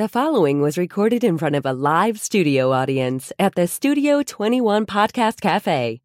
The 0.00 0.08
following 0.08 0.62
was 0.62 0.78
recorded 0.78 1.22
in 1.22 1.36
front 1.36 1.56
of 1.56 1.66
a 1.66 1.74
live 1.74 2.18
studio 2.18 2.72
audience 2.72 3.34
at 3.38 3.54
the 3.54 3.66
Studio 3.66 4.22
21 4.22 4.86
Podcast 4.86 5.42
Cafe. 5.42 6.00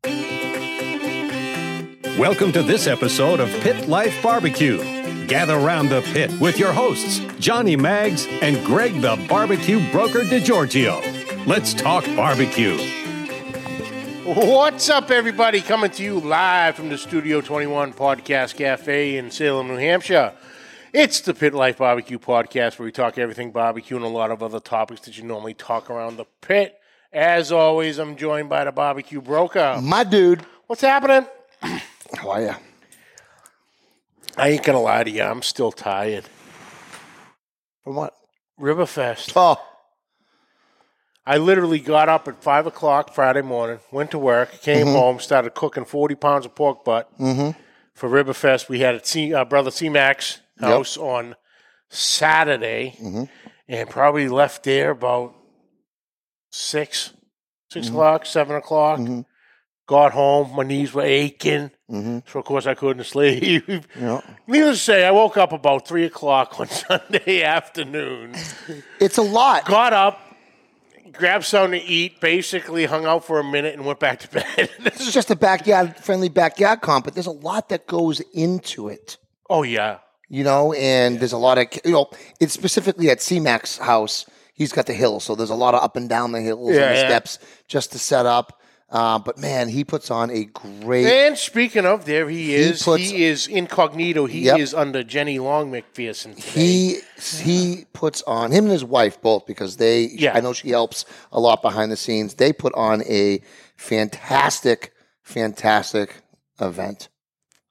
Welcome 2.20 2.52
to 2.52 2.62
this 2.62 2.88
episode 2.88 3.40
of 3.40 3.48
Pit 3.62 3.88
Life 3.88 4.22
Barbecue. 4.22 4.80
Gather 5.28 5.56
round 5.60 5.88
the 5.88 6.02
pit 6.12 6.30
with 6.42 6.60
your 6.60 6.74
hosts, 6.74 7.22
Johnny 7.40 7.78
Maggs 7.78 8.28
and 8.42 8.62
Greg 8.66 9.00
the 9.00 9.16
Barbecue 9.30 9.80
Broker 9.94 10.24
DiGiorgio. 10.24 11.48
Let's 11.48 11.74
talk 11.74 12.04
barbecue. 12.18 12.78
What's 14.26 14.90
up, 14.90 15.10
everybody? 15.10 15.62
Coming 15.62 15.92
to 15.92 16.04
you 16.04 16.20
live 16.20 16.76
from 16.76 16.90
the 16.90 16.98
Studio 16.98 17.40
21 17.40 17.94
Podcast 17.94 18.58
Cafe 18.58 19.16
in 19.16 19.32
Salem, 19.32 19.70
New 19.70 19.78
Hampshire. 19.78 20.34
It's 20.98 21.20
the 21.20 21.34
Pit 21.34 21.54
Life 21.54 21.80
Barbecue 21.80 22.18
Podcast 22.18 22.80
where 22.80 22.86
we 22.86 22.92
talk 22.94 23.18
everything 23.18 23.52
barbecue 23.52 23.98
and 23.98 24.06
a 24.06 24.08
lot 24.08 24.32
of 24.32 24.42
other 24.42 24.62
topics 24.62 25.02
that 25.02 25.18
you 25.18 25.26
normally 25.26 25.54
talk 25.54 25.90
around 25.90 26.16
the 26.16 26.24
pit. 26.40 26.80
As 27.12 27.52
always, 27.52 28.00
I'm 28.00 28.16
joined 28.16 28.48
by 28.48 28.64
the 28.64 28.72
barbecue 28.72 29.20
broker. 29.20 29.78
My 29.84 30.06
dude. 30.06 30.46
What's 30.68 30.82
happening? 30.82 31.28
How 31.62 32.30
are 32.30 32.42
you? 32.42 32.56
I 34.38 34.48
ain't 34.48 34.64
gonna 34.64 34.80
lie 34.80 35.04
to 35.04 35.12
you, 35.12 35.22
I'm 35.22 35.42
still 35.42 35.74
tired. 35.74 36.30
From 37.84 37.96
what? 37.96 38.16
Riverfest. 38.58 39.34
Oh, 39.36 39.62
I 41.26 41.40
literally 41.40 41.80
got 41.80 42.08
up 42.08 42.30
at 42.30 42.42
five 42.42 42.68
o'clock 42.68 43.14
Friday 43.14 43.42
morning, 43.42 43.80
went 43.92 44.12
to 44.12 44.18
work, 44.18 44.62
came 44.62 44.86
mm-hmm. 44.86 44.96
home, 44.96 45.20
started 45.20 45.56
cooking 45.56 45.84
forty 45.84 46.16
pounds 46.16 46.46
of 46.46 46.56
pork 46.56 46.86
butt 46.86 47.12
mm-hmm. 47.20 47.60
For 47.96 48.10
Riverfest. 48.10 48.70
We 48.70 48.82
had 48.82 48.96
at 48.96 49.08
C, 49.08 49.34
uh, 49.34 49.46
brother 49.46 49.72
C 49.72 49.90
Mac's 49.90 50.42
house 50.60 50.98
on 50.98 51.36
Saturday, 51.90 52.96
mm-hmm. 53.02 53.24
and 53.68 53.90
probably 53.90 54.28
left 54.28 54.64
there 54.64 54.92
about 54.92 55.34
six, 56.52 57.14
6 57.72 57.88
mm-hmm. 57.88 57.96
o'clock, 57.96 58.26
seven 58.26 58.56
o'clock. 58.56 59.00
Mm-hmm. 59.00 59.22
Got 59.88 60.14
home, 60.14 60.56
my 60.56 60.64
knees 60.64 60.94
were 60.96 61.04
aching, 61.04 61.70
so 61.88 62.40
of 62.40 62.46
course 62.46 62.66
I 62.66 62.74
couldn't 62.74 63.04
sleep. 63.16 63.64
yeah. 64.00 64.20
Needless 64.48 64.80
to 64.80 64.84
say, 64.84 65.06
I 65.06 65.12
woke 65.12 65.38
up 65.38 65.52
about 65.52 65.88
three 65.88 66.06
o'clock 66.06 66.60
on 66.60 66.68
Sunday 66.70 67.44
afternoon 67.44 68.34
It's 69.00 69.20
a 69.20 69.22
lot. 69.22 69.66
got 69.66 69.94
up, 69.94 70.25
grabbed 71.18 71.46
something 71.46 71.80
to 71.80 71.86
eat, 71.86 72.20
basically 72.20 72.86
hung 72.86 73.06
out 73.06 73.26
for 73.26 73.40
a 73.40 73.44
minute, 73.44 73.74
and 73.74 73.86
went 73.86 74.00
back 74.00 74.20
to 74.20 74.30
bed. 74.30 74.70
This 74.80 75.00
is 75.08 75.14
just 75.14 75.32
a 75.32 75.36
backyard 75.36 75.96
friendly 75.98 76.30
backyard 76.30 76.82
comp, 76.82 77.06
but 77.06 77.14
there's 77.14 77.28
a 77.28 77.32
lot 77.32 77.70
that 77.70 77.88
goes 77.88 78.20
into 78.34 78.88
it. 78.90 79.18
oh 79.50 79.64
yeah, 79.64 80.00
You 80.30 80.44
know, 80.44 80.74
and 80.74 81.20
there's 81.20 81.34
a 81.34 81.38
lot 81.38 81.58
of 81.58 81.68
you 81.84 81.92
know, 81.92 82.10
it's 82.40 82.54
specifically 82.54 83.10
at 83.10 83.22
C-Mac's 83.22 83.78
house. 83.78 84.26
He's 84.54 84.72
got 84.72 84.86
the 84.86 84.94
hill, 84.94 85.20
so 85.20 85.36
there's 85.36 85.50
a 85.50 85.56
lot 85.56 85.74
of 85.76 85.84
up 85.84 85.96
and 85.98 86.08
down 86.08 86.32
the 86.32 86.42
hills 86.42 86.72
Yeah, 86.76 86.84
and 86.84 86.96
the 86.96 87.00
yeah. 87.02 87.08
steps 87.10 87.40
just 87.68 87.92
to 87.92 88.00
set 88.00 88.26
up. 88.26 88.62
Uh, 88.88 89.18
but 89.18 89.38
man, 89.40 89.68
he 89.68 89.84
puts 89.84 90.12
on 90.12 90.30
a 90.30 90.46
great. 90.46 91.08
and 91.08 91.38
speaking 91.38 91.86
of, 91.86 92.06
there 92.06 92.30
he 92.30 92.54
is. 92.54 92.80
He, 92.80 92.86
puts- 92.86 93.12
is 93.12 93.48
incognito. 93.48 94.26
He 94.28 94.42
Yep. 94.42 94.60
is 94.60 94.74
under 94.76 95.04
Jenny 95.04 95.40
Long 95.40 95.72
McPherson. 95.72 96.36
Today. 96.36 96.52
He 96.62 97.00
he 97.44 97.86
puts 97.94 98.22
on 98.24 98.52
him 98.52 98.66
and 98.66 98.72
his 98.72 98.86
wife 98.86 99.20
both 99.22 99.48
because 99.48 99.78
they. 99.78 100.04
Yeah. 100.06 100.38
I 100.38 100.40
know 100.42 100.54
she 100.54 100.70
helps 100.70 101.04
a 101.32 101.40
lot 101.40 101.62
behind 101.64 101.92
the 101.92 101.98
scenes. 101.98 102.36
They 102.36 102.54
put 102.54 102.74
on 102.76 103.02
a 103.04 103.42
fantastic, 103.76 104.94
fantastic 105.24 106.22
event. 106.62 107.10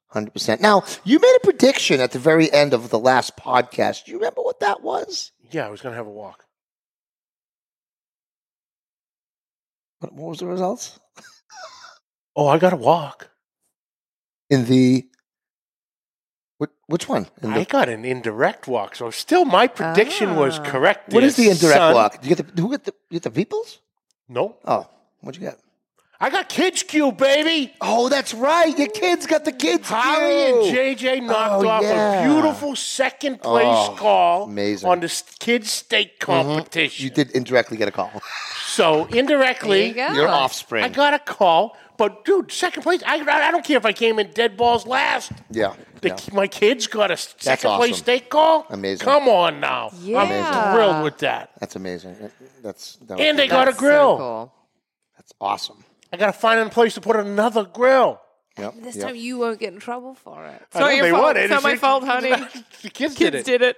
Hundred 0.07 0.31
percent. 0.33 0.61
Now 0.61 0.83
you 1.03 1.19
made 1.19 1.37
a 1.37 1.45
prediction 1.45 1.99
at 2.01 2.11
the 2.11 2.19
very 2.19 2.51
end 2.51 2.73
of 2.73 2.89
the 2.89 2.99
last 2.99 3.37
podcast. 3.37 4.05
Do 4.05 4.11
you 4.11 4.17
remember 4.17 4.41
what 4.41 4.59
that 4.59 4.81
was? 4.81 5.31
yeah, 5.51 5.65
I 5.65 5.69
was 5.69 5.81
gonna 5.81 5.95
have 5.95 6.07
a 6.07 6.11
walk. 6.11 6.44
What, 9.99 10.13
what 10.13 10.29
was 10.29 10.39
the 10.39 10.47
results 10.47 10.99
Oh, 12.35 12.47
I 12.47 12.57
got 12.57 12.71
to 12.71 12.75
walk. 12.75 13.29
in 14.49 14.65
the? 14.65 15.05
Which, 16.57 16.69
which 16.87 17.07
one? 17.09 17.27
In 17.41 17.53
the, 17.53 17.59
I 17.61 17.63
got 17.63 17.87
an 17.89 18.03
indirect 18.05 18.67
walk, 18.67 18.95
so 18.95 19.09
still 19.09 19.45
my 19.45 19.67
prediction 19.67 20.35
was 20.35 20.59
Ah. 20.59 20.63
correct. 20.63 21.13
What 21.13 21.23
is 21.23 21.35
the 21.37 21.49
indirect 21.49 21.77
son. 21.77 21.93
walk? 21.93 22.21
Did 22.21 22.29
you 22.29 22.35
get 22.35 22.55
the 22.55 22.61
who 22.61 22.71
get 22.71 22.83
the 22.83 22.93
you 23.09 23.15
get 23.19 23.23
the 23.23 23.31
peoples? 23.31 23.79
No, 24.27 24.57
Oh, 24.65 24.87
what'd 25.21 25.41
you 25.41 25.47
get? 25.49 25.59
I 26.19 26.29
got 26.29 26.47
Kids 26.47 26.81
Cube, 26.83 27.17
baby. 27.17 27.73
Oh, 27.81 28.07
that's 28.07 28.33
right. 28.33 28.77
Your 28.77 28.87
kids 28.87 29.25
got 29.27 29.43
the 29.43 29.51
kids. 29.51 29.89
Harry 29.89 30.43
and. 30.49 30.57
JJ 30.75 31.23
knocked 31.23 31.65
Oh, 31.65 31.67
off 31.67 31.83
yeah. 31.83 32.21
a 32.21 32.27
beautiful 32.33 32.73
second 32.75 33.41
place 33.41 33.65
Oh, 33.67 33.95
call 33.97 34.43
amazing. 34.45 34.89
on 34.89 35.01
the 35.01 35.23
kids 35.39 35.71
steak 35.71 36.19
competition. 36.19 37.03
You 37.03 37.09
did 37.11 37.31
indirectly 37.31 37.75
get 37.77 37.87
a 37.89 37.91
call. 37.91 38.11
So 38.75 39.05
indirectly, 39.05 39.91
There 39.93 40.09
you 40.09 40.13
go. 40.15 40.19
Your 40.21 40.27
offspring. 40.27 40.83
I 40.83 40.89
got 40.89 41.13
a 41.13 41.19
call. 41.19 41.77
But 41.97 42.25
dude, 42.25 42.51
second 42.51 42.83
place. 42.83 43.01
I, 43.05 43.15
I 43.15 43.51
don't 43.51 43.63
care 43.63 43.77
if 43.77 43.85
I 43.85 43.93
came 43.93 44.19
in 44.19 44.31
dead 44.31 44.57
balls 44.57 44.85
last. 44.85 45.31
yeah. 45.49 45.75
The, 46.01 46.09
yeah. 46.09 46.17
My 46.33 46.47
kids 46.47 46.87
got 46.87 47.09
a 47.09 47.15
second 47.15 47.71
place 47.77 47.93
awesome. 47.93 48.03
steak 48.03 48.29
call. 48.29 48.65
Amazing. 48.69 49.05
Come 49.05 49.29
on 49.29 49.61
now. 49.61 49.91
Yeah. 50.01 50.19
I'm 50.19 50.73
thrilled 50.75 51.03
with 51.05 51.19
that. 51.19 51.51
That's 51.59 51.77
amazing. 51.77 52.17
That's 52.61 52.97
that 53.07 53.17
And 53.19 53.39
they 53.39 53.47
got 53.47 53.69
a 53.69 53.71
That's 53.71 53.79
grill. 53.79 54.17
So 54.17 54.17
cool. 54.17 54.53
that's 55.15 55.33
awesome. 55.39 55.83
I 56.11 56.17
got 56.17 56.27
to 56.27 56.33
find 56.33 56.59
a 56.59 56.69
place 56.69 56.95
to 56.95 57.01
put 57.01 57.15
another 57.15 57.63
grill. 57.63 58.19
Yep. 58.57 58.73
This 58.81 58.97
yep. 58.97 59.07
time 59.07 59.15
you 59.15 59.37
won't 59.39 59.59
get 59.59 59.73
in 59.73 59.79
trouble 59.79 60.15
for 60.15 60.45
it. 60.45 60.61
It's 60.67 60.75
I 60.75 60.79
not 60.81 60.95
your 60.95 61.05
they 61.05 61.11
fault. 61.11 61.23
would. 61.23 61.37
It's 61.37 61.49
not 61.49 61.63
my 61.63 61.75
fault, 61.77 62.03
honey. 62.03 62.29
the 62.83 62.89
kids, 62.89 63.15
did 63.15 63.33
Kids 63.33 63.35
it. 63.35 63.45
did 63.45 63.61
it. 63.61 63.77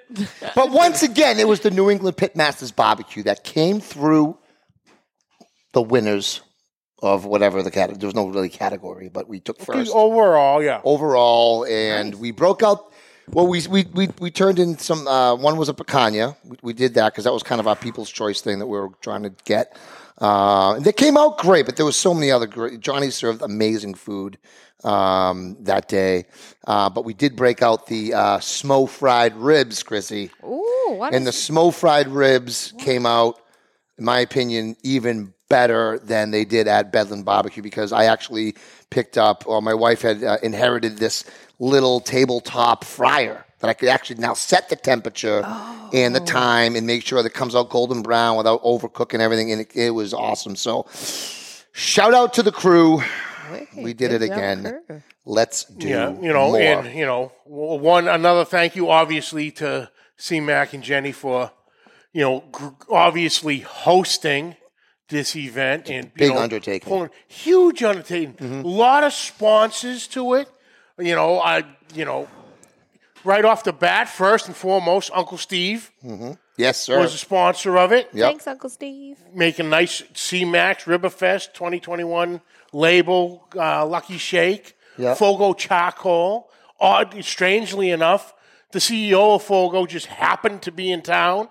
But 0.56 0.72
once 0.72 1.04
again, 1.04 1.40
it 1.40 1.48
was 1.48 1.62
the 1.62 1.72
New 1.72 1.90
England 1.90 2.18
Pitmasters 2.18 2.76
barbecue 2.76 3.24
that 3.24 3.44
came 3.44 3.80
through 3.80 4.38
the 5.78 5.86
winners 5.96 6.28
of 7.14 7.26
whatever 7.32 7.58
the 7.68 7.70
category. 7.80 8.00
There 8.00 8.08
was 8.08 8.16
no 8.24 8.28
really 8.36 8.50
category, 8.66 9.08
but 9.18 9.24
we 9.34 9.40
took 9.48 9.58
first 9.60 9.92
Overall, 9.94 10.58
yeah. 10.70 10.82
overall, 10.84 11.66
and 11.70 12.10
we 12.24 12.30
broke 12.44 12.62
out. 12.70 12.80
Well, 13.36 13.48
we 13.54 13.60
we 13.76 13.82
we, 14.00 14.06
we 14.26 14.30
turned 14.42 14.58
in 14.66 14.72
some. 14.90 15.02
Uh, 15.08 15.36
one 15.48 15.56
was 15.62 15.70
a 15.70 15.74
picanha. 15.82 16.28
We, 16.50 16.56
we 16.68 16.74
did 16.84 16.92
that 16.98 17.08
because 17.12 17.26
that 17.26 17.34
was 17.40 17.44
kind 17.52 17.60
of 17.64 17.68
our 17.72 17.76
people's 17.76 18.10
choice 18.22 18.40
thing 18.46 18.58
that 18.60 18.68
we 18.74 18.78
were 18.80 18.90
trying 19.08 19.24
to 19.30 19.34
get. 19.54 19.66
Uh, 20.28 20.74
and 20.76 20.84
they 20.86 20.94
came 21.04 21.16
out 21.22 21.38
great, 21.38 21.66
but 21.68 21.76
there 21.78 21.86
was 21.86 21.98
so 22.08 22.14
many 22.14 22.32
other 22.32 22.48
great. 22.48 22.80
Johnny 22.80 23.12
served 23.12 23.42
amazing 23.44 23.94
food 24.06 24.32
um, 24.84 25.58
that 25.72 25.88
day, 26.00 26.26
uh, 26.66 26.90
but 26.90 27.04
we 27.06 27.14
did 27.14 27.36
break 27.36 27.62
out 27.62 27.86
the 27.94 28.04
uh, 28.24 28.38
smo 28.40 28.90
fried 28.90 29.36
ribs, 29.36 29.84
Chrissy. 29.84 30.32
Ooh, 30.44 30.96
what 31.00 31.14
And 31.14 31.26
the 31.30 31.36
is- 31.36 31.36
smo 31.50 31.72
fried 31.72 32.08
ribs 32.08 32.74
came 32.80 33.06
out, 33.06 33.36
in 34.00 34.06
my 34.06 34.20
opinion, 34.22 34.76
even 34.84 35.34
better 35.50 36.00
than 36.00 36.32
they 36.32 36.46
did 36.46 36.68
at 36.68 36.92
Bedlam 36.92 37.24
Barbecue 37.24 37.64
because 37.64 37.92
I 37.92 38.06
actually 38.06 38.56
picked 38.90 39.18
up, 39.18 39.44
or 39.48 39.62
my 39.62 39.74
wife 39.74 40.02
had 40.02 40.24
uh, 40.24 40.38
inherited 40.44 40.98
this 40.98 41.24
little 41.60 42.00
tabletop 42.00 42.84
fryer 42.84 43.46
that 43.60 43.70
I 43.70 43.74
could 43.74 43.90
actually 43.90 44.18
now 44.20 44.34
set 44.34 44.70
the 44.70 44.76
temperature 44.76 45.44
and 45.94 46.16
the 46.16 46.20
time 46.20 46.76
and 46.76 46.86
make 46.86 47.04
sure 47.06 47.22
that 47.24 47.30
it 47.30 47.34
comes 47.34 47.56
out 47.56 47.70
golden 47.70 48.02
brown 48.04 48.38
without 48.38 48.62
overcooking 48.64 49.20
everything. 49.20 49.52
And 49.52 49.62
it, 49.62 49.76
it 49.76 49.90
was 49.92 50.14
awesome. 50.14 50.56
So, 50.56 50.86
shout 51.72 52.14
out 52.14 52.34
to 52.36 52.44
the 52.44 52.52
crew. 52.52 53.02
we 53.76 53.94
did 53.94 54.12
it 54.14 54.22
again. 54.22 54.82
crew. 54.88 55.02
Let's 55.26 55.64
do 55.66 55.88
Yeah, 55.88 56.12
you 56.22 56.32
know, 56.32 56.50
more. 56.50 56.60
and 56.62 56.96
you 56.98 57.06
know, 57.06 57.32
one 57.46 58.08
another 58.08 58.46
thank 58.46 58.76
you, 58.76 58.90
obviously, 58.92 59.52
to 59.52 59.90
C 60.18 60.40
Mac 60.40 60.74
and 60.74 60.84
Jenny 60.84 61.12
for, 61.12 61.52
you 62.14 62.22
know, 62.22 62.44
gr- 62.52 62.70
obviously 62.90 63.60
hosting 63.60 64.56
this 65.10 65.36
event 65.36 65.90
and 65.90 66.06
you 66.06 66.12
big 66.16 66.34
know, 66.34 66.40
undertaking. 66.40 66.88
pulling- 66.90 67.10
huge 67.28 67.82
undertaking. 67.84 68.36
A 68.40 68.68
lot 68.68 69.04
of 69.04 69.14
sponsors 69.14 70.08
to 70.08 70.34
it. 70.36 70.50
You 71.00 71.16
know, 71.16 71.40
I, 71.40 71.64
you 71.94 72.06
know, 72.06 72.28
right 73.24 73.46
off 73.46 73.64
the 73.64 73.74
bat, 73.74 74.10
first 74.10 74.48
and 74.48 74.56
foremost, 74.56 75.12
Uncle 75.14 75.38
Steve 75.38 75.92
yes, 76.58 76.78
sir. 76.82 77.00
was 77.00 77.14
a 77.14 77.18
sponsor 77.18 77.78
of 77.78 77.92
it. 77.92 78.10
Yep. 78.14 78.30
Thanks, 78.30 78.48
Uncle 78.48 78.70
Steve. 78.70 79.18
Making 79.34 79.70
nice 79.70 80.04
C 80.14 80.44
Mac's 80.44 80.86
Riverfest 80.86 81.54
2021 81.54 82.42
label, 82.74 83.48
uh, 83.56 83.86
Lucky 83.86 84.18
Shake, 84.18 84.76
Yep. 84.98 85.18
Fogo 85.18 85.54
Charcoal. 85.54 86.50
Odd, 86.80 87.24
strangely 87.24 87.90
enough, 87.92 88.34
the 88.72 88.80
CEO 88.80 89.36
of 89.36 89.44
Fogo 89.44 89.86
just 89.86 90.08
happened 90.08 90.62
to 90.64 90.72
be 90.72 90.92
in 90.92 91.02
town, 91.02 91.50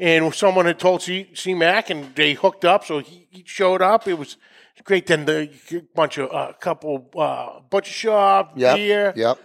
and 0.00 0.34
someone 0.34 0.64
had 0.66 0.78
told 0.78 1.02
C, 1.02 1.30
C 1.34 1.54
Mac, 1.54 1.90
and 1.90 2.14
they 2.14 2.32
hooked 2.32 2.64
up, 2.64 2.84
so 2.84 2.98
he, 3.00 3.26
he 3.30 3.44
showed 3.46 3.82
up. 3.82 4.08
It 4.08 4.14
was 4.14 4.36
great. 4.82 5.06
Then 5.06 5.26
the 5.26 5.50
bunch 5.94 6.16
of 6.18 6.30
a 6.30 6.32
uh, 6.32 6.52
couple 6.54 7.10
uh, 7.16 7.60
butcher 7.68 7.92
shop, 7.92 8.52
Yep. 8.56 8.76
beer, 8.76 9.12
Yep. 9.14 9.38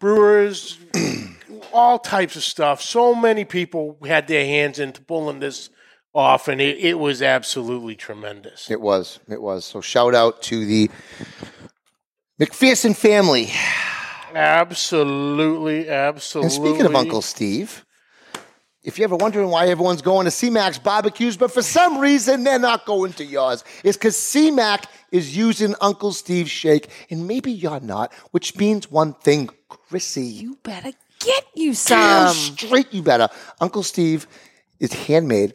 brewers, 0.00 0.78
all 1.72 1.98
types 1.98 2.36
of 2.36 2.42
stuff. 2.42 2.80
So 2.80 3.14
many 3.14 3.44
people 3.44 3.98
had 4.04 4.26
their 4.26 4.46
hands 4.46 4.78
into 4.78 5.02
pulling 5.02 5.40
this 5.40 5.68
off, 6.14 6.48
and 6.48 6.60
it, 6.60 6.78
it 6.78 6.98
was 6.98 7.20
absolutely 7.22 7.94
tremendous. 7.94 8.70
It 8.70 8.80
was. 8.80 9.20
It 9.28 9.42
was. 9.42 9.64
So 9.66 9.80
shout 9.82 10.14
out 10.14 10.42
to 10.44 10.64
the 10.64 10.90
McPherson 12.40 12.96
family. 12.96 13.50
Absolutely, 14.34 15.88
absolutely. 15.90 16.46
And 16.46 16.52
speaking 16.52 16.86
of 16.86 16.94
Uncle 16.96 17.22
Steve, 17.22 17.84
if 18.84 18.98
you're 18.98 19.04
ever 19.04 19.16
wondering 19.16 19.48
why 19.48 19.68
everyone's 19.68 20.02
going 20.02 20.24
to 20.24 20.30
C-Mac's 20.30 20.78
barbecues, 20.78 21.36
but 21.36 21.52
for 21.52 21.62
some 21.62 21.98
reason 21.98 22.42
they're 22.42 22.58
not 22.58 22.84
going 22.84 23.12
to 23.14 23.24
yours, 23.24 23.64
it's 23.84 23.96
because 23.96 24.16
C-Mac 24.16 24.86
is 25.12 25.36
using 25.36 25.74
Uncle 25.80 26.12
Steve's 26.12 26.50
shake, 26.50 26.88
and 27.10 27.28
maybe 27.28 27.52
you're 27.52 27.80
not, 27.80 28.12
which 28.32 28.56
means 28.56 28.90
one 28.90 29.12
thing, 29.14 29.50
Chrissy. 29.68 30.24
You 30.24 30.58
better 30.62 30.92
get 31.20 31.46
you 31.54 31.74
Damn 31.74 32.32
some. 32.34 32.56
straight 32.56 32.92
you 32.92 33.02
better. 33.02 33.28
Uncle 33.60 33.82
Steve 33.82 34.26
is 34.80 34.92
handmade, 34.92 35.54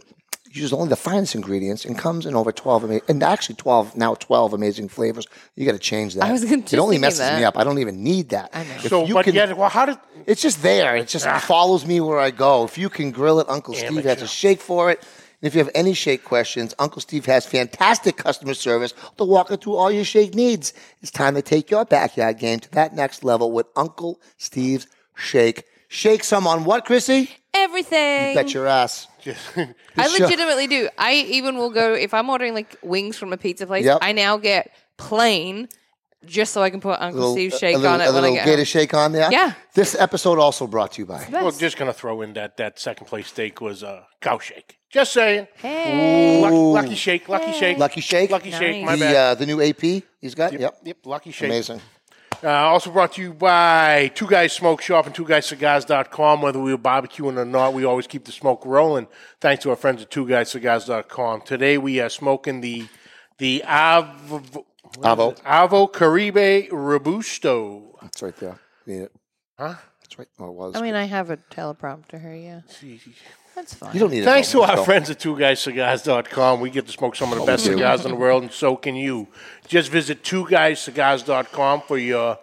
uses 0.57 0.73
only 0.73 0.89
the 0.89 0.95
finest 0.95 1.35
ingredients, 1.35 1.85
and 1.85 1.97
comes 1.97 2.25
in 2.25 2.35
over 2.35 2.51
12, 2.51 2.83
ama- 2.83 3.01
and 3.07 3.23
actually 3.23 3.55
12, 3.55 3.95
now 3.95 4.15
12 4.15 4.53
amazing 4.53 4.89
flavors. 4.89 5.25
You 5.55 5.65
got 5.65 5.71
to 5.73 5.79
change 5.79 6.15
that. 6.15 6.25
I 6.25 6.31
was 6.31 6.43
gonna- 6.43 6.57
It 6.57 6.65
just 6.67 6.75
only 6.75 6.95
thinking 6.95 7.01
messes 7.01 7.19
that. 7.19 7.39
me 7.39 7.45
up. 7.45 7.57
I 7.57 7.63
don't 7.63 7.79
even 7.79 8.03
need 8.03 8.29
that. 8.29 8.49
I 8.53 8.63
know. 8.63 8.69
If 8.83 8.89
So, 8.89 9.05
you 9.05 9.13
but 9.13 9.25
can- 9.25 9.35
yet, 9.35 9.55
well, 9.57 9.69
how 9.69 9.85
did 9.85 9.97
it's 10.25 10.41
just 10.41 10.61
there. 10.61 10.95
It 10.97 11.07
just 11.07 11.25
ah. 11.27 11.39
follows 11.39 11.85
me 11.85 12.01
where 12.01 12.19
I 12.19 12.31
go. 12.31 12.63
If 12.65 12.77
you 12.77 12.89
can 12.89 13.11
grill 13.11 13.39
it, 13.39 13.47
Uncle 13.49 13.73
Steve 13.73 14.03
has 14.03 14.21
a 14.21 14.27
shake 14.27 14.59
for 14.61 14.91
it. 14.91 14.99
And 15.41 15.47
if 15.47 15.53
you 15.53 15.59
have 15.59 15.69
any 15.75 15.93
shake 15.93 16.23
questions, 16.23 16.73
Uncle 16.79 16.99
Steve 16.99 17.25
has 17.27 17.45
fantastic 17.45 18.17
customer 18.17 18.55
service 18.55 18.93
to 19.17 19.23
walk 19.23 19.51
you 19.51 19.57
through 19.57 19.75
all 19.75 19.91
your 19.91 20.03
shake 20.03 20.33
needs. 20.33 20.73
It's 21.01 21.11
time 21.11 21.35
to 21.35 21.43
take 21.43 21.69
your 21.69 21.85
backyard 21.85 22.39
game 22.39 22.59
to 22.61 22.71
that 22.71 22.95
next 22.95 23.23
level 23.23 23.51
with 23.51 23.67
Uncle 23.75 24.19
Steve's 24.37 24.87
Shake. 25.15 25.63
Shake 25.89 26.23
some 26.23 26.47
on 26.47 26.65
what, 26.65 26.85
Chrissy? 26.85 27.29
Everything. 27.53 28.35
Bet 28.35 28.53
your 28.53 28.67
ass. 28.67 29.07
I 29.97 30.07
Sure. 30.07 30.25
legitimately 30.27 30.67
do. 30.67 30.89
I 30.97 31.13
even 31.15 31.57
will 31.57 31.69
go 31.69 31.93
if 31.93 32.13
I'm 32.13 32.29
ordering 32.29 32.53
like 32.53 32.75
wings 32.81 33.17
from 33.17 33.33
a 33.33 33.37
pizza 33.37 33.65
place. 33.67 33.85
Yep. 33.85 33.99
I 34.01 34.11
now 34.11 34.37
get 34.37 34.71
plain 34.97 35.67
just 36.25 36.51
so 36.53 36.61
I 36.63 36.69
can 36.69 36.81
put 36.81 36.99
Uncle 36.99 37.19
Little- 37.19 37.33
Steve's 37.35 37.57
shake 37.59 37.75
little, 37.77 37.91
on 37.91 38.01
it 38.01 38.05
a 38.05 38.07
when 38.07 38.15
I 38.17 38.19
little 38.21 38.35
get 38.35 38.45
gator 38.45 38.57
home. 38.57 38.65
shake 38.65 38.93
on 38.93 39.11
there. 39.11 39.31
Yeah. 39.31 39.53
This 39.73 39.95
episode 39.95 40.39
also 40.39 40.67
brought 40.67 40.93
to 40.93 41.01
you 41.01 41.05
by. 41.05 41.25
Well, 41.31 41.51
just 41.51 41.77
gonna 41.77 41.93
throw 41.93 42.21
in 42.21 42.33
that 42.33 42.57
that 42.57 42.79
second 42.79 43.07
place 43.07 43.27
steak 43.27 43.61
was 43.61 43.83
a 43.83 43.87
uh, 43.87 44.03
cow 44.21 44.39
shake. 44.39 44.77
Just 44.89 45.13
saying. 45.13 45.47
Hey. 45.55 46.41
Lucky, 46.41 46.55
lucky 46.55 46.95
shake, 46.95 47.27
lucky 47.29 47.51
shake, 47.53 47.77
Lucky 47.77 48.01
Shake. 48.01 48.31
lucky 48.31 48.51
shake. 48.51 48.83
My 48.85 48.91
Nice. 48.95 48.99
the, 48.99 49.05
bad. 49.05 49.15
uh, 49.15 49.35
the 49.35 49.45
new 49.45 49.61
AP 49.61 50.03
he's 50.21 50.33
got. 50.33 50.53
yep, 50.53 50.61
Yep. 50.61 50.77
yep, 50.85 50.97
lucky 51.05 51.31
shake. 51.31 51.49
Amazing. 51.49 51.81
Uh, 52.43 52.49
also 52.49 52.91
brought 52.91 53.13
to 53.13 53.21
you 53.21 53.33
by 53.33 54.11
Two 54.13 54.27
Guys 54.27 54.53
Smoke 54.53 54.81
Shop 54.81 55.07
and 55.07 55.15
Two 55.15 55.25
Guys 55.25 55.47
Cigars.com. 55.47 56.41
Whether 56.41 56.59
we 56.59 56.71
were 56.71 56.77
barbecuing 56.77 57.37
or 57.37 57.45
not, 57.45 57.73
we 57.73 57.83
always 57.83 58.05
keep 58.05 58.25
the 58.25 58.31
smoke 58.31 58.63
rolling. 58.63 59.07
Thanks 59.41 59.63
to 59.63 59.71
our 59.71 59.75
friends 59.75 60.03
at 60.03 60.11
Two 60.11 60.27
Guys 60.27 60.51
Cigars.com. 60.51 61.41
Today 61.41 61.77
we 61.79 61.99
are 61.99 62.09
smoking 62.09 62.61
the 62.61 62.87
the 63.39 63.63
Avo, 63.65 64.65
Avo. 64.97 65.41
Avo 65.41 65.91
Caribe 65.91 66.71
Robusto. 66.71 67.97
That's 68.01 68.21
right 68.21 68.35
there. 68.37 68.59
Need 68.85 69.01
it. 69.03 69.11
Huh? 69.57 69.75
That's 70.01 70.19
right. 70.19 70.27
Oh, 70.39 70.49
it 70.49 70.53
was. 70.53 70.75
I 70.75 70.81
mean, 70.81 70.95
I 70.95 71.05
have 71.05 71.31
a 71.31 71.37
teleprompter 71.37 72.21
here. 72.21 72.35
Yeah, 72.35 72.61
that's 73.57 73.73
fine. 73.73 73.91
you 73.93 73.99
don't 73.99 74.11
need. 74.11 74.23
Thanks 74.23 74.51
to 74.51 74.61
our 74.61 74.77
So- 74.77 74.83
friends 74.83 75.09
at 75.09 75.19
Two 75.19 75.37
Guys 75.37 75.63
twoguyscigars.com. 75.63 76.61
we 76.61 76.69
get 76.69 76.85
to 76.85 76.91
smoke 76.91 77.15
some 77.15 77.31
of 77.31 77.37
the 77.39 77.43
oh, 77.43 77.47
best 77.47 77.65
cigars 77.65 78.05
in 78.05 78.11
the 78.11 78.17
world, 78.17 78.43
and 78.43 78.51
so 78.51 78.75
can 78.75 78.95
you. 78.95 79.27
Just 79.67 79.89
visit 79.91 80.23
TwoGuysCigars.com 80.23 81.81
for 81.81 81.97
your 81.97 82.37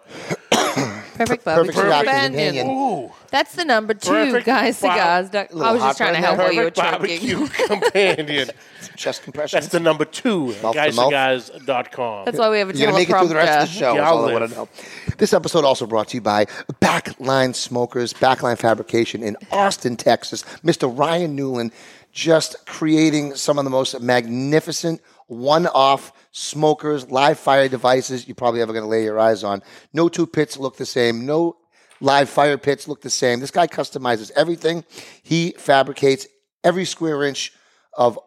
perfect 1.17 1.43
barbecue 1.45 1.73
cigar 1.73 2.03
companion. 2.03 2.55
companion. 2.55 2.69
ooh 2.69 3.11
That's 3.31 3.55
the 3.55 3.65
number 3.65 3.93
two, 3.93 4.09
Perfect 4.11 4.45
guys. 4.45 4.81
bar- 4.81 4.93
Cigars. 4.95 5.29
I 5.35 5.71
was 5.71 5.81
just 5.81 5.81
hot 5.81 5.97
trying 5.97 6.13
to 6.13 6.19
help 6.19 6.37
now. 6.37 6.43
while 6.43 6.53
you 6.53 6.61
were 6.61 6.71
perfect 6.71 7.21
choking. 7.21 7.37
barbecue 7.39 7.65
companion. 7.67 8.49
chest 8.95 9.23
compression. 9.23 9.57
That's 9.57 9.67
the 9.71 9.79
number 9.79 10.05
two. 10.05 10.47
Mouth 10.61 10.73
to 10.75 10.91
mouth. 10.93 11.11
GuyCigars.com. 11.13 12.25
That's 12.25 12.37
why 12.37 12.49
we 12.49 12.59
have 12.59 12.69
a 12.69 12.73
You're 12.77 12.87
gonna 12.87 12.97
make 12.97 13.09
it 13.09 13.17
through 13.17 13.27
the 13.27 13.35
rest 13.35 13.69
of 13.69 13.79
the 13.79 13.79
teleprompter. 13.79 13.79
show. 13.79 13.91
is 13.91 13.95
Yeah, 13.97 14.09
all 14.09 14.29
I 14.29 14.33
want 14.33 14.49
to 14.49 14.55
know. 14.55 14.69
This 15.17 15.33
episode 15.33 15.63
also 15.65 15.85
brought 15.85 16.09
to 16.09 16.15
you 16.17 16.21
by 16.21 16.45
Backline 16.81 17.55
Smokers, 17.55 18.13
Backline 18.13 18.57
Fabrication 18.57 19.23
in 19.23 19.37
Austin, 19.51 19.95
Texas. 19.97 20.43
Mr. 20.63 20.91
Ryan 20.97 21.35
Newland 21.35 21.71
just 22.11 22.65
creating 22.65 23.35
some 23.35 23.57
of 23.57 23.63
the 23.65 23.69
most 23.69 23.99
magnificent 24.01 25.01
one-off 25.27 26.13
smokers, 26.37 27.09
live 27.09 27.39
fire 27.39 27.69
devices 27.69 28.27
you're 28.27 28.35
probably 28.35 28.61
ever 28.61 28.73
going 28.73 28.83
to 28.83 28.89
lay 28.89 29.05
your 29.05 29.17
eyes 29.17 29.41
on. 29.41 29.63
No 29.93 30.09
two 30.09 30.27
pits 30.27 30.57
look 30.57 30.75
the 30.75 30.85
same. 30.85 31.25
No 31.25 31.55
live 32.01 32.29
fire 32.29 32.57
pits 32.57 32.89
look 32.89 33.01
the 33.01 33.09
same. 33.09 33.39
This 33.39 33.51
guy 33.51 33.67
customizes 33.67 34.31
everything. 34.35 34.83
He 35.23 35.51
fabricates 35.57 36.27
every 36.61 36.83
square 36.83 37.23
inch 37.23 37.53
of 37.93 38.19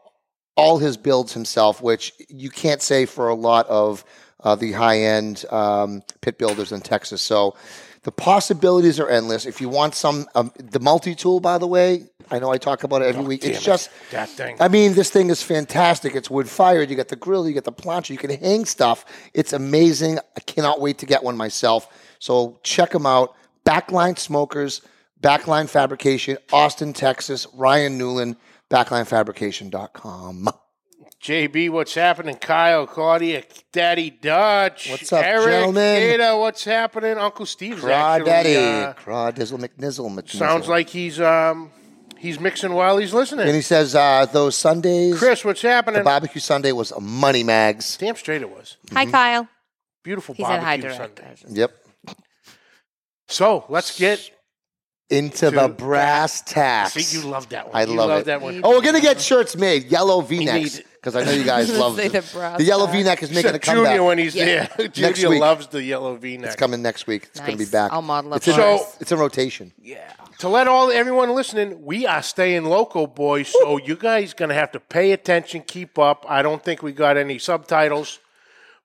all 0.57 0.79
his 0.79 0.97
builds 0.97 1.35
himself, 1.35 1.83
which 1.83 2.15
you 2.31 2.49
can't 2.49 2.81
say 2.81 3.05
for 3.05 3.29
a 3.29 3.35
lot 3.35 3.67
of 3.69 4.07
uh, 4.41 4.55
the 4.55 4.73
high 4.73 5.01
end 5.01 5.45
um, 5.51 6.03
pit 6.21 6.39
builders 6.39 6.73
in 6.73 6.81
Texas. 6.81 7.23
So 7.23 7.57
the 8.03 8.13
possibilities 8.13 9.01
are 9.01 9.09
endless. 9.09 9.47
If 9.47 9.61
you 9.61 9.69
want 9.69 9.95
some, 9.95 10.27
um, 10.35 10.53
the 10.57 10.81
multi 10.81 11.15
tool, 11.15 11.41
by 11.41 11.59
the 11.59 11.67
way, 11.67 12.05
I 12.31 12.39
know 12.39 12.51
I 12.51 12.59
talk 12.59 12.85
about 12.85 13.03
it 13.03 13.07
every 13.07 13.25
week. 13.25 13.45
It's 13.45 13.59
it. 13.59 13.63
just 13.63 13.91
That 14.13 14.29
thing. 14.29 14.57
I 14.61 14.69
mean, 14.69 14.95
this 14.95 15.11
thing 15.11 15.31
is 15.31 15.43
fantastic. 15.43 16.15
It's 16.15 16.31
wood 16.31 16.49
fired. 16.49 16.91
You 16.91 16.97
got 16.97 17.09
the 17.09 17.17
grill, 17.17 17.49
you 17.49 17.55
got 17.55 17.65
the 17.65 17.73
plancha, 17.73 18.11
you 18.11 18.19
can 18.19 18.31
hang 18.31 18.65
stuff. 18.65 19.05
It's 19.35 19.53
amazing. 19.53 20.19
I 20.37 20.41
cannot 20.41 20.81
wait 20.81 20.99
to 20.99 21.07
get 21.07 21.23
one 21.23 21.37
myself. 21.37 21.89
So 22.19 22.61
check 22.63 22.91
them 22.91 23.07
out. 23.07 23.35
Backline 23.65 24.19
Smokers, 24.19 24.83
Backline 25.21 25.69
Fabrication, 25.69 26.39
Austin, 26.53 26.93
Texas. 26.93 27.47
Ryan 27.55 27.99
Newland, 27.99 28.37
backlinefabrication.com. 28.71 30.49
JB, 31.23 31.71
what's 31.71 31.95
happening? 31.95 32.37
Kyle, 32.37 32.87
Claudia, 32.87 33.43
Daddy 33.73 34.11
Dutch. 34.11 34.89
What's 34.91 35.13
up, 35.13 35.25
Eric, 35.25 35.47
gentlemen? 35.47 35.97
Ada, 35.97 36.37
what's 36.39 36.65
happening? 36.65 37.19
Uncle 37.19 37.45
Steve's 37.45 37.81
Craw 37.81 37.93
actually. 38.15 38.31
Daddy. 38.31 38.57
uh, 38.57 38.93
Craw 38.93 39.31
Dizzle 39.33 39.59
McNizzle. 39.59 40.11
McNizzle. 40.17 40.37
sounds 40.39 40.69
like 40.69 40.89
he's 40.89 41.21
um 41.21 41.73
he's 42.19 42.39
mixing 42.39 42.73
while 42.73 42.99
he's 42.99 43.13
listening. 43.13 43.47
And 43.47 43.57
he 43.57 43.63
says, 43.63 43.97
uh, 43.97 44.27
those 44.33 44.55
Sundays, 44.57 45.19
Chris, 45.19 45.45
what's 45.45 45.63
happening? 45.63 45.99
the 46.01 46.05
barbecue 46.05 46.41
Sunday 46.41 46.71
was 46.71 46.93
a 46.93 47.01
money 47.01 47.43
mags. 47.43 47.97
Damn 47.97 48.15
straight 48.15 48.43
it 48.43 48.51
was. 48.51 48.77
Hi, 48.93 49.05
Kyle. 49.07 49.49
Beautiful 50.05 50.37
He 50.37 50.45
said 50.45 50.61
hi, 50.61 50.77
barbecue. 50.81 50.97
Sunday. 50.97 51.61
Yep. 51.61 51.73
So 53.27 53.65
let's 53.69 53.99
get. 53.99 54.31
Into 55.11 55.51
the 55.51 55.69
brass 55.69 56.43
tacks. 56.43 56.93
See, 56.93 57.19
you 57.19 57.27
love 57.27 57.49
that 57.49 57.69
one. 57.69 57.75
I 57.77 57.85
You 57.87 57.95
love 57.97 58.11
it. 58.21 58.25
that 58.27 58.43
one. 58.43 58.61
Oh, 58.63 58.77
we're 58.77 58.83
gonna 58.83 59.01
get 59.01 59.19
shirts 59.23 59.57
made, 59.57 59.85
yellow 59.87 60.21
V-necks, 60.21 60.77
need- 60.77 60.85
because 61.01 61.17
I 61.17 61.25
know 61.25 61.33
you 61.33 61.45
guys 61.45 61.77
love 61.79 61.97
Say 61.97 62.09
the, 62.09 62.21
the 62.21 62.33
brass 62.33 62.59
the 62.59 62.65
yellow. 62.65 62.87
V-neck 62.87 63.23
is 63.23 63.31
making 63.31 63.55
a 63.55 63.59
Junior 63.59 63.85
comeback. 63.85 64.03
when 64.07 64.19
he's 64.19 64.35
Yeah. 64.35 64.45
there. 64.67 64.69
Next 64.79 64.97
Junior 64.99 65.31
week. 65.31 65.41
loves 65.41 65.67
the 65.69 65.83
yellow 65.83 66.17
V-neck. 66.17 66.47
It's 66.47 66.57
coming 66.57 66.83
next 66.83 67.07
week. 67.07 67.25
It's 67.31 67.41
gonna 67.41 67.57
be 67.57 67.65
back. 67.65 67.93
I'll 67.93 68.03
model 68.03 68.33
up 68.35 68.39
it's 68.39 68.49
in, 68.49 68.55
so 68.55 68.85
it's 69.01 69.13
in 69.13 69.19
rotation. 69.19 69.73
Yeah. 69.81 70.13
To 70.41 70.49
let 70.49 70.69
all 70.69 70.91
everyone 70.93 71.35
listening, 71.35 71.85
we 71.85 72.07
are 72.07 72.23
staying 72.23 72.65
local, 72.65 73.07
boys. 73.09 73.49
So 73.49 73.79
you 73.79 73.97
guys 73.97 74.35
gonna 74.35 74.55
have 74.55 74.71
to 74.73 74.81
pay 74.81 75.13
attention, 75.13 75.63
keep 75.67 75.99
up. 75.99 76.25
I 76.29 76.43
don't 76.43 76.63
think 76.63 76.83
we 76.83 76.93
got 76.93 77.17
any 77.17 77.39
subtitles 77.39 78.19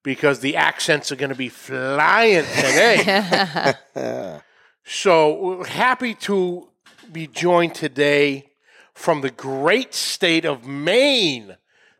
because 0.03 0.39
the 0.39 0.55
accents 0.55 1.11
are 1.11 1.15
gonna 1.15 1.35
be 1.35 1.49
flying 1.49 2.43
today. 2.45 3.73
so 4.83 5.63
happy 5.63 6.13
to 6.15 6.69
be 7.11 7.27
joined 7.27 7.75
today 7.75 8.49
from 8.93 9.21
the 9.21 9.29
great 9.31 9.93
state 9.93 10.45
of 10.45 10.65
Maine. 10.67 11.55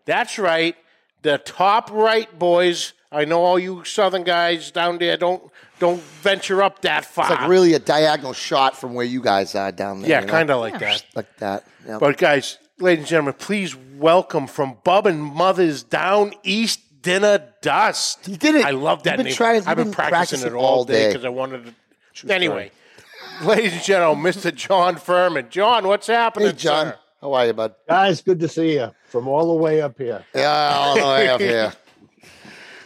That's 0.06 0.38
right, 0.38 0.76
the 1.22 1.38
top 1.38 1.92
right 1.92 2.38
boys. 2.38 2.94
I 3.12 3.26
know 3.26 3.42
all 3.44 3.60
you 3.60 3.84
southern 3.84 4.24
guys 4.24 4.72
down 4.72 4.98
there 4.98 5.18
don't 5.18 5.44
don't 5.80 6.02
venture 6.02 6.64
up 6.64 6.82
that 6.82 7.06
far. 7.06 7.32
It's 7.32 7.42
like 7.42 7.50
really 7.50 7.74
a 7.74 7.80
diagonal 7.80 8.34
shot 8.34 8.76
from 8.76 8.94
where 8.94 9.06
you 9.06 9.22
guys 9.22 9.54
are 9.56 9.72
down 9.72 10.02
there. 10.02 10.10
Yeah, 10.10 10.20
you 10.22 10.26
know? 10.26 10.32
kind 10.32 10.50
of 10.50 10.60
like 10.60 10.80
that. 10.80 11.06
like 11.16 11.38
that. 11.38 11.66
Yeah. 11.88 11.98
But 12.00 12.18
guys, 12.18 12.58
ladies 12.80 13.04
and 13.04 13.08
gentlemen, 13.10 13.36
please 13.38 13.76
welcome 13.76 14.48
from 14.48 14.78
Bub 14.84 15.06
and 15.08 15.22
Mother's 15.22 15.84
Down 15.84 16.34
East 16.44 16.80
Dinner 17.02 17.54
Dust. 17.62 18.28
You 18.28 18.38
did 18.38 18.56
it. 18.56 18.66
I 18.66 18.72
love 18.72 19.04
that 19.04 19.18
been 19.18 19.28
name. 19.28 19.36
trying- 19.36 19.68
I've 19.68 19.78
been, 19.78 19.88
been 19.88 19.94
practicing, 19.94 20.40
practicing 20.40 20.48
it 20.52 20.54
all 20.56 20.66
all 20.66 20.86
day 20.86 20.94
day. 20.94 21.08
because 21.10 21.26
I 21.26 21.30
wanted 21.30 21.74
to. 22.16 22.34
Anyway, 22.34 22.72
ladies 23.44 23.74
and 23.74 23.84
gentlemen, 23.84 24.32
Mr. 24.34 24.54
John 24.56 24.96
Furman. 24.96 25.48
John, 25.50 25.88
what's 25.88 26.08
happening? 26.08 26.50
hey, 26.50 26.56
John, 26.56 26.88
sir? 26.88 26.98
How 27.24 27.34
are 27.34 27.46
you, 27.46 27.54
bud? 27.54 27.74
Guys, 27.88 28.22
good 28.22 28.40
to 28.42 28.50
see 28.50 28.74
you 28.74 28.92
from 29.06 29.30
all 29.30 29.48
the 29.48 29.62
way 29.62 29.82
up 29.82 29.98
here. 29.98 30.26
Yeah, 30.36 30.74
all 30.74 30.96
the 30.96 31.06
way 31.06 31.30
up 31.30 31.40
here. 31.52 31.72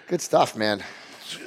Good 0.07 0.21
stuff, 0.21 0.55
man. 0.55 0.83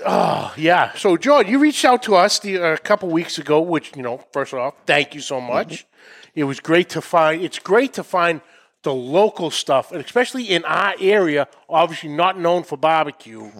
Oh 0.04 0.52
yeah. 0.56 0.92
So, 0.94 1.16
John, 1.16 1.46
you 1.46 1.60
reached 1.60 1.84
out 1.84 2.02
to 2.02 2.16
us 2.16 2.40
the, 2.40 2.58
uh, 2.58 2.74
a 2.74 2.78
couple 2.78 3.08
weeks 3.08 3.38
ago, 3.38 3.60
which 3.60 3.96
you 3.96 4.02
know, 4.02 4.18
first 4.32 4.52
off, 4.52 4.74
thank 4.86 5.14
you 5.14 5.20
so 5.20 5.40
much. 5.40 5.86
It 6.34 6.44
was 6.44 6.58
great 6.58 6.88
to 6.90 7.00
find. 7.00 7.42
It's 7.42 7.60
great 7.60 7.92
to 7.94 8.02
find 8.02 8.40
the 8.82 8.92
local 8.92 9.52
stuff, 9.52 9.92
and 9.92 10.04
especially 10.04 10.44
in 10.44 10.64
our 10.64 10.94
area, 11.00 11.46
obviously 11.68 12.08
not 12.08 12.40
known 12.40 12.64
for 12.64 12.76
barbecue, 12.76 13.50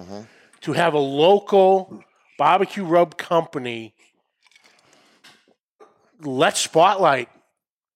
to 0.63 0.73
have 0.73 0.95
a 0.95 0.99
local 0.99 2.03
barbecue 2.37 2.85
rub 2.85 3.17
company. 3.17 3.95
Let's 6.21 6.61
spotlight 6.61 7.29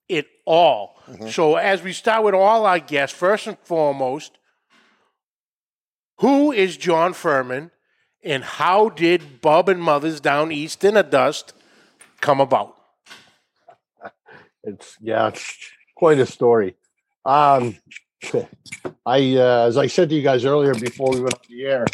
it 0.08 0.26
all. 0.46 0.93
So, 1.30 1.56
as 1.56 1.82
we 1.82 1.92
start 1.92 2.24
with 2.24 2.34
all 2.34 2.64
our 2.66 2.78
guests, 2.78 3.16
first 3.16 3.46
and 3.46 3.58
foremost, 3.58 4.38
who 6.18 6.50
is 6.50 6.76
John 6.76 7.12
Furman? 7.12 7.70
and 8.24 8.42
how 8.42 8.88
did 8.88 9.40
Bub 9.40 9.68
and 9.68 9.80
Mother's 9.80 10.18
Down 10.18 10.50
East 10.50 10.80
Dinner 10.80 11.02
Dust 11.02 11.52
come 12.20 12.40
about? 12.40 12.76
It's 14.66 14.96
yeah, 14.98 15.28
it's 15.28 15.58
quite 15.94 16.18
a 16.18 16.24
story. 16.24 16.74
Um, 17.26 17.76
I, 19.04 19.36
uh, 19.36 19.66
as 19.66 19.76
I 19.76 19.88
said 19.88 20.08
to 20.08 20.14
you 20.14 20.22
guys 20.22 20.46
earlier 20.46 20.72
before 20.74 21.10
we 21.10 21.20
went 21.20 21.34
on 21.34 21.40
the 21.50 21.66
air, 21.66 21.84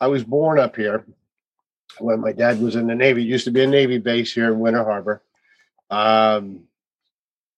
I 0.00 0.06
was 0.06 0.24
born 0.24 0.58
up 0.58 0.74
here 0.74 1.04
when 1.98 2.20
my 2.20 2.32
dad 2.32 2.62
was 2.62 2.76
in 2.76 2.86
the 2.86 2.94
Navy. 2.94 3.20
It 3.20 3.28
used 3.28 3.44
to 3.44 3.50
be 3.50 3.62
a 3.62 3.66
Navy 3.66 3.98
base 3.98 4.32
here 4.32 4.50
in 4.50 4.58
Winter 4.58 4.84
Harbor. 4.84 5.22
Um, 5.90 6.60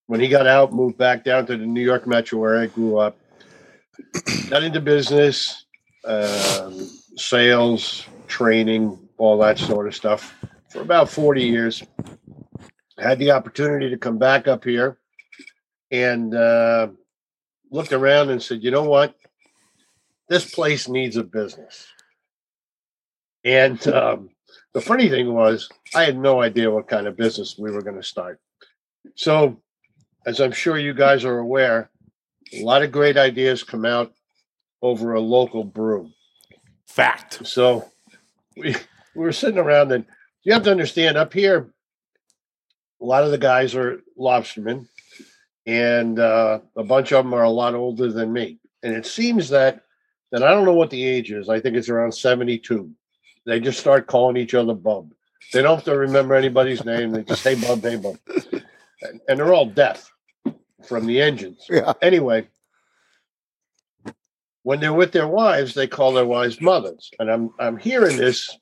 when 0.07 0.21
he 0.21 0.29
got 0.29 0.47
out, 0.47 0.73
moved 0.73 0.99
back 0.99 1.25
down 1.25 1.47
to 1.47 1.57
the 1.57 1.67
New 1.67 1.83
York 1.83 2.07
metro 2.07 2.39
where 2.39 2.59
I 2.59 2.67
grew 2.67 2.99
up, 2.99 3.17
got 4.49 4.63
into 4.63 4.81
business, 4.81 5.67
um, 6.05 6.89
sales, 7.17 8.07
training, 8.29 8.99
all 9.19 9.39
that 9.39 9.59
sort 9.59 9.87
of 9.87 9.95
stuff 9.95 10.35
for 10.69 10.81
about 10.81 11.09
40 11.09 11.43
years. 11.43 11.83
Had 12.99 13.19
the 13.19 13.33
opportunity 13.33 13.91
to 13.91 13.99
come 13.99 14.19
back 14.19 14.49
up 14.49 14.65
here 14.65 14.99
and 15.91 16.35
uh, 16.35 16.89
looked 17.71 17.93
around 17.93 18.31
and 18.31 18.43
said, 18.43 18.63
you 18.63 18.71
know 18.71 18.85
what? 18.85 19.15
This 20.29 20.55
place 20.55 20.89
needs 20.89 21.17
a 21.17 21.23
business. 21.23 21.87
And 23.45 23.87
um, 23.89 24.31
the 24.73 24.81
funny 24.81 25.09
thing 25.09 25.33
was, 25.33 25.69
I 25.95 26.05
had 26.05 26.19
no 26.19 26.43
idea 26.43 26.71
what 26.71 26.89
kind 26.89 27.07
of 27.07 27.17
business 27.17 27.57
we 27.59 27.71
were 27.71 27.83
going 27.83 27.97
to 27.97 28.03
start. 28.03 28.41
So, 29.15 29.61
as 30.27 30.41
I'm 30.41 30.53
sure 30.53 30.77
you 30.77 30.93
guys 30.93 31.25
are 31.25 31.39
aware, 31.39 31.91
a 32.53 32.63
lot 32.63 32.83
of 32.83 32.93
great 32.93 33.17
ideas 33.17 33.63
come 33.63 33.85
out 33.85 34.13
over 34.83 35.15
a 35.15 35.21
local 35.21 35.65
brew. 35.65 36.11
Fact. 36.87 37.47
So, 37.47 37.91
we, 38.57 38.75
we 39.15 39.25
were 39.25 39.33
sitting 39.33 39.59
around, 39.59 39.93
and 39.93 40.05
you 40.43 40.53
have 40.53 40.65
to 40.65 40.71
understand 40.71 41.17
up 41.17 41.33
here, 41.33 41.69
a 43.01 43.05
lot 43.05 43.25
of 43.25 43.31
the 43.31 43.39
guys 43.39 43.75
are 43.75 44.01
lobstermen, 44.19 44.89
and 45.67 46.19
uh, 46.19 46.61
a 46.77 46.85
bunch 46.85 47.13
of 47.13 47.25
them 47.25 47.35
are 47.35 47.43
a 47.43 47.51
lot 47.51 47.75
older 47.75 48.11
than 48.11 48.33
me. 48.33 48.59
And 48.83 48.95
it 48.95 49.07
seems 49.07 49.49
that, 49.51 49.83
and 50.33 50.45
I 50.45 50.51
don't 50.51 50.65
know 50.65 50.75
what 50.75 50.91
the 50.91 51.05
age 51.05 51.31
is, 51.31 51.49
I 51.49 51.61
think 51.61 51.77
it's 51.77 51.89
around 51.89 52.13
72 52.13 52.91
they 53.47 53.61
just 53.61 53.81
start 53.81 54.09
calling 54.09 54.37
each 54.37 54.55
other 54.55 54.75
Bub. 54.75 55.13
They 55.53 55.63
don't 55.63 55.77
have 55.77 55.85
to 55.85 55.97
remember 55.97 56.35
anybody's 56.35 56.85
name. 56.85 57.13
They 57.13 57.23
just 57.23 57.43
say 57.43 57.55
Bub, 57.55 57.81
hey 57.81 57.97
Bub, 57.97 58.19
and, 59.03 59.21
and 59.29 59.39
they're 59.39 59.55
all 59.55 59.67
deaf 59.67 60.13
from 60.87 61.07
the 61.07 61.21
engines. 61.21 61.67
Yeah. 61.69 61.93
Anyway, 62.03 62.49
when 64.63 64.81
they're 64.81 64.93
with 64.93 65.13
their 65.13 65.29
wives, 65.29 65.75
they 65.75 65.87
call 65.87 66.13
their 66.13 66.27
wives 66.27 66.61
mothers, 66.61 67.11
and 67.19 67.31
I'm 67.31 67.51
I'm 67.59 67.77
hearing 67.77 68.17
this, 68.17 68.57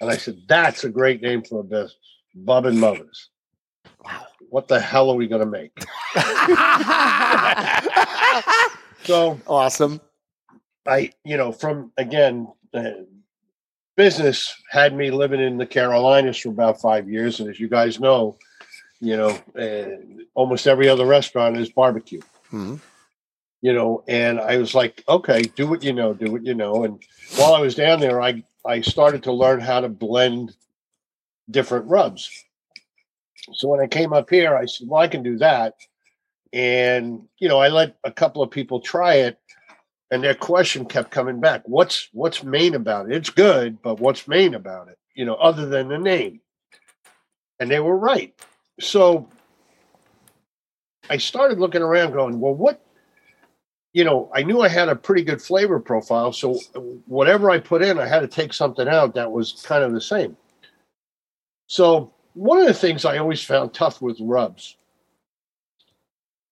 and 0.00 0.10
I 0.10 0.16
said 0.16 0.42
that's 0.48 0.84
a 0.84 0.88
great 0.88 1.22
name 1.22 1.42
for 1.42 1.60
a 1.60 1.64
business, 1.64 1.96
Bub 2.34 2.66
and 2.66 2.80
Mothers. 2.80 3.30
Wow. 4.04 4.26
What 4.48 4.68
the 4.68 4.80
hell 4.80 5.10
are 5.10 5.16
we 5.16 5.26
going 5.26 5.40
to 5.40 5.46
make? 5.46 5.76
so 9.04 9.40
Awesome. 9.46 10.00
I, 10.86 11.12
you 11.24 11.36
know, 11.36 11.52
from 11.52 11.92
again, 11.96 12.48
uh, 12.72 12.90
business 13.96 14.54
had 14.70 14.94
me 14.94 15.10
living 15.10 15.40
in 15.40 15.56
the 15.56 15.66
Carolinas 15.66 16.38
for 16.38 16.50
about 16.50 16.80
five 16.80 17.08
years, 17.08 17.40
and 17.40 17.48
as 17.48 17.58
you 17.58 17.68
guys 17.68 18.00
know, 18.00 18.36
you 19.04 19.16
know, 19.16 19.38
uh, 19.58 19.96
almost 20.34 20.66
every 20.66 20.88
other 20.88 21.06
restaurant 21.06 21.56
is 21.56 21.70
barbecue. 21.70 22.20
Mhm. 22.50 22.80
You 23.60 23.72
know, 23.72 24.04
and 24.08 24.40
I 24.40 24.58
was 24.58 24.74
like, 24.74 25.02
okay, 25.08 25.42
do 25.42 25.66
what 25.68 25.82
you 25.82 25.92
know, 25.92 26.12
do 26.12 26.30
what 26.30 26.44
you 26.44 26.54
know. 26.54 26.84
And 26.84 27.02
while 27.36 27.54
I 27.54 27.60
was 27.60 27.74
down 27.74 28.00
there, 28.00 28.20
I 28.20 28.44
I 28.64 28.80
started 28.80 29.22
to 29.24 29.32
learn 29.32 29.60
how 29.60 29.80
to 29.80 29.88
blend 29.88 30.54
different 31.50 31.86
rubs. 31.86 32.30
So 33.52 33.68
when 33.68 33.80
I 33.80 33.86
came 33.86 34.12
up 34.12 34.30
here, 34.30 34.56
I 34.56 34.64
said, 34.64 34.88
well, 34.88 35.02
I 35.02 35.08
can 35.08 35.22
do 35.22 35.38
that. 35.38 35.74
And 36.52 37.28
you 37.38 37.48
know, 37.48 37.58
I 37.58 37.68
let 37.68 37.96
a 38.04 38.12
couple 38.12 38.42
of 38.42 38.50
people 38.50 38.80
try 38.80 39.14
it, 39.16 39.38
and 40.10 40.22
their 40.22 40.34
question 40.34 40.84
kept 40.86 41.10
coming 41.10 41.40
back 41.40 41.62
what's 41.64 42.08
what's 42.12 42.44
Maine 42.44 42.74
about 42.74 43.10
it 43.10 43.16
it's 43.16 43.30
good 43.30 43.82
but 43.82 43.98
what's 43.98 44.28
Maine 44.28 44.54
about 44.54 44.88
it 44.88 44.98
you 45.14 45.24
know 45.24 45.34
other 45.34 45.66
than 45.66 45.88
the 45.88 45.98
name 45.98 46.40
and 47.58 47.70
they 47.70 47.80
were 47.80 47.96
right 47.96 48.32
so 48.80 49.28
i 51.10 51.16
started 51.16 51.58
looking 51.58 51.82
around 51.82 52.12
going 52.12 52.40
well 52.40 52.54
what 52.54 52.80
you 53.92 54.04
know 54.04 54.30
i 54.34 54.42
knew 54.42 54.60
i 54.60 54.68
had 54.68 54.88
a 54.88 54.96
pretty 54.96 55.22
good 55.22 55.40
flavor 55.40 55.78
profile 55.78 56.32
so 56.32 56.58
whatever 57.06 57.50
i 57.50 57.58
put 57.58 57.82
in 57.82 57.98
i 57.98 58.06
had 58.06 58.20
to 58.20 58.28
take 58.28 58.52
something 58.52 58.88
out 58.88 59.14
that 59.14 59.30
was 59.30 59.62
kind 59.66 59.84
of 59.84 59.92
the 59.92 60.00
same 60.00 60.36
so 61.68 62.12
one 62.34 62.58
of 62.58 62.66
the 62.66 62.74
things 62.74 63.04
i 63.04 63.18
always 63.18 63.42
found 63.42 63.72
tough 63.72 64.02
with 64.02 64.18
rubs 64.20 64.76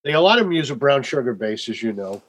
they 0.04 0.12
a 0.12 0.20
lot 0.20 0.38
of 0.38 0.44
them 0.44 0.52
use 0.52 0.70
a 0.70 0.76
brown 0.76 1.02
sugar 1.02 1.34
base 1.34 1.68
as 1.68 1.82
you 1.82 1.92
know 1.92 2.22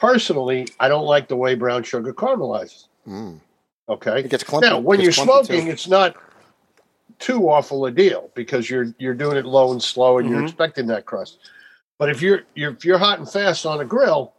personally, 0.00 0.66
I 0.80 0.88
don't 0.88 1.04
like 1.04 1.28
the 1.28 1.36
way 1.36 1.54
brown 1.54 1.84
sugar 1.84 2.12
caramelizes. 2.12 2.86
Mm. 3.06 3.38
Okay. 3.88 4.20
It 4.20 4.30
gets 4.30 4.42
clumpy. 4.42 4.68
Now, 4.68 4.78
when 4.78 4.98
It 4.98 5.04
you're 5.04 5.12
smoking, 5.12 5.66
too. 5.66 5.70
it's 5.70 5.86
not 5.86 6.16
too 7.20 7.48
awful 7.48 7.86
a 7.86 7.90
deal 7.90 8.30
because 8.34 8.68
you're 8.68 8.92
you're 8.98 9.14
doing 9.14 9.36
it 9.36 9.44
low 9.46 9.70
and 9.72 9.82
slow, 9.82 10.18
and 10.18 10.28
you're 10.28 10.40
Mhm. 10.40 10.48
expecting 10.48 10.86
that 10.88 11.06
crust. 11.06 11.38
But 11.98 12.10
if 12.10 12.20
you're 12.22 12.42
you're 12.54 12.72
if 12.72 12.84
you're 12.84 12.98
hot 12.98 13.18
and 13.18 13.30
fast 13.30 13.66
on 13.66 13.80
a 13.80 13.84
grill, 13.84 14.32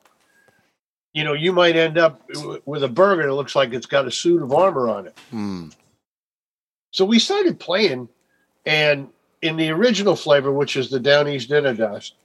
you 1.13 1.23
know 1.23 1.33
you 1.33 1.53
might 1.53 1.75
end 1.75 1.97
up 1.97 2.27
w- 2.33 2.61
with 2.65 2.83
a 2.83 2.87
burger 2.89 3.23
that 3.27 3.33
looks 3.33 3.55
like 3.55 3.73
it's 3.73 3.85
got 3.85 4.07
a 4.07 4.11
suit 4.11 4.41
of 4.41 4.51
armor 4.51 4.89
on 4.89 5.07
it. 5.07 5.17
Mm. 5.31 5.73
So 6.91 7.05
we 7.05 7.19
started 7.19 7.59
playing, 7.59 8.09
and 8.65 9.09
in 9.41 9.55
the 9.55 9.69
original 9.69 10.15
flavor, 10.15 10.51
which 10.51 10.75
is 10.75 10.89
the 10.89 10.99
Down 10.99 11.27
East 11.27 11.49
Dinner 11.49 11.73
Dust, 11.73 12.15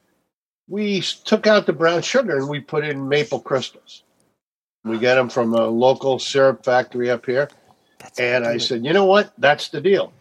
we 0.69 1.01
took 1.03 1.47
out 1.47 1.67
the 1.67 1.73
brown 1.73 2.03
sugar 2.03 2.37
and 2.39 2.49
we 2.49 2.61
put 2.61 2.85
in 2.85 3.09
maple 3.09 3.41
crystals. 3.41 4.03
We 4.85 4.99
get 4.99 5.15
them 5.17 5.29
from 5.29 5.55
a 5.55 5.67
local 5.67 6.19
syrup 6.19 6.65
factory 6.65 7.11
up 7.11 7.27
here, 7.27 7.49
and 8.19 8.45
I 8.47 8.59
said, 8.59 8.85
you 8.85 8.93
know 8.93 9.05
what? 9.05 9.33
That's 9.39 9.69
the 9.69 9.81
deal. 9.81 10.13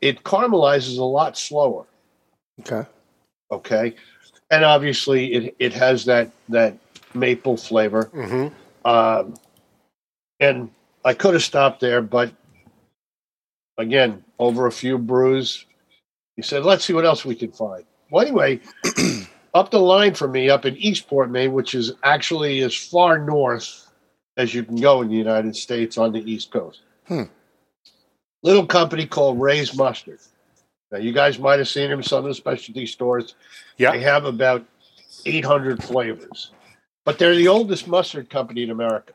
It 0.00 0.22
caramelizes 0.24 0.98
a 0.98 1.04
lot 1.04 1.36
slower. 1.36 1.84
Okay. 2.60 2.88
Okay, 3.52 3.94
and 4.50 4.64
obviously 4.64 5.32
it 5.34 5.56
it 5.58 5.72
has 5.74 6.04
that 6.04 6.30
that 6.48 6.76
maple 7.14 7.56
flavor. 7.56 8.04
hmm 8.12 8.48
Um, 8.84 9.34
and 10.38 10.70
I 11.04 11.14
could 11.14 11.34
have 11.34 11.42
stopped 11.42 11.80
there, 11.80 12.00
but 12.00 12.32
again, 13.76 14.24
over 14.38 14.66
a 14.66 14.72
few 14.72 14.98
brews, 14.98 15.66
he 16.36 16.42
said, 16.42 16.64
let's 16.64 16.84
see 16.84 16.92
what 16.92 17.04
else 17.04 17.24
we 17.24 17.34
can 17.34 17.50
find. 17.52 17.84
Well, 18.10 18.24
anyway, 18.24 18.60
up 19.54 19.70
the 19.70 19.80
line 19.80 20.14
for 20.14 20.28
me, 20.28 20.48
up 20.48 20.64
in 20.64 20.76
Eastport, 20.76 21.30
Maine, 21.30 21.52
which 21.52 21.74
is 21.74 21.92
actually 22.02 22.60
as 22.60 22.74
far 22.74 23.18
north 23.18 23.86
as 24.36 24.54
you 24.54 24.62
can 24.62 24.76
go 24.76 25.02
in 25.02 25.08
the 25.08 25.16
United 25.16 25.56
States 25.56 25.98
on 25.98 26.12
the 26.12 26.20
East 26.30 26.50
Coast. 26.50 26.80
Hmm. 27.06 27.24
Little 28.42 28.66
company 28.66 29.06
called 29.06 29.40
Raye's 29.40 29.76
Mustard. 29.76 30.18
Now, 30.90 30.98
you 30.98 31.12
guys 31.12 31.38
might 31.38 31.58
have 31.58 31.68
seen 31.68 31.90
them 31.90 32.02
some 32.02 32.24
of 32.24 32.30
the 32.30 32.34
specialty 32.34 32.86
stores. 32.86 33.34
Yeah. 33.76 33.92
They 33.92 34.00
have 34.00 34.24
about 34.24 34.64
800 35.24 35.82
flavors, 35.82 36.50
but 37.04 37.18
they're 37.18 37.36
the 37.36 37.48
oldest 37.48 37.86
mustard 37.86 38.30
company 38.30 38.62
in 38.62 38.70
America. 38.70 39.12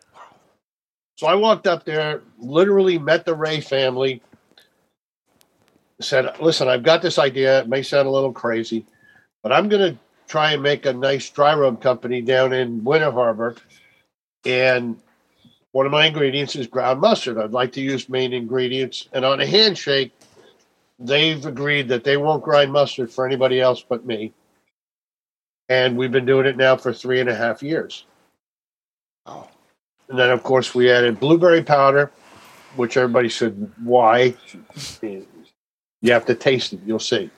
So 1.17 1.27
I 1.27 1.35
walked 1.35 1.67
up 1.67 1.85
there, 1.85 2.21
literally 2.37 2.97
met 2.97 3.25
the 3.25 3.33
Raye 3.33 3.61
family, 3.61 4.21
said, 6.01 6.39
Listen, 6.41 6.67
I've 6.67 6.83
got 6.83 7.01
this 7.01 7.17
idea. 7.17 7.59
It 7.59 7.69
may 7.69 7.83
sound 7.83 8.07
a 8.07 8.11
little 8.11 8.33
crazy, 8.33 8.85
but 9.41 9.51
I'm 9.51 9.69
going 9.69 9.93
to 9.93 9.99
try 10.27 10.51
and 10.51 10.63
make 10.63 10.85
a 10.85 10.93
nice 10.93 11.29
dry 11.29 11.55
rub 11.55 11.81
company 11.81 12.21
down 12.21 12.53
in 12.53 12.83
Winter 12.83 13.11
Harbor. 13.11 13.55
And 14.43 14.97
one 15.75 15.85
of 15.85 15.91
my 15.91 16.05
ingredients 16.05 16.55
is 16.55 16.67
ground 16.67 17.01
mustard. 17.01 17.37
I'd 17.37 17.51
like 17.51 17.73
to 17.73 17.81
use 17.81 18.07
Maine 18.07 18.31
ingredients. 18.31 19.09
And 19.11 19.25
on 19.25 19.41
a 19.41 19.45
handshake, 19.45 20.13
they've 20.99 21.45
agreed 21.45 21.89
that 21.89 22.05
they 22.05 22.15
won't 22.15 22.45
grind 22.45 22.71
mustard 22.71 23.11
for 23.11 23.25
anybody 23.25 23.59
else 23.59 23.83
but 23.83 24.05
me. 24.05 24.31
And 25.67 25.97
we've 25.97 26.13
been 26.13 26.25
doing 26.25 26.45
it 26.45 26.55
now 26.55 26.77
for 26.77 26.93
three 26.93 27.19
and 27.19 27.27
a 27.29 27.35
half 27.35 27.61
years. 27.61 28.05
Oh. 29.25 29.49
And 30.07 30.17
then, 30.17 30.29
of 30.29 30.43
course, 30.43 30.73
we 30.73 30.89
added 30.89 31.19
blueberry 31.19 31.61
powder, 31.61 32.09
which 32.77 32.95
everybody 32.95 33.27
said, 33.27 33.69
why? 33.83 34.33
You 35.01 36.13
have 36.13 36.25
to 36.27 36.35
taste 36.35 36.71
it, 36.71 36.79
you'll 36.85 36.99
see. 36.99 37.29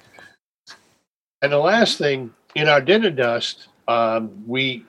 And 1.42 1.52
the 1.52 1.58
last 1.58 1.98
thing, 1.98 2.32
in 2.54 2.70
our 2.70 2.82
dinner 2.82 3.10
dust, 3.10 3.70
um, 3.88 4.44
we 4.46 4.86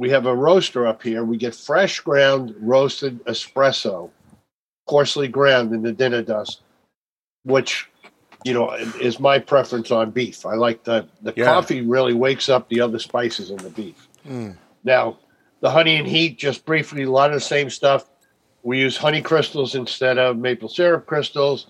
we 0.00 0.08
have 0.08 0.24
a 0.24 0.34
roaster 0.34 0.86
up 0.86 1.02
here. 1.02 1.22
We 1.24 1.36
get 1.36 1.54
fresh 1.54 2.00
ground 2.00 2.54
roasted 2.58 3.22
espresso, 3.26 4.08
coarsely 4.88 5.28
ground 5.28 5.74
in 5.74 5.82
the 5.82 5.92
dinner 5.92 6.22
dust, 6.22 6.62
which 7.44 7.86
you 8.42 8.54
know 8.54 8.72
is 8.72 9.20
my 9.20 9.38
preference 9.38 9.90
on 9.90 10.10
beef. 10.10 10.46
I 10.46 10.54
like 10.54 10.84
the 10.84 11.06
the 11.20 11.34
Yeah. 11.36 11.44
coffee 11.44 11.82
really 11.82 12.14
wakes 12.14 12.48
up 12.48 12.70
the 12.70 12.80
other 12.80 12.98
spices 12.98 13.50
in 13.50 13.58
the 13.58 13.68
beef. 13.68 14.08
Mm. 14.26 14.56
Now, 14.84 15.18
the 15.60 15.70
honey 15.70 15.96
and 15.96 16.08
heat, 16.08 16.38
just 16.38 16.64
briefly, 16.64 17.02
a 17.02 17.10
lot 17.10 17.28
of 17.28 17.34
the 17.34 17.40
same 17.54 17.68
stuff. 17.68 18.08
We 18.62 18.80
use 18.80 18.96
honey 18.96 19.20
crystals 19.20 19.74
instead 19.74 20.16
of 20.16 20.38
maple 20.38 20.70
syrup 20.70 21.04
crystals. 21.04 21.66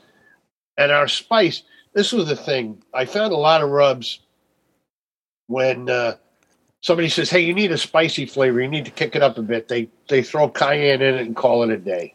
And 0.77 0.93
our 0.93 1.09
spice, 1.09 1.65
this 1.95 2.13
was 2.13 2.29
the 2.29 2.37
thing. 2.37 2.81
I 2.95 3.07
found 3.07 3.33
a 3.33 3.37
lot 3.37 3.61
of 3.61 3.71
rubs 3.71 4.21
when 5.49 5.91
uh, 5.91 6.15
somebody 6.83 7.09
says, 7.09 7.31
"Hey, 7.31 7.41
you 7.41 7.55
need 7.55 7.73
a 7.73 7.79
spicy 7.79 8.27
flavor. 8.27 8.61
You 8.61 8.69
need 8.69 8.85
to 8.87 8.91
kick 8.91 9.17
it 9.17 9.23
up 9.23 9.39
a 9.39 9.43
bit." 9.43 9.69
They 9.69 9.89
they 10.09 10.23
throw 10.23 10.49
cayenne 10.49 11.03
in 11.03 11.15
it 11.15 11.21
and 11.27 11.37
call 11.37 11.63
it 11.63 11.71
a 11.71 11.77
day. 11.77 12.15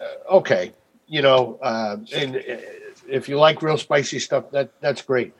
Uh, 0.00 0.04
okay, 0.36 0.72
you 1.06 1.22
know, 1.22 1.58
uh, 1.62 1.96
and 2.14 2.36
uh, 2.36 2.40
if 3.08 3.28
you 3.28 3.38
like 3.38 3.62
real 3.62 3.78
spicy 3.78 4.18
stuff, 4.18 4.50
that 4.52 4.70
that's 4.80 5.02
great. 5.02 5.34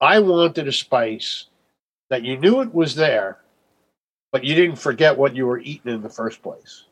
I 0.00 0.20
wanted 0.20 0.66
a 0.68 0.72
spice 0.72 1.46
that 2.08 2.24
you 2.24 2.38
knew 2.38 2.60
it 2.60 2.74
was 2.74 2.94
there, 2.94 3.38
but 4.32 4.44
you 4.44 4.54
didn't 4.54 4.76
forget 4.76 5.18
what 5.18 5.36
you 5.36 5.46
were 5.46 5.58
eating 5.58 5.92
in 5.92 6.02
the 6.02 6.08
first 6.08 6.42
place. 6.42 6.84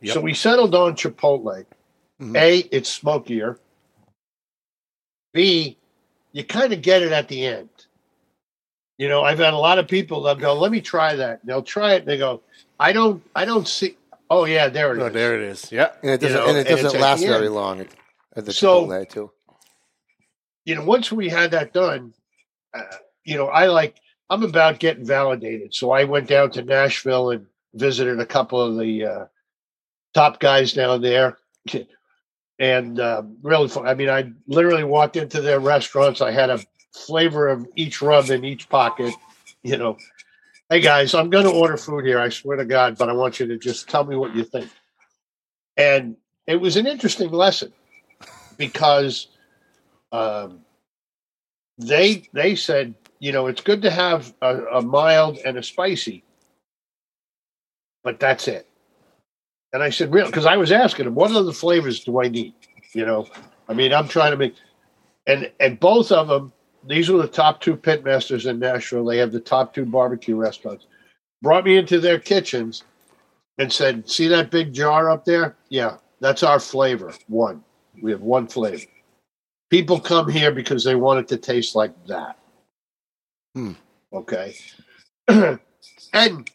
Yep. 0.00 0.14
So 0.14 0.20
we 0.20 0.34
settled 0.34 0.74
on 0.74 0.94
Chipotle. 0.94 1.64
Mhm. 2.20 2.36
A, 2.36 2.58
it's 2.70 2.88
smokier. 2.88 3.58
B, 5.32 5.76
you 6.32 6.44
kind 6.44 6.72
of 6.72 6.82
get 6.82 7.02
it 7.02 7.10
at 7.10 7.28
the 7.28 7.44
end. 7.44 7.68
You 8.98 9.08
know, 9.08 9.22
I've 9.22 9.38
had 9.38 9.54
a 9.54 9.58
lot 9.58 9.78
of 9.78 9.88
people 9.88 10.22
that 10.22 10.38
go, 10.38 10.54
"Let 10.54 10.70
me 10.70 10.80
try 10.80 11.16
that." 11.16 11.44
They'll 11.44 11.62
try 11.62 11.94
it, 11.94 12.04
they 12.06 12.16
go, 12.16 12.42
"I 12.78 12.92
don't, 12.92 13.22
I 13.34 13.44
don't 13.44 13.66
see." 13.66 13.96
Oh 14.30 14.44
yeah, 14.44 14.68
there 14.68 14.92
it 14.92 14.98
is. 14.98 15.02
Oh, 15.04 15.08
there 15.10 15.34
it 15.34 15.42
is. 15.42 15.70
Yeah. 15.72 15.90
And 16.02 16.10
it 16.12 16.20
doesn't, 16.20 16.36
know, 16.36 16.46
and 16.48 16.56
it 16.58 16.68
doesn't 16.68 16.94
at 16.94 17.00
last 17.00 17.20
the 17.20 17.28
very 17.28 17.46
end. 17.46 17.54
long 17.54 17.80
at, 17.80 17.88
at 18.36 18.44
the 18.46 18.52
So- 18.52 18.86
Chipotle 18.86 19.08
too. 19.08 19.30
you 20.64 20.74
know, 20.74 20.84
once 20.84 21.12
we 21.12 21.28
had 21.28 21.50
that 21.50 21.72
done, 21.72 22.14
uh, 22.72 22.80
you 23.24 23.36
know, 23.36 23.48
I 23.48 23.66
like, 23.66 23.96
I'm 24.30 24.42
about 24.42 24.78
getting 24.78 25.04
validated. 25.04 25.74
So 25.74 25.90
I 25.90 26.04
went 26.04 26.26
down 26.28 26.50
to 26.52 26.62
Nashville 26.62 27.30
and 27.30 27.46
visited 27.74 28.18
a 28.18 28.26
couple 28.26 28.60
of 28.62 28.78
the 28.78 29.04
uh, 29.04 29.24
top 30.14 30.40
guys 30.40 30.72
down 30.72 31.02
there. 31.02 31.38
And 32.58 33.00
uh, 33.00 33.22
really 33.42 33.68
fun. 33.68 33.86
I 33.88 33.94
mean, 33.94 34.08
I 34.08 34.30
literally 34.46 34.84
walked 34.84 35.16
into 35.16 35.40
their 35.40 35.58
restaurants. 35.58 36.20
I 36.20 36.30
had 36.30 36.50
a 36.50 36.60
flavor 36.94 37.48
of 37.48 37.66
each 37.74 38.00
rub 38.00 38.30
in 38.30 38.44
each 38.44 38.68
pocket. 38.68 39.14
You 39.62 39.76
know, 39.76 39.98
hey 40.70 40.80
guys, 40.80 41.14
I'm 41.14 41.30
going 41.30 41.44
to 41.44 41.50
order 41.50 41.76
food 41.76 42.04
here. 42.04 42.18
I 42.18 42.28
swear 42.28 42.56
to 42.56 42.64
God, 42.64 42.96
but 42.98 43.08
I 43.08 43.12
want 43.12 43.40
you 43.40 43.46
to 43.46 43.58
just 43.58 43.88
tell 43.88 44.04
me 44.04 44.16
what 44.16 44.34
you 44.34 44.44
think. 44.44 44.70
And 45.76 46.16
it 46.46 46.56
was 46.56 46.76
an 46.76 46.86
interesting 46.86 47.30
lesson 47.30 47.72
because 48.56 49.28
um, 50.12 50.60
they 51.78 52.28
they 52.32 52.54
said, 52.54 52.94
you 53.18 53.32
know, 53.32 53.46
it's 53.46 53.62
good 53.62 53.82
to 53.82 53.90
have 53.90 54.34
a, 54.42 54.56
a 54.74 54.82
mild 54.82 55.38
and 55.44 55.56
a 55.56 55.62
spicy, 55.62 56.22
but 58.02 58.20
that's 58.20 58.48
it. 58.48 58.68
And 59.72 59.82
I 59.82 59.90
said, 59.90 60.14
real, 60.14 60.26
because 60.26 60.46
I 60.46 60.56
was 60.56 60.70
asking 60.70 61.06
them, 61.06 61.16
what 61.16 61.32
other 61.32 61.52
flavors 61.52 62.04
do 62.04 62.22
I 62.22 62.28
need? 62.28 62.54
You 62.92 63.04
know, 63.04 63.26
I 63.68 63.74
mean, 63.74 63.92
I'm 63.92 64.06
trying 64.06 64.30
to 64.30 64.36
make, 64.36 64.54
and 65.26 65.50
and 65.58 65.80
both 65.80 66.12
of 66.12 66.28
them, 66.28 66.52
these 66.86 67.08
were 67.08 67.22
the 67.22 67.28
top 67.28 67.60
two 67.60 67.76
pitmasters 67.76 68.48
in 68.48 68.58
Nashville. 68.58 69.04
They 69.04 69.18
have 69.18 69.32
the 69.32 69.40
top 69.40 69.74
two 69.74 69.84
barbecue 69.84 70.36
restaurants. 70.36 70.86
Brought 71.42 71.64
me 71.64 71.76
into 71.76 72.00
their 72.00 72.18
kitchens 72.18 72.84
and 73.58 73.72
said, 73.72 74.08
"See 74.08 74.28
that 74.28 74.50
big 74.50 74.72
jar 74.72 75.10
up 75.10 75.24
there? 75.24 75.56
Yeah, 75.68 75.98
that's 76.20 76.42
our 76.42 76.60
flavor. 76.60 77.12
One. 77.28 77.62
We 78.02 78.10
have 78.10 78.22
one 78.22 78.46
flavor." 78.46 78.86
people 79.74 79.98
come 79.98 80.28
here 80.28 80.52
because 80.52 80.84
they 80.84 80.94
want 80.94 81.18
it 81.18 81.26
to 81.26 81.36
taste 81.36 81.74
like 81.74 81.92
that. 82.06 82.38
Hmm. 83.56 83.72
Okay. 84.12 84.54
and 85.28 86.50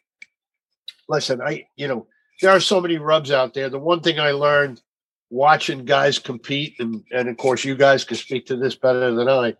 listen, 1.09 1.41
I, 1.41 1.67
you 1.75 1.89
know, 1.89 2.07
there 2.41 2.51
are 2.51 2.61
so 2.61 2.79
many 2.79 2.97
rubs 2.97 3.29
out 3.29 3.53
there. 3.53 3.69
The 3.69 3.77
one 3.77 3.99
thing 3.99 4.21
I 4.21 4.31
learned 4.31 4.81
watching 5.29 5.83
guys 5.83 6.17
compete, 6.17 6.79
and, 6.79 7.03
and 7.11 7.27
of 7.27 7.35
course, 7.35 7.65
you 7.65 7.75
guys 7.75 8.05
can 8.05 8.15
speak 8.15 8.45
to 8.45 8.55
this 8.55 8.75
better 8.75 9.13
than 9.13 9.27
I, 9.27 9.57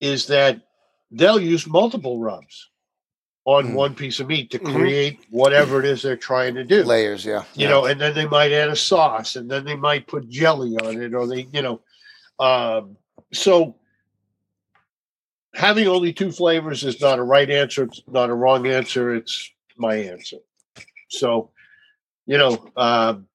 is 0.00 0.26
that 0.28 0.60
they'll 1.10 1.40
use 1.40 1.66
multiple 1.66 2.18
rubs 2.18 2.70
on 3.44 3.68
Hmm. 3.68 3.74
one 3.74 3.94
piece 3.94 4.20
of 4.20 4.26
meat 4.26 4.50
to 4.50 4.58
Mhm. 4.58 4.74
create 4.74 5.20
whatever 5.30 5.80
it 5.80 5.86
is 5.86 6.02
they're 6.02 6.16
trying 6.16 6.54
to 6.54 6.64
do 6.64 6.82
Layers, 6.84 7.24
yeah. 7.24 7.44
you 7.54 7.62
yeah. 7.64 7.68
know, 7.70 7.84
and 7.86 8.00
then 8.00 8.14
they 8.14 8.26
might 8.26 8.52
add 8.52 8.68
a 8.68 8.76
sauce, 8.76 9.36
and 9.36 9.50
then 9.50 9.64
they 9.64 9.74
might 9.76 10.06
put 10.06 10.28
jelly 10.28 10.76
on 10.76 11.00
it, 11.00 11.14
or 11.14 11.26
they, 11.26 11.48
you 11.52 11.62
know, 11.62 11.80
um, 12.38 12.96
so 13.32 13.74
having 15.54 15.88
only 15.88 16.12
two 16.12 16.30
flavors 16.30 16.84
is 16.84 17.00
not 17.00 17.18
a 17.18 17.22
right 17.22 17.48
answer. 17.50 17.84
It's 17.84 18.02
not 18.06 18.30
a 18.30 18.34
wrong 18.34 18.66
answer. 18.66 19.14
It's 19.14 19.50
my 19.76 19.94
answer. 19.96 20.38
So, 21.08 21.50
you 22.26 22.36
know, 22.36 22.70
um, 22.76 23.28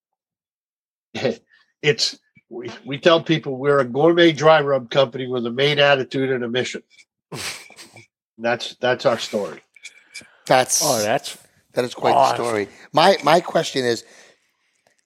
it's 1.81 2.19
we, 2.49 2.69
we 2.85 2.97
tell 2.97 3.21
people 3.21 3.57
we're 3.57 3.79
a 3.79 3.85
gourmet 3.85 4.31
dry 4.31 4.61
rub 4.61 4.89
company 4.89 5.27
with 5.27 5.45
a 5.45 5.51
Maine 5.51 5.79
attitude 5.79 6.31
and 6.31 6.43
a 6.43 6.47
mission. 6.49 6.83
that's 8.37 8.75
that's 8.75 9.05
our 9.05 9.17
story. 9.19 9.61
That's 10.45 10.81
Oh, 10.83 11.01
that's 11.01 11.37
That 11.73 11.85
is 11.85 11.93
quite 11.93 12.13
Awesome. 12.13 12.37
the 12.37 12.43
story. 12.43 12.67
My 12.91 13.17
my 13.23 13.39
question 13.39 13.85
is, 13.85 14.03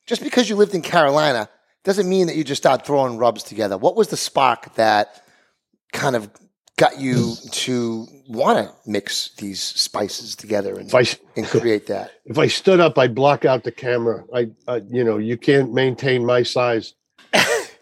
just 0.06 0.24
because 0.24 0.50
you 0.50 0.56
lived 0.56 0.74
in 0.74 0.82
Carolina 0.82 1.50
doesn't 1.84 2.10
mean 2.10 2.28
that 2.28 2.36
you 2.36 2.44
just 2.44 2.62
start 2.62 2.86
throwing 2.86 3.18
rubs 3.18 3.44
together. 3.44 3.78
What 3.78 3.96
was 3.96 4.10
the 4.10 4.18
spark 4.18 4.76
that 4.76 5.24
kind 5.94 6.16
of 6.16 6.30
got 6.78 7.00
you 7.00 7.34
to 7.52 8.06
want 8.28 8.58
to 8.68 8.74
mix 8.90 9.34
these 9.36 9.62
spices 9.62 10.36
together 10.36 10.78
and, 10.78 10.94
If 10.94 11.20
and 11.36 11.46
create 11.48 11.88
that? 11.88 12.12
if 12.26 12.38
I 12.38 12.48
stood 12.48 12.80
up, 12.80 12.98
I'd 12.98 13.16
block 13.16 13.46
out 13.46 13.64
the 13.64 13.72
camera. 13.72 14.26
I, 14.34 14.50
I 14.68 14.82
you 14.90 15.04
know, 15.04 15.18
you 15.18 15.38
can't 15.38 15.74
maintain 15.74 16.26
my 16.26 16.44
size. 16.44 16.94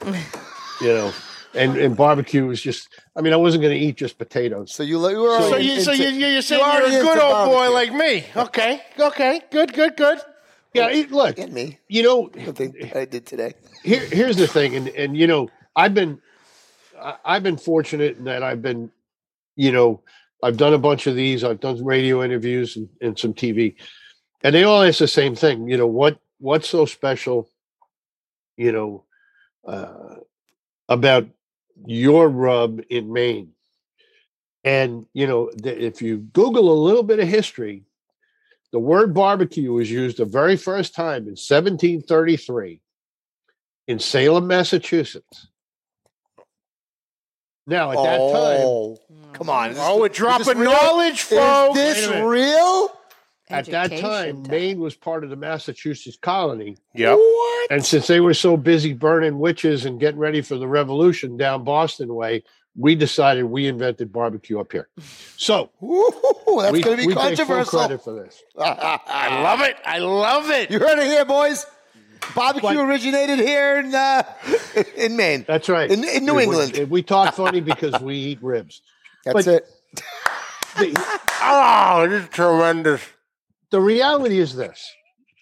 you 0.81 0.87
know, 0.87 1.13
and 1.53 1.77
and 1.77 1.95
barbecue 1.95 2.45
was 2.45 2.61
just. 2.61 2.89
I 3.15 3.21
mean, 3.21 3.33
I 3.33 3.37
wasn't 3.37 3.61
going 3.63 3.73
to 3.73 3.79
eat 3.79 3.95
just 3.95 4.17
potatoes. 4.17 4.73
So 4.73 4.83
you, 4.83 4.97
you 5.09 5.21
were 5.21 5.39
so 5.41 5.57
you 5.57 5.79
so 5.81 5.91
you 5.91 6.09
you 6.09 6.27
you're 6.27 6.41
saying 6.41 6.61
already 6.61 6.91
you're 6.91 7.01
a 7.01 7.03
good 7.03 7.19
old 7.19 7.49
boy 7.49 7.71
like 7.71 7.93
me. 7.93 8.25
Okay. 8.35 8.81
Okay. 8.99 9.41
Good. 9.51 9.73
Good. 9.73 9.95
Good. 9.95 10.19
Yeah, 10.75 10.91
eat, 10.91 11.09
look, 11.09 11.37
me. 11.53 11.79
you 11.87 12.03
know, 12.03 12.29
I 12.35 12.99
I 12.99 13.05
did 13.05 13.25
today. 13.25 13.53
here, 13.81 14.05
here's 14.07 14.35
the 14.35 14.45
thing, 14.45 14.75
and 14.75 14.89
and 14.89 15.15
you 15.15 15.25
know, 15.25 15.49
I've 15.73 15.93
been, 15.93 16.21
I- 17.01 17.15
I've 17.23 17.43
been 17.43 17.55
fortunate 17.55 18.17
in 18.17 18.25
that 18.25 18.43
I've 18.43 18.61
been, 18.61 18.91
you 19.55 19.71
know, 19.71 20.01
I've 20.43 20.57
done 20.57 20.73
a 20.73 20.77
bunch 20.77 21.07
of 21.07 21.15
these. 21.15 21.45
I've 21.45 21.61
done 21.61 21.81
radio 21.85 22.21
interviews 22.23 22.75
and, 22.75 22.89
and 22.99 23.17
some 23.17 23.33
TV, 23.33 23.75
and 24.43 24.53
they 24.53 24.65
all 24.65 24.83
ask 24.83 24.99
the 24.99 25.07
same 25.07 25.33
thing. 25.33 25.69
You 25.69 25.77
know, 25.77 25.87
what 25.87 26.19
what's 26.39 26.67
so 26.67 26.85
special, 26.85 27.49
you 28.57 28.73
know, 28.73 29.04
uh, 29.65 30.15
about 30.89 31.27
your 31.85 32.29
rub 32.29 32.81
in 32.89 33.11
Maine? 33.11 33.51
And 34.63 35.05
you 35.13 35.27
know, 35.27 35.49
th- 35.49 35.77
if 35.77 36.01
you 36.01 36.17
Google 36.17 36.71
a 36.71 36.79
little 36.83 37.03
bit 37.03 37.19
of 37.19 37.27
history, 37.27 37.83
the 38.71 38.79
word 38.79 39.13
barbecue 39.13 39.71
was 39.71 39.89
used 39.91 40.17
the 40.17 40.25
very 40.25 40.57
first 40.57 40.95
time 40.95 41.23
in 41.23 41.35
1733 41.37 42.81
in 43.87 43.99
Salem, 43.99 44.47
Massachusetts. 44.47 45.47
Now, 47.67 47.91
at 47.91 47.97
that 47.97 48.17
time, 48.17 48.59
oh, 48.61 48.97
come 49.33 49.49
on! 49.49 49.71
Is 49.71 49.77
this- 49.77 49.85
Oh, 49.87 49.99
we're 49.99 50.05
is 50.05 50.11
this 50.11 50.17
dropping 50.17 50.57
real? 50.59 50.71
knowledge, 50.71 51.21
folks. 51.23 51.79
Is 51.79 51.95
this 52.07 52.23
real? 52.23 52.94
At 53.49 53.65
that 53.67 53.89
time, 53.91 53.93
Education 53.93 54.43
time. 54.43 54.51
Maine 54.51 54.79
was 54.79 54.95
part 54.95 55.23
of 55.23 55.29
the 55.29 55.35
Massachusetts 55.35 56.17
colony. 56.21 56.77
Yep. 56.95 57.17
What? 57.17 57.71
And 57.71 57.85
since 57.85 58.07
they 58.07 58.19
were 58.19 58.33
so 58.33 58.57
busy 58.57 58.93
burning 58.93 59.39
witches 59.39 59.85
and 59.85 59.99
getting 59.99 60.19
ready 60.19 60.41
for 60.41 60.57
the 60.57 60.67
revolution 60.67 61.37
down 61.37 61.63
Boston 61.63 62.13
way, 62.15 62.43
we 62.77 62.95
decided 62.95 63.43
we 63.45 63.67
invented 63.67 64.11
barbecue 64.11 64.59
up 64.59 64.71
here. 64.71 64.89
So 65.37 65.69
Ooh, 65.83 66.11
that's 66.59 66.71
we, 66.73 66.81
going 66.81 66.97
to 66.97 67.01
be 67.03 67.07
we 67.07 67.13
take 67.13 67.37
full 67.37 67.45
controversial. 67.45 67.79
credit 67.79 68.03
for 68.03 68.13
this. 68.21 68.41
I 68.57 69.41
love 69.41 69.61
it. 69.61 69.77
I 69.85 69.99
love 69.99 70.49
it. 70.49 70.69
You 70.71 70.79
heard 70.79 70.99
it 70.99 71.05
here, 71.05 71.23
boys. 71.25 71.65
Barbecue 72.33 72.69
But- 72.69 72.77
originated 72.89 73.39
here 73.39 73.77
in 73.79 73.93
uh, 73.93 74.23
in 74.97 75.15
Maine. 75.15 75.45
That's 75.47 75.69
right. 75.69 75.89
In- 75.91 76.03
in 76.03 76.25
New 76.25 76.35
We- 76.35 76.43
England. 76.43 76.89
We 76.89 77.03
talk 77.03 77.35
funny 77.35 77.61
because 77.61 78.01
we 78.01 78.15
eat 78.17 78.39
ribs. 78.41 78.81
That's 79.23 79.45
but- 79.45 79.47
it. 79.47 79.71
The, 80.77 81.21
Oh, 81.47 82.07
this 82.09 82.23
is 82.23 82.29
tremendous. 82.29 83.01
The 83.75 83.81
reality 83.81 84.39
is 84.39 84.55
this. 84.55 84.89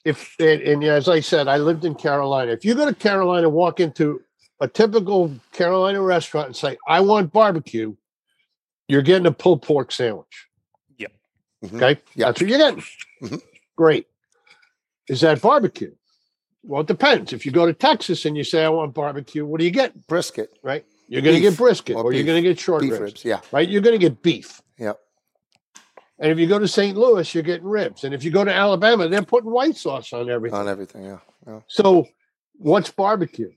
If 0.05 0.35
and, 0.39 0.59
and 0.63 0.83
as 0.83 1.07
I 1.07 1.19
said, 1.19 1.47
I 1.47 1.57
lived 1.57 1.85
in 1.85 1.93
Carolina. 1.93 2.51
If 2.51 2.65
you 2.65 2.73
go 2.73 2.85
to 2.87 2.95
Carolina, 2.95 3.47
walk 3.47 3.79
into 3.79 4.21
a 4.59 4.67
typical 4.67 5.31
Carolina 5.51 6.01
restaurant 6.01 6.47
and 6.47 6.55
say, 6.55 6.77
"I 6.87 6.99
want 7.01 7.31
barbecue," 7.31 7.95
you're 8.87 9.03
getting 9.03 9.27
a 9.27 9.31
pulled 9.31 9.61
pork 9.61 9.91
sandwich. 9.91 10.47
Yep. 10.97 11.11
Mhm. 11.65 11.75
Okay, 11.75 12.01
Yep. 12.15 12.27
that's 12.27 12.41
what 12.41 12.49
you're 12.49 12.57
getting. 12.57 12.83
Mhm. 13.21 13.41
Great. 13.75 14.07
Is 15.07 15.21
that 15.21 15.39
barbecue? 15.39 15.93
Well, 16.63 16.81
it 16.81 16.87
depends. 16.87 17.31
If 17.31 17.45
you 17.45 17.51
go 17.51 17.67
to 17.67 17.73
Texas 17.73 18.25
and 18.25 18.35
you 18.35 18.43
say, 18.43 18.65
"I 18.65 18.69
want 18.69 18.95
barbecue," 18.95 19.45
what 19.45 19.59
do 19.59 19.65
you 19.65 19.71
get? 19.71 20.07
Brisket, 20.07 20.57
Right? 20.63 20.85
You're 21.07 21.21
going 21.21 21.35
to 21.35 21.41
get 21.41 21.55
brisket, 21.55 21.95
or 21.95 22.05
or, 22.05 22.13
you're 22.13 22.23
going 22.25 22.41
to 22.43 22.49
get 22.49 22.59
short 22.59 22.81
ribs. 22.81 22.99
ribs. 22.99 23.25
Yeah. 23.25 23.41
Right? 23.51 23.69
You're 23.69 23.81
going 23.81 23.93
to 23.99 24.03
get 24.09 24.23
beef. 24.23 24.61
Yep. 24.79 24.99
And 26.23 26.31
if 26.31 26.39
you 26.39 26.47
go 26.47 26.57
to 26.57 26.69
St. 26.69 26.95
Louis, 26.95 27.35
you're 27.35 27.43
getting 27.43 27.67
ribs. 27.67 28.05
And 28.05 28.13
if 28.13 28.23
you 28.23 28.31
go 28.31 28.45
to 28.45 28.53
Alabama, 28.53 29.09
they're 29.09 29.23
putting 29.23 29.51
white 29.51 29.75
sauce 29.75 30.13
on 30.13 30.29
everything. 30.29 30.57
On 30.57 30.69
everything. 30.69 31.03
Yeah. 31.03 31.17
yeah. 31.45 31.59
So, 31.67 32.07
what's 32.53 32.89
barbecue? 32.89 33.51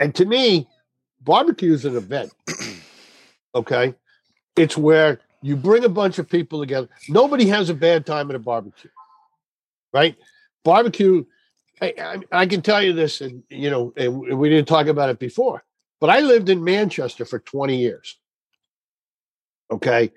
And 0.00 0.12
to 0.16 0.24
me, 0.24 0.66
barbecue 1.20 1.72
is 1.72 1.84
an 1.86 1.96
event. 1.96 2.34
Okay. 3.54 3.94
It's 4.56 4.78
where 4.78 5.20
you 5.42 5.56
bring 5.56 5.84
a 5.84 5.88
bunch 5.90 6.18
of 6.18 6.26
people 6.26 6.58
together. 6.58 6.88
Nobody 7.10 7.44
has 7.48 7.68
a 7.68 7.74
bad 7.74 8.06
time 8.06 8.30
at 8.30 8.34
a 8.34 8.38
barbecue, 8.38 8.88
right? 9.92 10.16
Barbecue, 10.64 11.26
I, 11.82 11.92
I, 11.98 12.40
I 12.40 12.46
can 12.46 12.62
tell 12.62 12.82
you 12.82 12.94
this, 12.94 13.20
and 13.20 13.42
you 13.50 13.68
know, 13.68 13.92
and 13.94 14.38
we 14.38 14.48
didn't 14.48 14.68
talk 14.68 14.86
about 14.86 15.10
it 15.10 15.18
before, 15.18 15.62
but 16.00 16.08
I 16.08 16.20
lived 16.20 16.48
in 16.48 16.64
Manchester 16.64 17.26
for 17.26 17.40
20 17.40 17.76
years. 17.76 18.18
Okay. 19.70 20.10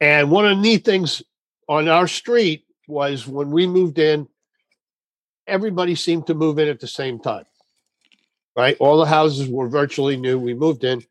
And 0.00 0.30
one 0.30 0.44
of 0.46 0.56
the 0.56 0.62
neat 0.62 0.84
things 0.84 1.22
on 1.68 1.88
our 1.88 2.06
street 2.06 2.64
was 2.86 3.26
when 3.26 3.50
we 3.50 3.66
moved 3.66 3.98
in, 3.98 4.28
everybody 5.46 5.94
seemed 5.94 6.26
to 6.26 6.34
move 6.34 6.58
in 6.58 6.68
at 6.68 6.80
the 6.80 6.86
same 6.86 7.18
time. 7.18 7.44
Right? 8.56 8.76
All 8.80 8.98
the 8.98 9.06
houses 9.06 9.48
were 9.48 9.68
virtually 9.68 10.16
new. 10.16 10.38
We 10.38 10.54
moved 10.54 10.84
in. 10.84 11.02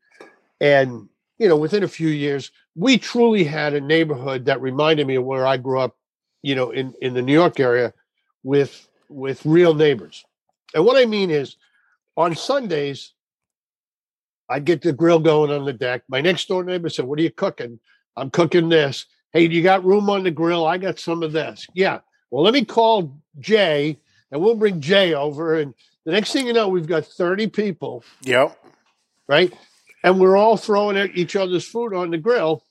And, 0.60 1.08
you 1.38 1.48
know, 1.48 1.56
within 1.56 1.84
a 1.84 1.88
few 1.88 2.08
years, 2.08 2.50
we 2.74 2.98
truly 2.98 3.44
had 3.44 3.74
a 3.74 3.80
neighborhood 3.80 4.46
that 4.46 4.60
reminded 4.60 5.06
me 5.06 5.16
of 5.16 5.24
where 5.24 5.46
I 5.46 5.56
grew 5.56 5.80
up, 5.80 5.96
you 6.42 6.54
know, 6.54 6.70
in, 6.70 6.94
in 7.00 7.14
the 7.14 7.22
New 7.22 7.32
York 7.32 7.60
area 7.60 7.92
with 8.42 8.88
with 9.08 9.44
real 9.46 9.74
neighbors. 9.74 10.24
And 10.74 10.84
what 10.84 10.96
I 10.96 11.06
mean 11.06 11.30
is 11.30 11.56
on 12.16 12.34
Sundays, 12.34 13.12
I'd 14.48 14.64
get 14.64 14.82
the 14.82 14.92
grill 14.92 15.20
going 15.20 15.50
on 15.50 15.64
the 15.64 15.72
deck. 15.72 16.02
My 16.08 16.20
next 16.20 16.48
door 16.48 16.64
neighbor 16.64 16.88
said, 16.88 17.04
What 17.04 17.18
are 17.18 17.22
you 17.22 17.30
cooking? 17.30 17.80
I'm 18.16 18.30
cooking 18.30 18.68
this. 18.68 19.06
Hey, 19.32 19.48
do 19.48 19.54
you 19.54 19.62
got 19.62 19.84
room 19.84 20.08
on 20.08 20.24
the 20.24 20.30
grill? 20.30 20.66
I 20.66 20.78
got 20.78 20.98
some 20.98 21.22
of 21.22 21.32
this. 21.32 21.66
Yeah. 21.74 22.00
Well, 22.30 22.42
let 22.42 22.54
me 22.54 22.64
call 22.64 23.20
Jay 23.38 23.98
and 24.30 24.40
we'll 24.40 24.56
bring 24.56 24.80
Jay 24.80 25.14
over. 25.14 25.58
And 25.58 25.74
the 26.04 26.12
next 26.12 26.32
thing 26.32 26.46
you 26.46 26.52
know, 26.52 26.68
we've 26.68 26.86
got 26.86 27.04
30 27.04 27.48
people, 27.48 28.02
Yep. 28.22 28.58
right? 29.28 29.52
And 30.02 30.20
we're 30.20 30.36
all 30.36 30.56
throwing 30.56 30.96
at 30.96 31.16
each 31.16 31.36
other's 31.36 31.66
food 31.66 31.92
on 31.92 32.10
the 32.10 32.18
grill, 32.18 32.64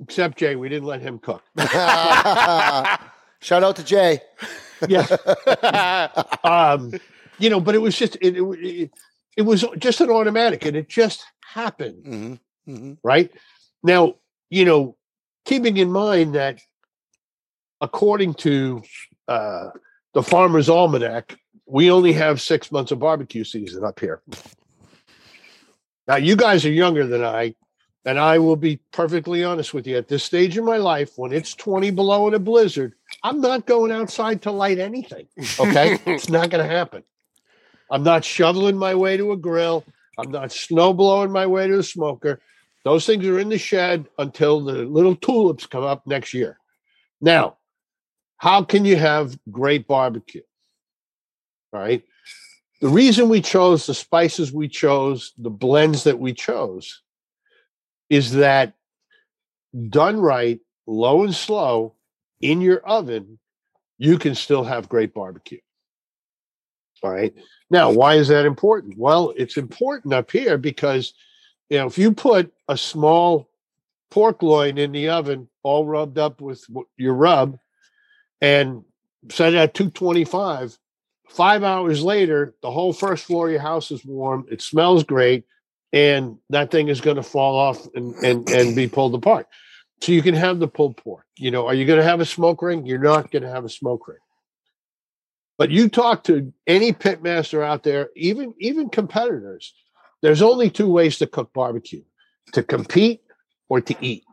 except 0.00 0.38
Jay. 0.38 0.56
We 0.56 0.68
didn't 0.68 0.86
let 0.86 1.00
him 1.00 1.18
cook. 1.18 1.42
Shout 3.40 3.64
out 3.64 3.76
to 3.76 3.84
Jay. 3.84 4.20
Yeah. 4.88 5.02
um, 6.44 6.92
you 7.38 7.50
know, 7.50 7.60
but 7.60 7.74
it 7.74 7.78
was 7.78 7.96
just, 7.96 8.16
it, 8.20 8.36
it, 8.38 8.90
it 9.36 9.42
was 9.42 9.64
just 9.78 10.00
an 10.00 10.10
automatic 10.10 10.64
and 10.64 10.76
it 10.76 10.88
just 10.88 11.24
happened. 11.44 12.04
hmm 12.04 12.34
hmm 12.72 12.92
right? 13.02 13.30
Now, 13.82 14.14
you 14.52 14.66
know, 14.66 14.94
keeping 15.46 15.78
in 15.78 15.90
mind 15.90 16.34
that 16.34 16.60
according 17.80 18.34
to 18.34 18.82
uh, 19.26 19.70
the 20.12 20.22
Farmer's 20.22 20.68
Almanac, 20.68 21.38
we 21.64 21.90
only 21.90 22.12
have 22.12 22.38
six 22.38 22.70
months 22.70 22.92
of 22.92 22.98
barbecue 22.98 23.44
season 23.44 23.82
up 23.82 23.98
here. 23.98 24.20
Now, 26.06 26.16
you 26.16 26.36
guys 26.36 26.66
are 26.66 26.70
younger 26.70 27.06
than 27.06 27.24
I, 27.24 27.54
and 28.04 28.18
I 28.18 28.40
will 28.40 28.56
be 28.56 28.78
perfectly 28.92 29.42
honest 29.42 29.72
with 29.72 29.86
you. 29.86 29.96
At 29.96 30.08
this 30.08 30.22
stage 30.22 30.58
in 30.58 30.66
my 30.66 30.76
life, 30.76 31.12
when 31.16 31.32
it's 31.32 31.54
20 31.54 31.90
below 31.90 32.28
in 32.28 32.34
a 32.34 32.38
blizzard, 32.38 32.92
I'm 33.22 33.40
not 33.40 33.64
going 33.64 33.90
outside 33.90 34.42
to 34.42 34.50
light 34.50 34.78
anything. 34.78 35.28
Okay. 35.58 35.98
it's 36.06 36.28
not 36.28 36.50
going 36.50 36.62
to 36.62 36.70
happen. 36.70 37.04
I'm 37.90 38.02
not 38.02 38.22
shoveling 38.22 38.76
my 38.76 38.96
way 38.96 39.16
to 39.16 39.32
a 39.32 39.36
grill. 39.38 39.82
I'm 40.18 40.30
not 40.30 40.52
snow 40.52 40.92
blowing 40.92 41.32
my 41.32 41.46
way 41.46 41.68
to 41.68 41.78
a 41.78 41.82
smoker. 41.82 42.38
Those 42.84 43.06
things 43.06 43.26
are 43.26 43.38
in 43.38 43.48
the 43.48 43.58
shed 43.58 44.08
until 44.18 44.60
the 44.60 44.84
little 44.84 45.14
tulips 45.14 45.66
come 45.66 45.84
up 45.84 46.06
next 46.06 46.34
year. 46.34 46.58
Now, 47.20 47.58
how 48.38 48.64
can 48.64 48.84
you 48.84 48.96
have 48.96 49.38
great 49.50 49.86
barbecue? 49.86 50.42
All 51.72 51.80
right. 51.80 52.02
The 52.80 52.88
reason 52.88 53.28
we 53.28 53.40
chose 53.40 53.86
the 53.86 53.94
spices 53.94 54.52
we 54.52 54.66
chose, 54.66 55.32
the 55.38 55.50
blends 55.50 56.04
that 56.04 56.18
we 56.18 56.32
chose, 56.32 57.02
is 58.10 58.32
that 58.32 58.74
done 59.88 60.20
right, 60.20 60.58
low 60.86 61.22
and 61.22 61.34
slow 61.34 61.94
in 62.40 62.60
your 62.60 62.80
oven, 62.80 63.38
you 63.98 64.18
can 64.18 64.34
still 64.34 64.64
have 64.64 64.88
great 64.88 65.14
barbecue. 65.14 65.60
All 67.04 67.10
right. 67.10 67.34
Now, 67.70 67.90
why 67.90 68.14
is 68.14 68.28
that 68.28 68.44
important? 68.44 68.98
Well, 68.98 69.32
it's 69.36 69.56
important 69.56 70.12
up 70.12 70.30
here 70.30 70.58
because 70.58 71.14
you 71.72 71.78
know 71.78 71.86
if 71.86 71.96
you 71.96 72.12
put 72.12 72.52
a 72.68 72.76
small 72.76 73.48
pork 74.10 74.42
loin 74.42 74.76
in 74.76 74.92
the 74.92 75.08
oven, 75.08 75.48
all 75.62 75.86
rubbed 75.86 76.18
up 76.18 76.42
with 76.42 76.62
your 76.98 77.14
rub, 77.14 77.58
and 78.42 78.84
set 79.30 79.54
it 79.54 79.56
at 79.56 79.72
225, 79.72 80.78
five 81.30 81.62
hours 81.62 82.02
later, 82.02 82.54
the 82.60 82.70
whole 82.70 82.92
first 82.92 83.24
floor 83.24 83.46
of 83.46 83.52
your 83.52 83.62
house 83.62 83.90
is 83.90 84.04
warm. 84.04 84.44
It 84.50 84.60
smells 84.60 85.02
great, 85.02 85.44
and 85.94 86.36
that 86.50 86.70
thing 86.70 86.88
is 86.88 87.00
going 87.00 87.16
to 87.16 87.22
fall 87.22 87.58
off 87.58 87.86
and, 87.94 88.14
and 88.16 88.46
and 88.50 88.76
be 88.76 88.86
pulled 88.86 89.14
apart. 89.14 89.46
So 90.02 90.12
you 90.12 90.20
can 90.20 90.34
have 90.34 90.58
the 90.58 90.68
pulled 90.68 90.98
pork. 90.98 91.24
You 91.38 91.50
know, 91.50 91.66
are 91.66 91.74
you 91.74 91.86
going 91.86 92.00
to 92.00 92.04
have 92.04 92.20
a 92.20 92.26
smoke 92.26 92.60
ring? 92.60 92.84
You're 92.84 92.98
not 92.98 93.30
going 93.30 93.44
to 93.44 93.50
have 93.50 93.64
a 93.64 93.70
smoke 93.70 94.08
ring. 94.08 94.18
But 95.56 95.70
you 95.70 95.88
talk 95.88 96.24
to 96.24 96.52
any 96.66 96.92
pitmaster 96.92 97.64
out 97.64 97.82
there, 97.82 98.10
even 98.14 98.52
even 98.58 98.90
competitors, 98.90 99.72
there's 100.22 100.42
only 100.42 100.70
two 100.70 100.90
ways 100.90 101.18
to 101.18 101.26
cook 101.26 101.52
barbecue: 101.52 102.02
to 102.52 102.62
compete 102.62 103.22
or 103.68 103.80
to 103.80 103.94
eat. 104.00 104.24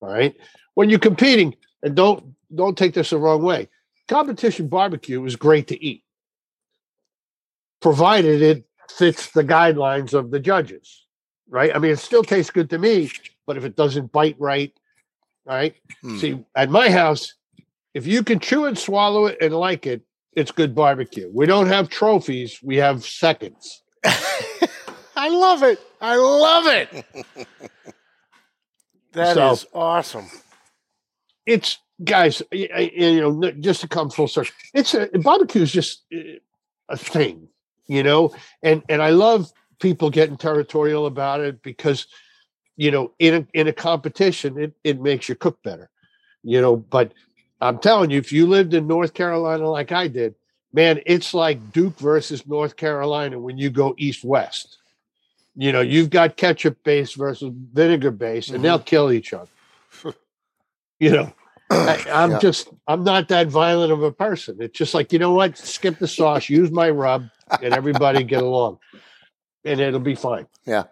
All 0.00 0.10
right. 0.10 0.34
When 0.74 0.90
you're 0.90 0.98
competing, 0.98 1.54
and 1.82 1.94
don't 1.94 2.34
don't 2.54 2.76
take 2.78 2.94
this 2.94 3.10
the 3.10 3.18
wrong 3.18 3.42
way, 3.42 3.68
competition 4.08 4.68
barbecue 4.68 5.24
is 5.24 5.36
great 5.36 5.68
to 5.68 5.84
eat, 5.84 6.02
provided 7.80 8.42
it 8.42 8.64
fits 8.90 9.30
the 9.32 9.44
guidelines 9.44 10.14
of 10.14 10.30
the 10.30 10.40
judges. 10.40 11.04
Right. 11.48 11.74
I 11.74 11.78
mean, 11.78 11.92
it 11.92 11.98
still 11.98 12.22
tastes 12.22 12.50
good 12.50 12.70
to 12.70 12.78
me, 12.78 13.10
but 13.46 13.56
if 13.56 13.64
it 13.64 13.76
doesn't 13.76 14.12
bite 14.12 14.36
right, 14.38 14.72
all 15.46 15.56
right. 15.56 15.74
Hmm. 16.02 16.18
See, 16.18 16.44
at 16.54 16.70
my 16.70 16.90
house, 16.90 17.34
if 17.94 18.06
you 18.06 18.22
can 18.22 18.38
chew 18.38 18.66
and 18.66 18.78
swallow 18.78 19.26
it 19.26 19.38
and 19.40 19.54
like 19.54 19.86
it, 19.86 20.02
it's 20.34 20.52
good 20.52 20.74
barbecue. 20.74 21.30
We 21.32 21.46
don't 21.46 21.66
have 21.66 21.88
trophies, 21.88 22.60
we 22.62 22.76
have 22.76 23.04
seconds. 23.04 23.82
I 25.18 25.28
love 25.28 25.62
it. 25.64 25.80
I 26.00 26.16
love 26.16 26.66
it. 26.66 27.04
That 29.12 29.36
is 29.52 29.60
So- 29.62 29.68
awesome. 29.74 30.26
It's 31.46 31.78
guys, 32.04 32.42
you 32.52 33.20
know, 33.20 33.50
just 33.52 33.80
to 33.80 33.88
come 33.88 34.10
full 34.10 34.28
circle, 34.28 34.52
it's 34.74 34.92
a 34.94 35.08
barbecue 35.18 35.62
is 35.62 35.72
just 35.72 36.04
uh, 36.14 36.38
a 36.90 36.96
thing, 36.96 37.48
you 37.86 38.02
know, 38.02 38.34
and 38.62 38.82
and 38.90 39.02
I 39.02 39.10
love 39.10 39.50
people 39.80 40.10
getting 40.10 40.36
territorial 40.36 41.06
about 41.06 41.40
it 41.40 41.62
because, 41.62 42.06
you 42.76 42.90
know, 42.90 43.12
in 43.18 43.34
a, 43.34 43.46
in 43.58 43.66
a 43.66 43.72
competition, 43.72 44.58
it 44.60 44.72
it 44.84 45.00
makes 45.00 45.26
you 45.28 45.34
cook 45.34 45.62
better, 45.62 45.88
you 46.42 46.60
know. 46.60 46.76
But 46.76 47.12
I'm 47.62 47.78
telling 47.78 48.10
you, 48.10 48.18
if 48.18 48.30
you 48.30 48.46
lived 48.46 48.74
in 48.74 48.86
North 48.86 49.14
Carolina 49.14 49.70
like 49.70 49.90
I 49.90 50.06
did, 50.06 50.34
man, 50.74 51.00
it's 51.06 51.32
like 51.32 51.72
Duke 51.72 51.98
versus 51.98 52.46
North 52.46 52.76
Carolina 52.76 53.38
when 53.40 53.56
you 53.56 53.70
go 53.70 53.94
east 53.96 54.22
west. 54.22 54.76
You 55.60 55.72
know, 55.72 55.80
you've 55.80 56.08
got 56.08 56.36
ketchup 56.36 56.84
base 56.84 57.14
versus 57.14 57.50
vinegar 57.52 58.12
base, 58.12 58.48
and 58.48 58.64
they'll 58.64 58.78
mm-hmm. 58.78 58.84
kill 58.84 59.10
each 59.10 59.32
other. 59.32 59.50
you 61.00 61.10
know, 61.10 61.32
I, 61.68 62.04
I'm 62.12 62.30
Yeah. 62.30 62.38
just, 62.38 62.68
I'm 62.86 63.02
not 63.02 63.26
that 63.28 63.48
violent 63.48 63.90
of 63.90 64.00
a 64.04 64.12
person. 64.12 64.58
It's 64.60 64.78
just 64.78 64.94
like, 64.94 65.12
you 65.12 65.18
know 65.18 65.32
what? 65.32 65.58
Skip 65.58 65.98
the 65.98 66.06
sauce, 66.06 66.48
use 66.48 66.70
my 66.70 66.88
rub, 66.90 67.28
and 67.60 67.74
everybody 67.74 68.22
get 68.22 68.40
along, 68.40 68.78
and 69.64 69.80
it'll 69.80 69.98
be 69.98 70.14
fine. 70.14 70.46
Yeah. 70.64 70.84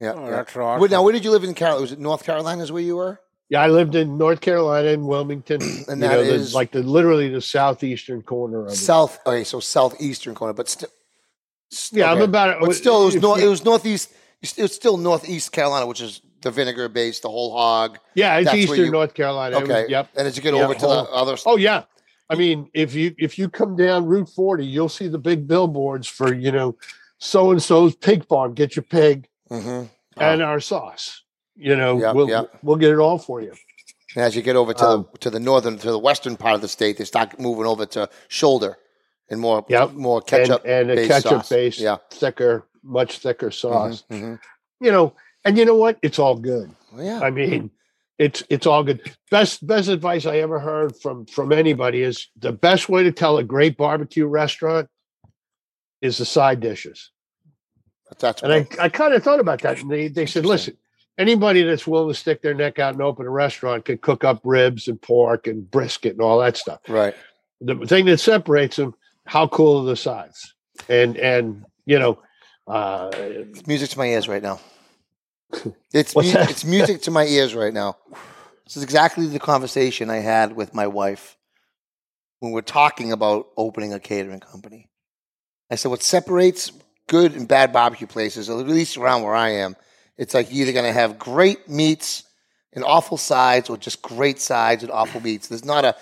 Yeah. 0.00 0.14
Oh, 0.16 0.24
yeah. 0.24 0.30
that's 0.30 0.56
awesome. 0.56 0.82
Wait, 0.82 0.90
now, 0.90 1.04
where 1.04 1.12
did 1.12 1.24
you 1.24 1.30
live 1.30 1.44
in 1.44 1.54
Carolina? 1.54 1.80
Was 1.80 1.92
it 1.92 2.00
North 2.00 2.24
Carolina? 2.24 2.60
Is 2.60 2.72
where 2.72 2.82
you 2.82 2.96
were? 2.96 3.20
Yeah, 3.48 3.60
I 3.60 3.68
lived 3.68 3.94
in 3.94 4.18
North 4.18 4.40
Carolina 4.40 4.88
in 4.88 5.06
Wilmington, 5.06 5.60
And 5.88 6.00
you 6.02 6.08
that 6.08 6.12
know, 6.16 6.24
the- 6.24 6.54
like 6.56 6.72
the 6.72 6.82
literally 6.82 7.28
the 7.28 7.40
southeastern 7.40 8.22
corner 8.22 8.66
of 8.66 8.72
it. 8.72 8.76
South. 8.76 9.20
Okay, 9.24 9.44
so 9.44 9.60
southeastern 9.60 10.34
corner, 10.34 10.54
but 10.54 10.68
still. 10.68 10.88
Yeah, 11.92 12.10
I'm 12.12 12.20
about- 12.22 12.50
it. 12.50 12.56
But 12.60 12.74
still, 12.74 13.02
it 13.02 13.04
was, 13.06 13.14
if 13.16 13.22
north, 13.22 13.40
you- 13.40 13.46
it 13.46 13.50
was 13.50 13.64
northeast. 13.64 14.10
It 14.42 14.58
was 14.62 14.74
still 14.74 14.96
northeast 14.96 15.52
Carolina, 15.52 15.86
which 15.86 16.00
is 16.00 16.20
the 16.42 16.50
vinegar 16.50 16.88
base, 16.88 17.20
the 17.20 17.28
whole 17.28 17.52
hog. 17.52 17.98
Yeah, 18.14 18.36
it's 18.38 18.46
That's 18.46 18.58
eastern 18.58 18.78
you- 18.86 18.90
North 18.90 19.14
Carolina. 19.14 19.56
It 19.56 19.60
was- 19.62 19.70
Okay. 19.70 19.86
yep. 19.90 20.08
And 20.16 20.26
as 20.26 20.36
you 20.36 20.42
get 20.42 20.54
Yeah, 20.54 20.64
over 20.64 20.74
to 20.74 20.80
the 20.80 20.86
other. 20.88 21.36
Oh 21.46 21.56
yeah. 21.56 21.84
I 22.28 22.34
mean, 22.34 22.68
if 22.74 22.94
you 22.94 23.14
if 23.18 23.38
you 23.38 23.48
come 23.48 23.76
down 23.76 24.06
Route 24.06 24.28
40, 24.28 24.64
you'll 24.66 24.88
see 24.88 25.06
the 25.08 25.18
big 25.18 25.46
billboards 25.46 26.08
for, 26.08 26.34
you 26.34 26.50
know, 26.50 26.76
so 27.18 27.50
and 27.50 27.62
so's 27.62 27.94
pig 27.94 28.26
farm, 28.26 28.54
get 28.54 28.74
your 28.74 28.82
pig 28.84 29.28
Mhm. 29.50 29.88
and 30.16 30.42
our 30.42 30.58
sauce. 30.60 31.22
You 31.56 31.76
know, 31.76 31.98
Yeah, 32.00 32.12
we'll 32.12 32.28
yeah. 32.28 32.44
we'll 32.62 32.76
get 32.76 32.90
it 32.90 32.98
all 32.98 33.18
for 33.18 33.40
you. 33.40 33.52
And 34.16 34.24
as 34.24 34.34
you 34.34 34.42
get 34.42 34.56
over 34.56 34.74
to 34.74 34.84
Um, 34.84 35.06
the 35.12 35.18
to 35.18 35.30
the 35.30 35.40
northern 35.40 35.78
to 35.78 35.90
the 35.90 35.98
western 35.98 36.36
part 36.36 36.54
of 36.56 36.62
the 36.62 36.68
state, 36.68 36.96
they 36.98 37.04
start 37.04 37.38
moving 37.38 37.66
over 37.66 37.86
to 37.86 38.08
shoulder 38.28 38.78
and 39.32 39.40
more 39.40 39.64
Yep. 39.68 39.92
more 39.94 40.20
ketchup 40.20 40.62
and, 40.64 40.90
and 40.90 41.00
a 41.00 41.08
ketchup 41.08 41.48
base, 41.48 41.80
Yeah. 41.80 41.96
thicker, 42.10 42.66
much 42.84 43.18
thicker 43.18 43.50
sauce. 43.50 44.04
Mhm, 44.10 44.20
mhm. 44.22 44.40
You 44.80 44.92
know, 44.92 45.14
and 45.44 45.56
you 45.58 45.64
know 45.64 45.74
what? 45.74 45.98
It's 46.02 46.18
all 46.18 46.36
good. 46.36 46.70
Well, 46.92 47.04
yeah. 47.04 47.20
I 47.20 47.30
mean, 47.30 47.70
it's 48.18 48.44
it's 48.50 48.66
all 48.66 48.84
good. 48.84 49.00
Best 49.30 49.66
best 49.66 49.88
advice 49.88 50.26
I 50.26 50.36
ever 50.38 50.60
heard 50.60 50.94
from 50.96 51.26
from 51.26 51.50
anybody 51.52 52.02
is 52.02 52.28
the 52.38 52.52
best 52.52 52.88
way 52.88 53.02
to 53.02 53.12
tell 53.12 53.38
a 53.38 53.44
great 53.44 53.76
barbecue 53.76 54.26
restaurant 54.26 54.88
is 56.00 56.18
the 56.18 56.24
side 56.24 56.60
dishes. 56.60 57.10
That's 58.18 58.42
And 58.42 58.52
I, 58.52 58.66
I 58.78 58.88
kind 58.90 59.14
of 59.14 59.22
thought 59.22 59.40
about 59.40 59.62
that. 59.62 59.80
And 59.80 59.90
they, 59.90 60.08
they 60.08 60.26
said, 60.26 60.44
listen, 60.44 60.76
anybody 61.16 61.62
that's 61.62 61.86
willing 61.86 62.12
to 62.12 62.18
stick 62.18 62.42
their 62.42 62.52
neck 62.52 62.78
out 62.78 62.92
and 62.92 63.02
open 63.02 63.24
a 63.24 63.30
restaurant 63.30 63.86
could 63.86 64.02
cook 64.02 64.22
up 64.22 64.40
ribs 64.44 64.86
and 64.86 65.00
pork 65.00 65.46
and 65.46 65.70
brisket 65.70 66.12
and 66.12 66.20
all 66.20 66.38
that 66.40 66.58
stuff. 66.58 66.80
Right. 66.88 67.14
The 67.62 67.74
thing 67.86 68.04
that 68.06 68.18
separates 68.18 68.76
them, 68.76 68.94
how 69.26 69.46
cool 69.48 69.82
are 69.82 69.86
the 69.86 69.96
sides? 69.96 70.54
And 70.88 71.16
and 71.16 71.64
you 71.86 71.98
know, 71.98 72.18
uh, 72.66 73.10
It's 73.14 73.66
music 73.66 73.90
to 73.90 73.98
my 73.98 74.06
ears 74.06 74.28
right 74.28 74.42
now. 74.42 74.60
It's 75.92 76.16
mu- 76.16 76.22
it's 76.24 76.64
music 76.64 77.02
to 77.02 77.10
my 77.10 77.26
ears 77.26 77.54
right 77.54 77.74
now. 77.74 77.96
This 78.64 78.78
is 78.78 78.82
exactly 78.82 79.26
the 79.26 79.38
conversation 79.38 80.08
I 80.08 80.16
had 80.16 80.56
with 80.56 80.72
my 80.72 80.86
wife 80.86 81.36
when 82.40 82.52
we're 82.52 82.62
talking 82.62 83.12
about 83.12 83.48
opening 83.56 83.92
a 83.92 84.00
catering 84.00 84.40
company. 84.40 84.88
I 85.70 85.74
said, 85.74 85.90
what 85.90 86.02
separates 86.02 86.72
good 87.06 87.34
and 87.34 87.46
bad 87.46 87.72
barbecue 87.72 88.06
places, 88.06 88.48
at 88.48 88.56
least 88.56 88.96
around 88.96 89.22
where 89.22 89.34
I 89.34 89.50
am, 89.50 89.76
it's 90.16 90.32
like 90.32 90.50
you're 90.50 90.62
either 90.62 90.72
going 90.72 90.86
to 90.86 90.98
have 90.98 91.18
great 91.18 91.68
meats 91.68 92.24
and 92.72 92.84
awful 92.84 93.18
sides, 93.18 93.68
or 93.68 93.76
just 93.76 94.00
great 94.00 94.40
sides 94.40 94.82
and 94.82 94.90
awful 94.90 95.20
meats. 95.20 95.48
There's 95.48 95.64
not 95.64 95.84
a 95.84 95.94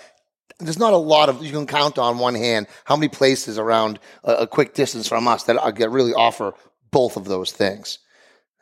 there's 0.65 0.79
not 0.79 0.93
a 0.93 0.97
lot 0.97 1.29
of 1.29 1.43
you 1.43 1.51
can 1.51 1.67
count 1.67 1.97
on 1.97 2.19
one 2.19 2.35
hand 2.35 2.67
how 2.85 2.95
many 2.95 3.07
places 3.07 3.57
around 3.57 3.99
a, 4.23 4.33
a 4.33 4.47
quick 4.47 4.73
distance 4.73 5.07
from 5.07 5.27
us 5.27 5.43
that 5.43 5.75
that 5.77 5.89
really 5.89 6.13
offer 6.13 6.53
both 6.91 7.17
of 7.17 7.25
those 7.25 7.51
things. 7.51 7.99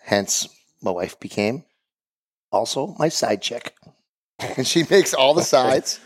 Hence, 0.02 0.48
my 0.82 0.92
wife 0.92 1.20
became 1.20 1.64
also 2.52 2.96
my 2.98 3.10
side 3.10 3.42
chick, 3.42 3.76
and 4.40 4.66
she 4.66 4.84
makes 4.90 5.14
all 5.14 5.34
the 5.34 5.44
sides, 5.44 6.00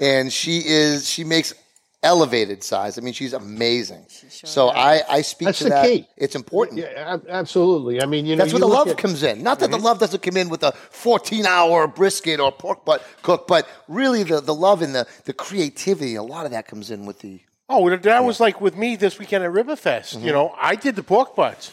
and 0.00 0.32
she 0.32 0.62
is 0.64 1.08
she 1.08 1.24
makes 1.24 1.54
elevated 2.02 2.62
size. 2.62 2.98
I 2.98 3.00
mean, 3.00 3.14
she's 3.14 3.32
amazing. 3.32 4.06
So 4.28 4.68
I 4.68 5.02
I 5.08 5.22
speak 5.22 5.46
That's 5.46 5.58
to 5.58 5.64
the 5.64 5.70
that. 5.70 5.86
key. 5.86 6.06
It's 6.16 6.34
important. 6.36 6.78
yeah, 6.80 7.16
absolutely. 7.28 8.00
I 8.02 8.06
mean, 8.06 8.26
you 8.26 8.36
know, 8.36 8.42
That's 8.44 8.52
where 8.52 8.60
you 8.62 8.68
the 8.68 8.72
love 8.74 8.88
at- 8.88 8.96
Mm-hmm. 8.96 9.00
comes 9.06 9.22
in. 9.22 9.42
Not 9.42 9.60
that 9.60 9.70
the 9.70 9.78
love 9.78 9.98
doesn't 9.98 10.22
come 10.22 10.36
in 10.36 10.48
with 10.48 10.62
a 10.62 10.72
14 10.72 11.46
hour 11.46 11.86
brisket 11.88 12.38
or 12.40 12.52
pork 12.52 12.84
butt 12.84 13.02
cook, 13.22 13.46
but 13.46 13.66
really 13.88 14.22
the, 14.22 14.40
the 14.40 14.54
love 14.54 14.82
and 14.82 14.94
the, 14.94 15.06
the 15.24 15.32
creativity, 15.32 16.14
a 16.14 16.22
lot 16.22 16.44
of 16.46 16.52
that 16.52 16.66
comes 16.68 16.90
in 16.90 17.06
with 17.06 17.18
the. 17.20 17.40
Oh, 17.68 17.90
that 17.90 18.02
that 18.04 18.22
was 18.22 18.38
like 18.38 18.60
with 18.60 18.76
me 18.76 18.94
this 18.94 19.18
weekend 19.18 19.42
at 19.42 19.50
Riverfest. 19.50 20.14
Mm-hmm. 20.16 20.26
You 20.26 20.32
know, 20.32 20.54
I 20.60 20.76
did 20.76 20.94
the 20.94 21.02
pork 21.02 21.34
butts. 21.34 21.72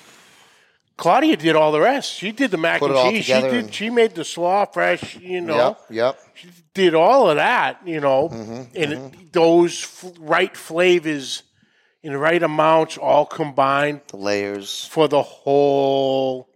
Claudia 1.03 1.35
did 1.35 1.55
all 1.57 1.73
the 1.73 1.81
rest. 1.81 2.13
She 2.13 2.31
did 2.31 2.49
the 2.51 2.57
mac 2.57 2.79
Put 2.79 2.91
and 2.91 3.11
cheese. 3.15 3.25
She 3.25 3.33
did. 3.33 3.53
and- 3.53 3.73
She 3.73 3.89
made 3.89 4.15
the 4.15 4.23
slaw 4.23 4.63
fresh. 4.65 5.17
You 5.17 5.41
know, 5.41 5.57
Yep, 5.57 5.79
yep. 5.89 6.19
she 6.33 6.47
did 6.73 6.95
all 6.95 7.29
of 7.29 7.35
that. 7.35 7.81
You 7.85 7.99
know, 7.99 8.29
Mm-hmm, 8.29 8.61
and 8.81 8.93
it- 8.93 9.33
those 9.33 9.83
f- 9.83 10.13
right 10.19 10.55
flavors 10.55 11.43
in 12.03 12.13
the 12.13 12.17
right 12.17 12.41
amounts 12.41 12.97
all 12.97 13.25
combined 13.25 13.99
The 14.07 14.15
layers. 14.17 14.85
for 14.85 15.09
the 15.09 15.21
whole 15.21 16.47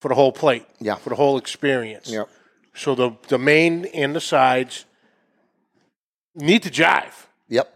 for 0.00 0.08
the 0.08 0.14
whole 0.16 0.32
plate. 0.32 0.66
Yeah. 0.80 0.96
for 0.96 1.10
the 1.10 1.16
whole 1.16 1.38
experience. 1.38 2.10
Yep. 2.10 2.28
So 2.74 2.94
the 2.96 3.10
the 3.28 3.38
main 3.38 3.84
and 3.94 4.16
the 4.16 4.20
sides 4.20 4.84
need 6.34 6.62
to 6.64 6.70
jive 6.70 7.26
Yep. 7.48 7.66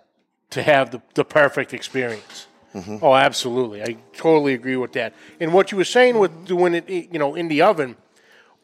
to 0.51 0.62
have 0.62 0.90
the, 0.90 1.01
the 1.14 1.25
perfect 1.25 1.72
experience. 1.72 2.46
Oh, 2.74 3.14
absolutely. 3.14 3.82
I 3.82 3.96
totally 4.16 4.54
agree 4.54 4.76
with 4.76 4.92
that. 4.92 5.14
And 5.40 5.52
what 5.52 5.70
you 5.70 5.78
were 5.78 5.85
saying 5.85 6.18
with 6.18 6.46
doing 6.46 6.74
it, 6.74 6.88
you 6.88 7.18
know, 7.18 7.35
in 7.35 7.48
the 7.48 7.62
oven, 7.62 7.96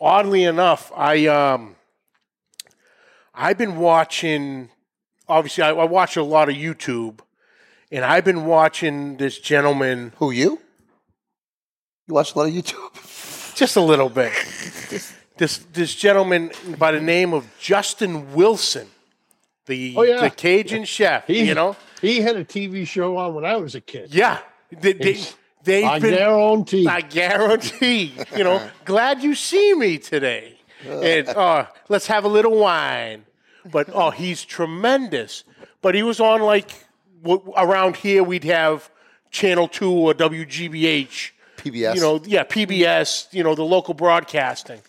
oddly 0.00 0.44
enough, 0.44 0.90
I 0.96 1.26
um, 1.26 1.76
I've 3.34 3.58
been 3.58 3.76
watching. 3.76 4.70
Obviously, 5.28 5.62
I, 5.62 5.70
I 5.70 5.84
watch 5.84 6.16
a 6.16 6.22
lot 6.22 6.48
of 6.48 6.54
YouTube, 6.56 7.20
and 7.92 8.04
I've 8.04 8.24
been 8.24 8.46
watching 8.46 9.18
this 9.18 9.38
gentleman 9.38 10.12
Who, 10.16 10.30
you? 10.30 10.58
You 12.06 12.14
watch 12.14 12.34
a 12.34 12.38
lot 12.38 12.48
of 12.48 12.54
YouTube? 12.54 13.54
just 13.54 13.76
a 13.76 13.80
little 13.80 14.08
bit. 14.08 14.32
this 15.36 15.58
this 15.72 15.94
gentleman 15.94 16.50
by 16.78 16.92
the 16.92 17.00
name 17.00 17.34
of 17.34 17.46
Justin 17.60 18.32
Wilson, 18.34 18.88
the 19.66 19.94
Oh, 19.96 20.02
yeah. 20.02 20.22
the 20.22 20.30
Cajun 20.30 20.84
chef. 20.84 21.26
He, 21.26 21.44
you 21.46 21.54
know, 21.54 21.76
he 22.00 22.20
had 22.20 22.36
a 22.36 22.44
TV 22.44 22.86
show 22.86 23.16
on 23.16 23.34
when 23.34 23.44
I 23.44 23.56
was 23.56 23.74
a 23.74 23.80
kid. 23.80 24.14
yeah. 24.14 24.38
They, 24.70 24.92
they, 24.92 25.18
they've 25.64 25.84
on 25.84 26.00
been 26.02 26.14
their 26.14 26.28
own 26.30 26.64
TV. 26.64 26.86
I 26.86 27.00
guarantee. 27.00 28.12
You 28.36 28.44
know, 28.44 28.68
glad 28.84 29.22
you 29.22 29.34
see 29.34 29.74
me 29.74 29.96
today. 29.96 30.58
And 30.86 31.28
uh, 31.30 31.66
let's 31.88 32.06
have 32.08 32.24
a 32.24 32.28
little 32.28 32.58
wine. 32.58 33.24
But 33.70 33.88
oh, 33.92 34.10
he's 34.10 34.44
tremendous. 34.44 35.44
But 35.80 35.94
he 35.94 36.02
was 36.02 36.20
on 36.20 36.42
like 36.42 36.70
w- 37.22 37.52
around 37.56 37.96
here. 37.96 38.22
We'd 38.22 38.44
have 38.44 38.90
Channel 39.30 39.68
Two 39.68 39.90
or 39.90 40.14
WGBH. 40.14 41.30
PBS. 41.56 41.94
You 41.94 42.00
know, 42.00 42.20
yeah, 42.24 42.44
PBS. 42.44 43.32
You 43.32 43.42
know, 43.42 43.54
the 43.54 43.64
local 43.64 43.94
broadcasting. 43.94 44.80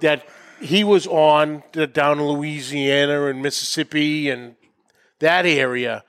That 0.00 0.26
he 0.60 0.84
was 0.84 1.06
on 1.06 1.62
the, 1.72 1.86
down 1.86 2.18
in 2.18 2.26
Louisiana 2.26 3.26
and 3.26 3.42
Mississippi 3.42 4.30
and 4.30 4.56
that 5.18 5.46
area, 5.46 6.04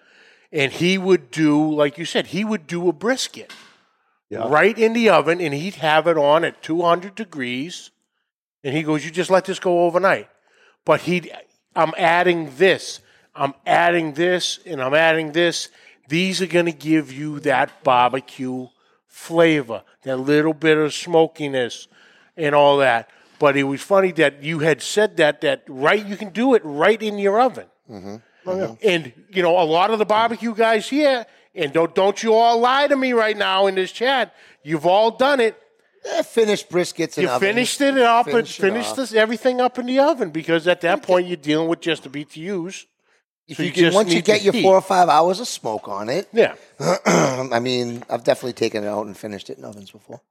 and 0.51 0.71
he 0.71 0.97
would 0.97 1.31
do 1.31 1.71
like 1.73 1.97
you 1.97 2.05
said. 2.05 2.27
He 2.27 2.43
would 2.45 2.67
do 2.67 2.87
a 2.89 2.93
brisket 2.93 3.53
Yeah. 4.29 4.45
right 4.47 4.77
in 4.77 4.93
the 4.93 5.09
oven, 5.09 5.39
and 5.41 5.53
he'd 5.53 5.75
have 5.75 6.07
it 6.07 6.17
on 6.17 6.43
at 6.43 6.61
200 6.61 7.15
degrees. 7.15 7.91
And 8.63 8.75
he 8.75 8.83
goes, 8.83 9.05
"You 9.05 9.11
just 9.11 9.29
let 9.29 9.45
this 9.45 9.59
go 9.59 9.85
overnight." 9.85 10.29
But 10.83 11.01
he, 11.01 11.31
I'm 11.75 11.93
adding 11.97 12.55
this, 12.57 13.01
I'm 13.35 13.53
adding 13.65 14.13
this, 14.13 14.59
and 14.65 14.81
I'm 14.81 14.93
adding 14.93 15.31
this. 15.33 15.69
These 16.09 16.41
are 16.41 16.47
going 16.47 16.65
to 16.65 16.71
give 16.71 17.11
you 17.11 17.39
that 17.41 17.83
barbecue 17.83 18.67
flavor, 19.07 19.83
that 20.03 20.17
little 20.17 20.53
bit 20.53 20.77
of 20.77 20.93
smokiness, 20.93 21.87
and 22.35 22.55
all 22.55 22.77
that. 22.77 23.09
But 23.39 23.55
it 23.57 23.63
was 23.63 23.81
funny 23.81 24.11
that 24.13 24.41
you 24.41 24.59
had 24.59 24.81
said 24.81 25.17
that 25.17 25.41
that 25.41 25.63
right, 25.67 26.03
you 26.05 26.17
can 26.17 26.29
do 26.29 26.53
it 26.55 26.61
right 26.63 27.01
in 27.01 27.19
your 27.19 27.39
oven. 27.39 27.67
Mm-hmm. 27.89 28.15
And 28.83 29.13
you 29.29 29.41
know, 29.43 29.59
a 29.59 29.63
lot 29.65 29.91
of 29.91 29.99
the 29.99 30.05
barbecue 30.05 30.53
guys 30.55 30.87
here, 30.89 31.25
and 31.55 31.73
don't 31.73 31.93
don't 31.95 32.21
you 32.23 32.33
all 32.33 32.59
lie 32.59 32.87
to 32.87 32.95
me 32.95 33.13
right 33.13 33.37
now 33.37 33.67
in 33.67 33.75
this 33.75 33.91
chat. 33.91 34.33
You've 34.63 34.85
all 34.85 35.11
done 35.11 35.39
it. 35.39 35.55
Eh, 36.05 36.21
finished 36.21 36.69
briskets 36.69 37.17
and 37.17 37.23
You 37.23 37.29
ovens. 37.29 37.41
finished 37.51 37.81
it 37.81 37.97
up 37.97 38.27
and 38.27 38.35
Finish 38.35 38.59
it 38.59 38.61
finished 38.61 38.95
this, 38.95 39.13
everything 39.13 39.59
up 39.59 39.77
in 39.79 39.87
the 39.87 39.99
oven 39.99 40.29
because 40.29 40.67
at 40.67 40.79
that 40.81 41.03
point 41.03 41.27
you're 41.27 41.35
dealing 41.35 41.67
with 41.67 41.81
just 41.81 42.03
the 42.03 42.09
BTUs. 42.09 42.85
If 43.47 43.57
so 43.57 43.63
you 43.63 43.69
you 43.69 43.73
can, 43.73 43.93
once 43.93 44.13
you 44.13 44.21
get 44.21 44.41
your 44.43 44.53
heat. 44.53 44.61
four 44.61 44.75
or 44.75 44.81
five 44.81 45.09
hours 45.09 45.39
of 45.39 45.47
smoke 45.47 45.87
on 45.87 46.07
it, 46.09 46.27
Yeah. 46.31 46.53
I 47.05 47.59
mean, 47.61 48.03
I've 48.09 48.23
definitely 48.23 48.53
taken 48.53 48.83
it 48.83 48.87
out 48.87 49.05
and 49.05 49.17
finished 49.17 49.49
it 49.49 49.57
in 49.57 49.65
ovens 49.65 49.89
before, 49.91 50.21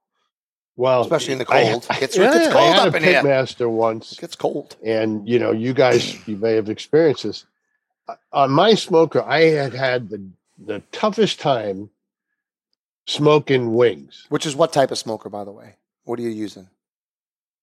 well, 0.75 1.01
especially 1.01 1.33
in 1.33 1.39
the 1.39 1.51
I- 1.51 1.63
cold. 1.71 1.85
It's, 2.01 2.15
Yeah, 2.17 2.35
it's 2.35 2.47
I 2.47 2.51
cold 2.51 2.63
I 2.63 2.77
had 2.77 2.87
up 2.87 2.93
a 2.93 2.97
in 2.97 3.03
here. 3.03 3.21
pitmaster 3.23 3.69
once, 3.69 4.13
It 4.13 4.19
gets 4.19 4.35
cold. 4.35 4.77
and 4.83 5.27
you 5.27 5.37
know, 5.37 5.51
you 5.51 5.73
guys, 5.73 6.27
you 6.27 6.37
may 6.37 6.53
have 6.53 6.69
experienced 6.69 7.23
this. 7.23 7.45
Uh, 8.07 8.15
On 8.33 8.51
my 8.51 8.73
smoker, 8.75 9.21
I 9.23 9.41
had 9.43 9.73
had 9.73 10.09
the 10.09 10.21
the 10.65 10.81
toughest 10.91 11.39
time 11.39 11.89
smoking 13.05 13.73
wings. 13.75 14.25
Which 14.29 14.45
is 14.45 14.55
what 14.55 14.73
type 14.73 14.91
of 14.91 14.97
smoker, 14.97 15.29
by 15.29 15.43
the 15.43 15.51
way? 15.51 15.75
What 16.05 16.19
are 16.19 16.23
you 16.23 16.29
using? 16.29 16.67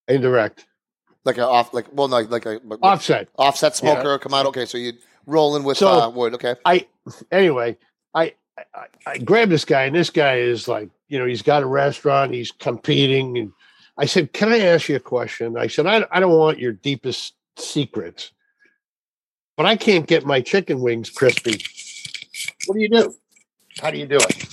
Indirect 0.09 0.67
Like 1.25 1.39
a 1.39 1.47
off, 1.47 1.73
like 1.73 1.87
well, 1.93 2.09
no, 2.09 2.19
like 2.21 2.47
a 2.47 2.61
like- 2.65 2.79
offset. 2.83 3.29
offset 3.39 3.75
smoker. 3.77 4.19
Come 4.19 4.35
out. 4.35 4.47
Okay, 4.47 4.67
so 4.67 4.79
you 4.79 4.93
rolling 5.27 5.65
with 5.65 5.79
So- 5.79 5.89
uh, 5.89 6.09
wood. 6.11 6.35
Okay. 6.35 6.55
I 6.65 6.87
anyway, 7.33 7.77
I, 8.15 8.35
I 8.75 8.87
I 9.07 9.19
grabbed 9.19 9.51
this 9.51 9.65
guy, 9.65 9.85
and 9.85 9.95
this 9.97 10.11
guy 10.11 10.37
is 10.37 10.69
like, 10.69 10.91
you 11.09 11.19
know, 11.19 11.27
he's 11.27 11.43
got 11.43 11.63
a 11.63 11.67
restaurant, 11.67 12.33
he's 12.35 12.53
competing, 12.53 13.39
and 13.39 13.53
I 13.97 14.05
said, 14.07 14.33
"Can 14.35 14.53
I 14.53 14.59
ask 14.61 14.89
you 14.89 14.97
a 14.97 15.01
question?" 15.01 15.57
I 15.57 15.67
said, 15.69 15.87
"I 15.87 16.05
I 16.11 16.21
don't 16.21 16.37
want 16.39 16.59
your 16.59 16.73
deepest 16.73 17.35
secrets, 17.57 18.31
but 19.57 19.67
I 19.67 19.77
can't 19.77 20.07
get 20.07 20.25
my 20.27 20.41
chicken 20.41 20.81
wings 20.81 21.11
crispy. 21.11 21.63
What 22.67 22.75
do 22.75 22.81
you 22.81 22.89
do? 22.89 23.15
How 23.81 23.91
do 23.91 23.99
you 23.99 24.07
do 24.07 24.17
it?" 24.17 24.49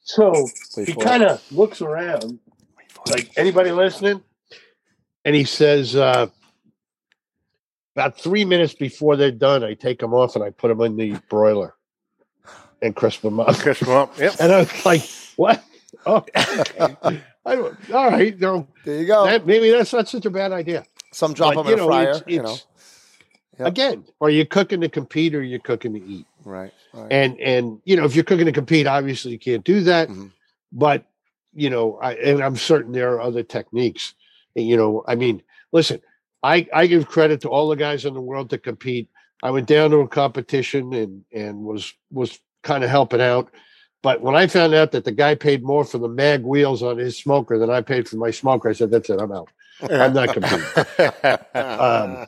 So 0.00 0.46
Wait 0.76 0.88
he 0.88 0.94
kind 0.94 1.22
of 1.24 1.42
looks 1.52 1.82
around, 1.82 2.38
like 3.10 3.30
anybody 3.36 3.72
listening, 3.72 4.22
and 5.24 5.34
he 5.34 5.44
says, 5.44 5.96
uh, 5.96 6.28
about 7.96 8.18
three 8.18 8.44
minutes 8.44 8.74
before 8.74 9.16
they're 9.16 9.30
done, 9.32 9.64
I 9.64 9.74
take 9.74 9.98
them 9.98 10.14
off 10.14 10.36
and 10.36 10.44
I 10.44 10.50
put 10.50 10.68
them 10.68 10.80
in 10.82 10.96
the 10.96 11.20
broiler 11.28 11.74
and 12.82 12.94
crisp 12.94 13.22
them 13.22 13.40
up. 13.40 13.56
Crisp 13.56 13.80
them 13.80 13.90
up. 13.94 14.16
Yep. 14.18 14.34
And 14.38 14.52
I 14.52 14.58
was 14.60 14.86
like, 14.86 15.02
"What? 15.36 15.64
Oh, 16.04 16.16
okay. 16.36 17.22
I, 17.46 17.56
don't- 17.56 17.90
all 17.92 18.10
right. 18.10 18.38
No, 18.38 18.68
There 18.84 19.00
you 19.00 19.06
go. 19.06 19.24
that, 19.24 19.46
maybe 19.46 19.70
that's 19.70 19.92
not 19.92 20.08
such 20.08 20.26
a 20.26 20.30
bad 20.30 20.52
idea. 20.52 20.84
Some 21.12 21.32
drop 21.32 21.54
But, 21.54 21.62
them 21.64 21.72
in 21.72 21.80
a 21.80 21.86
fryer. 21.86 22.10
it's- 22.10 22.22
you 22.26 22.42
know. 22.42 22.56
Yep. 23.58 23.68
Again, 23.68 24.04
are 24.20 24.30
you 24.30 24.44
cooking 24.46 24.80
to 24.82 24.88
compete 24.88 25.34
or 25.34 25.42
you're 25.42 25.58
cooking 25.60 25.94
to 25.94 26.00
eat? 26.02 26.26
Right. 26.44 26.72
right. 26.92 27.10
and 27.10 27.40
and 27.40 27.80
you 27.84 27.96
know 27.96 28.04
if 28.04 28.14
you're 28.14 28.22
cooking 28.24 28.46
to 28.46 28.52
compete 28.52 28.86
obviously 28.86 29.32
you 29.32 29.38
can't 29.38 29.64
do 29.64 29.80
that 29.80 30.08
Mhm. 30.08 30.30
but 30.70 31.04
you 31.54 31.70
know 31.70 31.98
i 32.00 32.12
and 32.14 32.40
i'm 32.40 32.54
certain 32.54 32.92
there 32.92 33.12
are 33.14 33.20
other 33.20 33.42
techniques 33.42 34.14
you 34.54 34.76
know 34.76 35.02
i 35.08 35.16
mean 35.16 35.42
listen 35.72 36.00
i 36.44 36.64
i 36.72 36.86
give 36.86 37.08
credit 37.08 37.40
to 37.40 37.48
all 37.48 37.68
the 37.68 37.74
guys 37.74 38.04
in 38.04 38.14
the 38.14 38.20
world 38.20 38.48
that 38.50 38.62
compete 38.62 39.08
i 39.42 39.50
went 39.50 39.66
down 39.66 39.90
to 39.90 39.96
a 39.98 40.06
competition 40.08 40.92
and 40.94 41.24
and 41.32 41.64
was 41.64 41.92
was 42.12 42.38
kind 42.62 42.84
of 42.84 42.90
helping 42.90 43.20
out 43.20 43.50
But 44.02 44.20
when 44.20 44.36
I 44.36 44.46
found 44.46 44.72
out 44.74 44.92
that 44.92 45.04
the 45.04 45.10
guy 45.24 45.34
paid 45.34 45.64
more 45.64 45.84
for 45.84 45.98
the 45.98 46.08
mag 46.08 46.44
wheels 46.44 46.80
on 46.82 46.96
his 46.98 47.16
smoker 47.18 47.58
than 47.58 47.70
I 47.70 47.80
paid 47.82 48.06
for 48.08 48.18
my 48.18 48.30
smoker, 48.30 48.68
I 48.68 48.74
said, 48.74 48.90
"That's 48.92 49.10
it. 49.10 49.20
I'm 49.20 49.32
out. 49.32 49.48
I'm 49.90 50.12
not 50.14 50.28
competing." 50.32 50.64
um, 51.54 52.26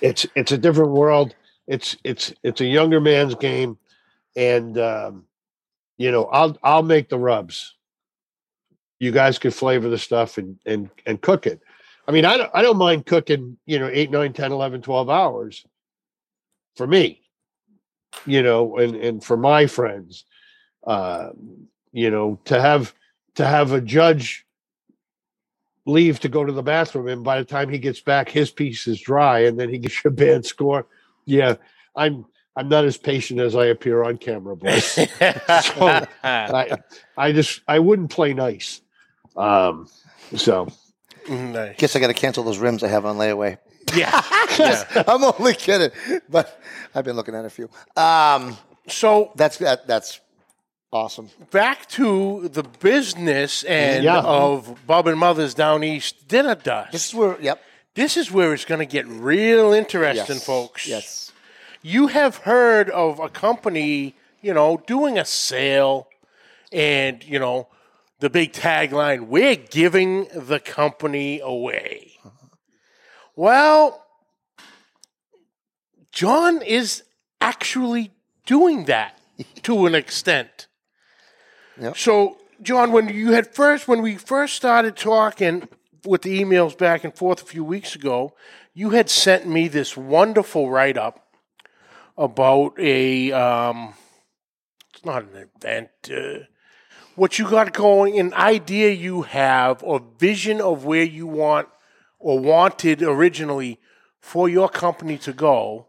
it's 0.00 0.26
it's 0.34 0.52
a 0.52 0.58
different 0.58 0.92
world. 0.92 1.34
It's 1.66 1.96
it's 2.04 2.32
it's 2.42 2.60
a 2.60 2.66
younger 2.66 3.00
man's 3.00 3.34
game, 3.34 3.78
and 4.36 4.78
um, 4.78 5.24
you 5.96 6.10
know 6.10 6.24
I'll 6.26 6.56
I'll 6.62 6.82
make 6.82 7.08
the 7.08 7.18
rubs. 7.18 7.74
You 8.98 9.12
guys 9.12 9.38
can 9.38 9.50
flavor 9.50 9.88
the 9.88 9.98
stuff 9.98 10.38
and 10.38 10.58
and 10.66 10.90
and 11.06 11.20
cook 11.20 11.46
it. 11.46 11.60
I 12.06 12.10
mean, 12.10 12.24
I 12.24 12.36
don't 12.36 12.50
I 12.54 12.62
don't 12.62 12.78
mind 12.78 13.06
cooking. 13.06 13.58
You 13.66 13.78
know, 13.78 13.90
eight, 13.92 14.10
nine, 14.10 14.32
10, 14.32 14.50
11, 14.50 14.82
12 14.82 15.10
hours 15.10 15.64
for 16.74 16.86
me. 16.86 17.20
You 18.24 18.42
know, 18.42 18.78
and 18.78 18.96
and 18.96 19.22
for 19.22 19.36
my 19.36 19.66
friends, 19.66 20.24
uh, 20.86 21.30
you 21.92 22.10
know, 22.10 22.40
to 22.46 22.60
have 22.60 22.94
to 23.34 23.46
have 23.46 23.72
a 23.72 23.80
judge 23.80 24.46
leave 25.88 26.20
to 26.20 26.28
go 26.28 26.44
to 26.44 26.52
the 26.52 26.62
bathroom 26.62 27.08
and 27.08 27.24
by 27.24 27.38
the 27.38 27.44
time 27.44 27.68
he 27.68 27.78
gets 27.78 28.00
back 28.00 28.28
his 28.28 28.50
piece 28.50 28.86
is 28.86 29.00
dry 29.00 29.40
and 29.40 29.58
then 29.58 29.68
he 29.68 29.78
gets 29.84 30.04
a 30.04 30.10
bad 30.10 30.44
score 30.44 30.86
yeah 31.24 31.54
i'm 31.96 32.24
i'm 32.56 32.68
not 32.68 32.84
as 32.84 32.96
patient 32.96 33.40
as 33.40 33.56
i 33.56 33.66
appear 33.66 34.04
on 34.04 34.16
camera 34.18 34.54
boys 34.54 34.84
so 35.64 36.06
i 36.22 36.76
i 37.16 37.32
just 37.32 37.62
i 37.66 37.78
wouldn't 37.78 38.10
play 38.10 38.34
nice 38.34 38.82
um 39.36 39.88
so 40.36 40.68
nice. 41.28 41.76
Guess 41.78 41.96
I 41.96 42.00
got 42.00 42.08
to 42.08 42.14
cancel 42.14 42.44
those 42.44 42.58
rims 42.58 42.82
I 42.82 42.88
have 42.88 43.04
on 43.04 43.16
layaway. 43.16 43.58
Yeah. 43.94 44.22
yeah. 44.58 45.02
I'm 45.06 45.22
only 45.24 45.54
kidding, 45.54 45.90
but 46.28 46.60
I've 46.94 47.04
been 47.04 47.16
looking 47.16 47.34
at 47.34 47.44
a 47.44 47.50
few. 47.50 47.68
Um, 47.96 48.56
So 48.88 49.32
that's 49.36 49.58
that, 49.58 49.86
that's 49.86 50.20
awesome. 50.92 51.30
back 51.50 51.88
to 51.90 52.48
the 52.48 52.62
business 52.62 53.62
and 53.64 54.04
Yeah. 54.04 54.20
of 54.20 54.86
Bub 54.86 55.06
and 55.06 55.18
Mutha's 55.18 55.54
Down 55.54 55.82
East 55.84 56.28
Dinner 56.28 56.54
Dust. 56.54 56.92
This 56.92 57.08
is 57.08 57.14
where, 57.14 57.40
yep. 57.40 57.62
This 57.94 58.16
is 58.16 58.30
where 58.30 58.52
it's 58.54 58.64
going 58.64 58.78
to 58.78 58.86
get 58.86 59.06
real 59.08 59.72
interesting, 59.72 60.36
Yes. 60.36 60.44
folks. 60.46 60.86
Yes. 60.86 61.32
You 61.82 62.06
have 62.08 62.36
heard 62.38 62.90
of 62.90 63.18
a 63.18 63.28
company, 63.28 64.14
you 64.40 64.54
know, 64.54 64.76
doing 64.86 65.18
a 65.18 65.24
sale 65.24 66.08
and, 66.72 67.24
you 67.24 67.38
know, 67.40 67.66
the 68.20 68.30
big 68.30 68.52
tagline, 68.52 69.26
we're 69.26 69.56
giving 69.56 70.28
the 70.34 70.60
company 70.60 71.40
away. 71.40 72.12
Well, 73.34 74.04
John 76.12 76.62
is 76.62 77.02
actually 77.40 78.12
doing 78.46 78.84
that 78.84 79.18
to 79.62 79.86
an 79.86 79.94
extent. 79.94 80.67
So, 81.94 82.38
John, 82.60 82.90
when 82.90 83.08
you 83.08 83.32
had 83.32 83.54
first, 83.54 83.86
when 83.86 84.02
we 84.02 84.16
first 84.16 84.54
started 84.54 84.96
talking 84.96 85.68
with 86.04 86.22
the 86.22 86.42
emails 86.42 86.76
back 86.76 87.04
and 87.04 87.14
forth 87.14 87.42
a 87.42 87.44
few 87.44 87.62
weeks 87.62 87.94
ago, 87.94 88.34
you 88.74 88.90
had 88.90 89.08
sent 89.08 89.46
me 89.46 89.68
this 89.68 89.96
wonderful 89.96 90.70
write 90.70 90.96
up 90.96 91.28
about 92.16 92.74
a, 92.78 93.30
um, 93.30 93.94
it's 94.92 95.04
not 95.04 95.22
an 95.22 95.48
event, 95.56 95.90
uh, 96.10 96.44
what 97.14 97.38
you 97.38 97.48
got 97.48 97.72
going, 97.72 98.18
an 98.18 98.34
idea 98.34 98.90
you 98.90 99.22
have 99.22 99.82
or 99.84 100.02
vision 100.18 100.60
of 100.60 100.84
where 100.84 101.04
you 101.04 101.28
want 101.28 101.68
or 102.18 102.40
wanted 102.40 103.02
originally 103.02 103.78
for 104.20 104.48
your 104.48 104.68
company 104.68 105.16
to 105.18 105.32
go. 105.32 105.86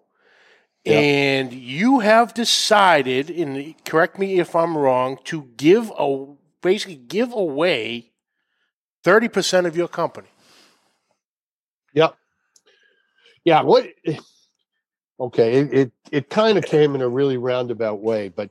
And 0.93 1.54
you 1.54 1.99
have 1.99 2.34
decided, 2.34 3.30
and 3.30 3.75
correct 3.86 4.17
me 4.17 4.39
if 4.39 4.56
I'm 4.56 4.78
wrong, 4.78 5.19
to 5.25 5.49
give 5.58 5.91
a 5.97 6.25
basically 6.62 6.95
give 6.95 7.34
away 7.34 8.12
thirty 9.04 9.28
percent 9.28 9.67
of 9.67 9.78
your 9.78 9.88
company. 9.88 10.30
Yep. 11.93 12.15
Yeah. 13.43 13.62
What? 13.62 13.88
Okay. 15.19 15.54
It 15.56 15.73
it, 15.73 15.91
it 16.12 16.30
kind 16.30 16.58
of 16.58 16.65
came 16.65 16.95
in 16.95 17.02
a 17.02 17.10
really 17.10 17.38
roundabout 17.38 18.02
way, 18.02 18.30
but 18.30 18.49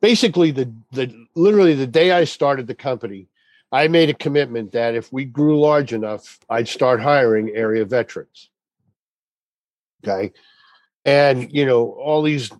basically, 0.00 0.50
the 0.50 0.72
the 0.92 1.26
literally 1.34 1.74
the 1.74 1.86
day 1.86 2.12
I 2.12 2.24
started 2.24 2.66
the 2.66 2.74
company, 2.74 3.28
I 3.72 3.88
made 3.88 4.10
a 4.10 4.14
commitment 4.14 4.72
that 4.72 4.94
if 4.94 5.12
we 5.12 5.24
grew 5.24 5.58
large 5.60 5.92
enough, 5.92 6.38
I'd 6.48 6.68
start 6.68 7.00
hiring 7.00 7.50
area 7.50 7.84
veterans. 7.84 8.50
Okay. 10.04 10.32
And 11.06 11.50
you 11.50 11.64
know 11.64 11.92
all 11.92 12.20
these 12.22 12.52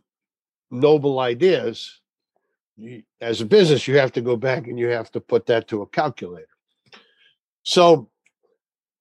noble 0.71 1.21
ideas. 1.21 2.01
As 3.21 3.41
a 3.41 3.47
business, 3.47 3.89
you 3.89 3.99
have 3.99 4.13
to 4.13 4.21
go 4.21 4.37
back 4.37 4.67
and 4.67 4.79
you 4.79 4.89
have 4.89 5.11
to 5.13 5.21
put 5.21 5.47
that 5.47 5.67
to 5.69 5.81
a 5.81 5.87
calculator. 5.87 6.47
So, 7.63 8.11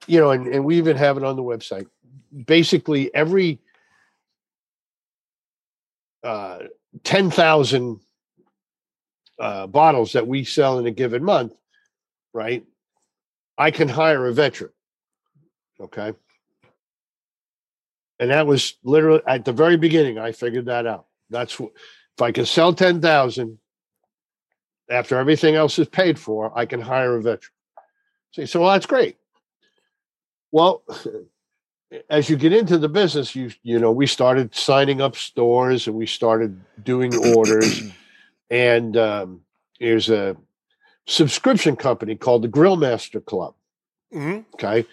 you 0.07 0.19
know, 0.19 0.31
and, 0.31 0.47
and 0.47 0.63
we 0.63 0.77
even 0.77 0.95
have 0.95 1.17
it 1.17 1.25
on 1.25 1.35
the 1.35 1.43
website 1.43 1.85
basically 2.45 3.13
every 3.13 3.59
uh, 6.23 6.59
10,000 7.03 7.99
uh, 9.39 9.67
bottles 9.67 10.13
that 10.13 10.27
we 10.27 10.43
sell 10.43 10.79
in 10.79 10.87
a 10.87 10.91
given 10.91 11.23
month, 11.23 11.53
right? 12.33 12.65
I 13.57 13.71
can 13.71 13.87
hire 13.87 14.25
a 14.25 14.33
veteran. 14.33 14.71
Okay. 15.79 16.13
And 18.19 18.31
that 18.31 18.47
was 18.47 18.75
literally 18.83 19.21
at 19.27 19.45
the 19.45 19.53
very 19.53 19.77
beginning, 19.77 20.17
I 20.17 20.31
figured 20.31 20.65
that 20.65 20.85
out. 20.85 21.05
That's 21.29 21.59
what, 21.59 21.71
if 22.15 22.21
I 22.21 22.31
can 22.31 22.45
sell 22.45 22.73
10,000 22.73 23.59
after 24.89 25.17
everything 25.17 25.55
else 25.55 25.77
is 25.79 25.87
paid 25.87 26.17
for, 26.17 26.57
I 26.57 26.65
can 26.65 26.79
hire 26.79 27.15
a 27.15 27.21
veteran. 27.21 27.51
So, 28.31 28.41
you 28.41 28.47
say, 28.47 28.59
well, 28.59 28.71
that's 28.71 28.85
great. 28.85 29.17
Well, 30.51 30.83
as 32.09 32.29
you 32.29 32.35
get 32.35 32.53
into 32.53 32.77
the 32.77 32.89
business, 32.89 33.35
you 33.35 33.51
you 33.63 33.79
know, 33.79 33.91
we 33.91 34.07
started 34.07 34.55
signing 34.55 35.01
up 35.01 35.15
stores 35.15 35.87
and 35.87 35.95
we 35.95 36.05
started 36.05 36.59
doing 36.83 37.15
orders. 37.35 37.81
and 38.49 38.97
um, 38.97 39.41
there's 39.79 40.09
a 40.09 40.35
subscription 41.07 41.75
company 41.75 42.15
called 42.15 42.41
the 42.41 42.47
Grill 42.47 42.77
Master 42.77 43.19
Club. 43.19 43.55
Mm-hmm. 44.13 44.41
Okay. 44.55 44.85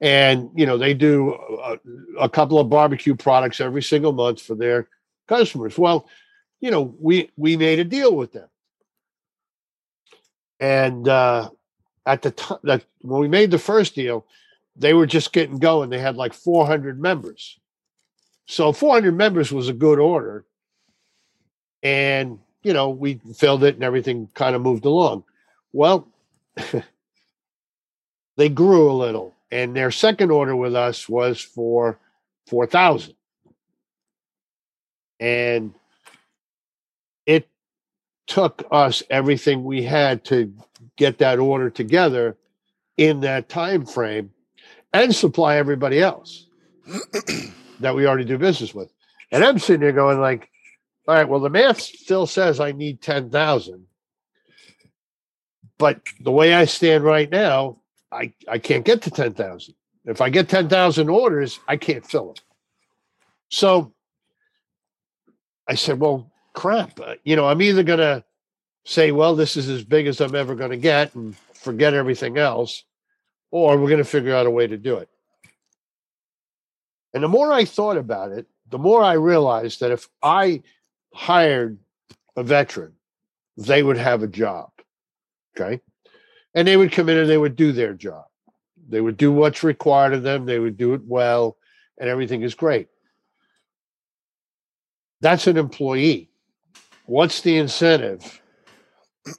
And, 0.00 0.50
you 0.54 0.64
know, 0.64 0.78
they 0.78 0.94
do 0.94 1.34
a, 1.34 1.78
a 2.20 2.28
couple 2.28 2.58
of 2.58 2.70
barbecue 2.70 3.16
products 3.16 3.60
every 3.60 3.82
single 3.82 4.12
month 4.12 4.40
for 4.40 4.54
their 4.54 4.88
customers. 5.26 5.76
Well, 5.76 6.08
you 6.60 6.70
know, 6.70 6.94
we 7.00 7.30
we 7.36 7.56
made 7.56 7.78
a 7.78 7.84
deal 7.84 8.14
with 8.14 8.32
them. 8.32 8.48
And 10.60 11.08
uh, 11.08 11.50
at 12.06 12.22
the 12.22 12.30
time 12.32 12.58
that 12.64 12.84
when 13.00 13.20
we 13.20 13.28
made 13.28 13.50
the 13.50 13.58
first 13.58 13.94
deal, 13.94 14.26
they 14.76 14.94
were 14.94 15.06
just 15.06 15.32
getting 15.32 15.58
going. 15.58 15.90
They 15.90 15.98
had 15.98 16.16
like 16.16 16.32
400 16.32 17.00
members. 17.00 17.58
So 18.46 18.72
400 18.72 19.16
members 19.16 19.52
was 19.52 19.68
a 19.68 19.72
good 19.72 19.98
order. 19.98 20.44
And, 21.82 22.38
you 22.62 22.72
know, 22.72 22.90
we 22.90 23.20
filled 23.36 23.62
it 23.62 23.74
and 23.74 23.84
everything 23.84 24.28
kind 24.34 24.56
of 24.56 24.62
moved 24.62 24.84
along. 24.84 25.24
Well, 25.72 26.08
they 28.36 28.48
grew 28.48 28.90
a 28.90 28.94
little. 28.94 29.36
And 29.50 29.74
their 29.74 29.90
second 29.90 30.30
order 30.30 30.54
with 30.54 30.74
us 30.74 31.08
was 31.08 31.40
for 31.40 31.98
4,000. 32.48 33.14
And 35.20 35.74
it 37.26 37.48
took 38.26 38.66
us 38.70 39.02
everything 39.10 39.64
we 39.64 39.82
had 39.82 40.24
to 40.26 40.52
get 40.96 41.18
that 41.18 41.38
order 41.38 41.70
together 41.70 42.36
in 42.96 43.20
that 43.20 43.48
time 43.48 43.86
frame 43.86 44.30
and 44.92 45.14
supply 45.14 45.56
everybody 45.56 46.00
else 46.00 46.46
that 47.80 47.94
we 47.94 48.06
already 48.06 48.24
do 48.24 48.38
business 48.38 48.74
with. 48.74 48.92
And 49.30 49.44
I'm 49.44 49.58
sitting 49.58 49.80
there 49.80 49.92
going 49.92 50.20
like, 50.20 50.50
all 51.06 51.14
right, 51.14 51.28
well, 51.28 51.40
the 51.40 51.50
math 51.50 51.80
still 51.80 52.26
says 52.26 52.60
I 52.60 52.72
need 52.72 53.00
10,000. 53.00 53.86
But 55.78 56.00
the 56.20 56.32
way 56.32 56.54
I 56.54 56.64
stand 56.64 57.04
right 57.04 57.30
now, 57.30 57.78
I, 58.10 58.32
I 58.48 58.58
can't 58.58 58.84
get 58.84 59.02
to 59.02 59.10
10,000. 59.10 59.74
If 60.04 60.20
I 60.20 60.30
get 60.30 60.48
10,000 60.48 61.08
orders, 61.08 61.60
I 61.68 61.76
can't 61.76 62.04
fill 62.06 62.28
them. 62.28 62.44
So 63.50 63.92
I 65.66 65.74
said, 65.74 66.00
well, 66.00 66.30
crap. 66.54 66.98
uh, 67.00 67.14
You 67.24 67.36
know, 67.36 67.46
I'm 67.46 67.60
either 67.60 67.82
going 67.82 67.98
to 67.98 68.24
say, 68.84 69.12
well, 69.12 69.34
this 69.36 69.56
is 69.56 69.68
as 69.68 69.84
big 69.84 70.06
as 70.06 70.20
I'm 70.20 70.34
ever 70.34 70.54
going 70.54 70.70
to 70.70 70.76
get 70.78 71.14
and 71.14 71.36
forget 71.54 71.92
everything 71.92 72.38
else, 72.38 72.84
or 73.50 73.76
we're 73.76 73.88
going 73.88 73.98
to 73.98 74.04
figure 74.04 74.34
out 74.34 74.46
a 74.46 74.50
way 74.50 74.66
to 74.66 74.78
do 74.78 74.96
it. 74.96 75.08
And 77.12 77.22
the 77.22 77.28
more 77.28 77.52
I 77.52 77.64
thought 77.64 77.96
about 77.96 78.32
it, 78.32 78.46
the 78.70 78.78
more 78.78 79.02
I 79.02 79.14
realized 79.14 79.80
that 79.80 79.90
if 79.90 80.08
I 80.22 80.62
hired 81.12 81.78
a 82.36 82.42
veteran, 82.42 82.92
they 83.56 83.82
would 83.82 83.96
have 83.96 84.22
a 84.22 84.28
job. 84.28 84.70
Okay. 85.58 85.80
And 86.54 86.66
they 86.66 86.76
would 86.76 86.92
come 86.92 87.08
in 87.08 87.18
and 87.18 87.28
they 87.28 87.38
would 87.38 87.56
do 87.56 87.72
their 87.72 87.94
job. 87.94 88.24
They 88.88 89.00
would 89.00 89.16
do 89.16 89.30
what's 89.32 89.62
required 89.62 90.14
of 90.14 90.22
them, 90.22 90.46
they 90.46 90.58
would 90.58 90.76
do 90.76 90.94
it 90.94 91.02
well, 91.04 91.56
and 91.98 92.08
everything 92.08 92.42
is 92.42 92.54
great. 92.54 92.88
That's 95.20 95.46
an 95.46 95.58
employee. 95.58 96.30
What's 97.06 97.40
the 97.40 97.56
incentive 97.56 98.40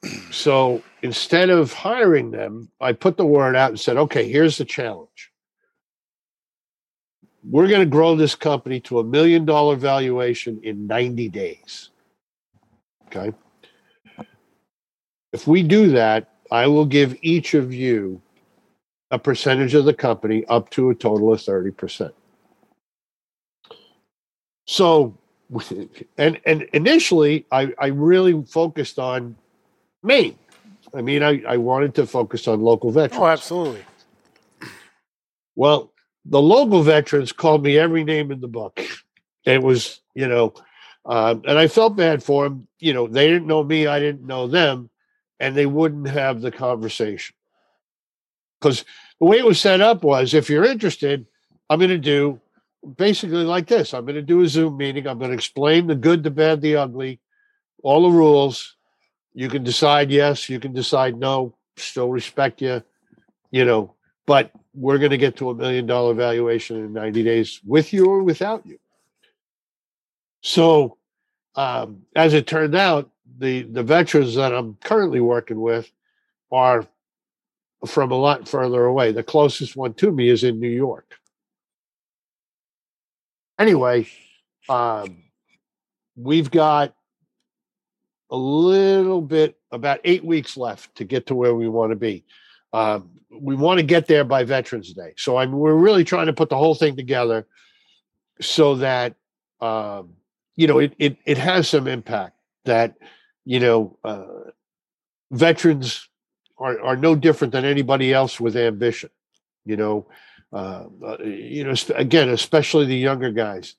so 0.31 0.81
instead 1.01 1.49
of 1.49 1.73
hiring 1.73 2.31
them, 2.31 2.69
I 2.79 2.93
put 2.93 3.17
the 3.17 3.25
word 3.25 3.55
out 3.55 3.69
and 3.69 3.79
said, 3.79 3.97
okay, 3.97 4.29
here's 4.29 4.57
the 4.57 4.65
challenge. 4.65 5.31
We're 7.43 7.67
going 7.67 7.81
to 7.81 7.85
grow 7.85 8.15
this 8.15 8.35
company 8.35 8.79
to 8.81 8.99
a 8.99 9.03
million 9.03 9.45
dollar 9.45 9.75
valuation 9.75 10.59
in 10.63 10.87
90 10.87 11.29
days. 11.29 11.89
Okay. 13.07 13.33
If 15.31 15.47
we 15.47 15.63
do 15.63 15.91
that, 15.91 16.29
I 16.51 16.67
will 16.67 16.85
give 16.85 17.17
each 17.21 17.53
of 17.53 17.73
you 17.73 18.21
a 19.11 19.19
percentage 19.19 19.73
of 19.73 19.85
the 19.85 19.93
company 19.93 20.45
up 20.45 20.69
to 20.71 20.89
a 20.89 20.95
total 20.95 21.33
of 21.33 21.39
30%. 21.39 22.11
So, 24.65 25.17
and 26.17 26.39
and 26.45 26.61
initially, 26.73 27.45
I, 27.51 27.73
I 27.79 27.87
really 27.87 28.43
focused 28.43 28.99
on 28.99 29.35
Maine. 30.03 30.37
I 30.93 31.01
mean, 31.01 31.23
I, 31.23 31.41
I 31.47 31.57
wanted 31.57 31.95
to 31.95 32.05
focus 32.05 32.47
on 32.47 32.61
local 32.61 32.91
veterans. 32.91 33.21
Oh, 33.21 33.27
absolutely. 33.27 33.85
Well, 35.55 35.91
the 36.23 36.41
local 36.41 36.83
veterans 36.83 37.33
called 37.33 37.63
me 37.63 37.77
every 37.77 38.05
name 38.05 38.31
in 38.31 38.39
the 38.39 38.47
book. 38.47 38.79
It 39.43 39.61
was, 39.61 39.99
you 40.13 40.25
know, 40.25 40.53
um, 41.05 41.41
and 41.45 41.57
I 41.57 41.67
felt 41.67 41.97
bad 41.97 42.23
for 42.23 42.45
them. 42.45 42.67
You 42.79 42.93
know, 42.93 43.07
they 43.07 43.27
didn't 43.27 43.47
know 43.47 43.63
me, 43.63 43.85
I 43.85 43.99
didn't 43.99 44.25
know 44.25 44.47
them, 44.47 44.89
and 45.39 45.55
they 45.55 45.65
wouldn't 45.65 46.07
have 46.07 46.41
the 46.41 46.51
conversation. 46.51 47.35
Because 48.59 48.83
the 49.19 49.25
way 49.25 49.37
it 49.37 49.45
was 49.45 49.59
set 49.59 49.81
up 49.81 50.03
was 50.03 50.33
if 50.33 50.49
you're 50.49 50.65
interested, 50.65 51.25
I'm 51.69 51.79
going 51.79 51.89
to 51.89 51.97
do 51.97 52.41
basically 52.97 53.43
like 53.43 53.67
this 53.67 53.93
I'm 53.93 54.05
going 54.05 54.15
to 54.15 54.21
do 54.21 54.41
a 54.41 54.47
Zoom 54.47 54.77
meeting. 54.77 55.07
I'm 55.07 55.19
going 55.19 55.31
to 55.31 55.37
explain 55.37 55.87
the 55.87 55.95
good, 55.95 56.23
the 56.23 56.31
bad, 56.31 56.61
the 56.61 56.77
ugly, 56.77 57.19
all 57.83 58.03
the 58.03 58.17
rules. 58.17 58.75
You 59.33 59.49
can 59.49 59.63
decide 59.63 60.11
yes, 60.11 60.49
you 60.49 60.59
can 60.59 60.73
decide 60.73 61.17
no, 61.17 61.55
still 61.77 62.09
respect 62.09 62.61
you, 62.61 62.83
you 63.51 63.63
know, 63.65 63.95
but 64.25 64.51
we're 64.73 64.97
going 64.97 65.11
to 65.11 65.17
get 65.17 65.37
to 65.37 65.49
a 65.49 65.55
million 65.55 65.85
dollar 65.85 66.13
valuation 66.13 66.77
in 66.77 66.93
90 66.93 67.23
days 67.23 67.59
with 67.65 67.93
you 67.93 68.05
or 68.05 68.23
without 68.23 68.65
you. 68.65 68.79
So, 70.41 70.97
um, 71.55 72.03
as 72.15 72.33
it 72.33 72.47
turned 72.47 72.75
out, 72.75 73.09
the 73.37 73.63
the 73.63 73.83
veterans 73.83 74.35
that 74.35 74.53
I'm 74.53 74.77
currently 74.83 75.19
working 75.19 75.61
with 75.61 75.91
are 76.51 76.85
from 77.85 78.11
a 78.11 78.15
lot 78.15 78.47
further 78.47 78.85
away. 78.85 79.11
The 79.11 79.23
closest 79.23 79.75
one 79.75 79.93
to 79.95 80.11
me 80.11 80.29
is 80.29 80.43
in 80.43 80.59
New 80.59 80.69
York. 80.69 81.15
Anyway, 83.57 84.07
um, 84.67 85.23
we've 86.15 86.51
got 86.51 86.95
a 88.31 88.37
little 88.37 89.21
bit, 89.21 89.57
about 89.71 89.99
eight 90.03 90.23
weeks 90.23 90.57
left 90.57 90.95
to 90.95 91.03
get 91.03 91.27
to 91.27 91.35
where 91.35 91.55
we 91.55 91.67
want 91.67 91.91
to 91.91 91.95
be. 91.95 92.25
Um, 92.73 93.09
we 93.31 93.55
want 93.55 93.79
to 93.79 93.85
get 93.85 94.07
there 94.07 94.23
by 94.23 94.43
Veterans 94.43 94.93
Day. 94.93 95.13
So 95.17 95.37
I'm, 95.37 95.51
we're 95.51 95.73
really 95.73 96.03
trying 96.03 96.27
to 96.27 96.33
put 96.33 96.49
the 96.49 96.57
whole 96.57 96.75
thing 96.75 96.95
together 96.95 97.47
so 98.41 98.75
that, 98.75 99.15
um, 99.61 100.13
you 100.55 100.67
know, 100.67 100.79
it, 100.79 100.93
it, 100.99 101.17
it 101.25 101.37
has 101.37 101.69
some 101.69 101.87
impact 101.87 102.35
that, 102.65 102.97
you 103.49 103.59
know, 103.59 103.97
uh, 104.03 104.51
veterans 105.31 106.07
are, 106.59 106.79
are 106.81 106.95
no 106.95 107.15
different 107.15 107.51
than 107.51 107.65
anybody 107.65 108.13
else 108.13 108.39
with 108.39 108.55
ambition. 108.55 109.09
You 109.65 109.75
know, 109.75 110.07
uh, 110.53 110.85
uh, 111.03 111.17
you 111.23 111.63
know, 111.63 111.73
again, 111.95 112.29
especially 112.29 112.85
the 112.85 112.95
younger 112.95 113.31
guys, 113.31 113.73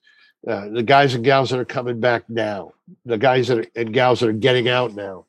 uh, 0.45 0.67
the 0.67 0.83
guys 0.83 1.13
and 1.15 1.23
gals 1.23 1.51
that 1.51 1.59
are 1.59 1.63
coming 1.63 2.01
back 2.01 2.29
now, 2.29 2.73
the 3.05 3.17
guys 3.17 3.47
that 3.47 3.59
are, 3.59 3.65
and 3.73 3.93
gals 3.93 4.19
that 4.19 4.27
are 4.27 4.33
getting 4.33 4.67
out 4.67 4.93
now, 4.93 5.25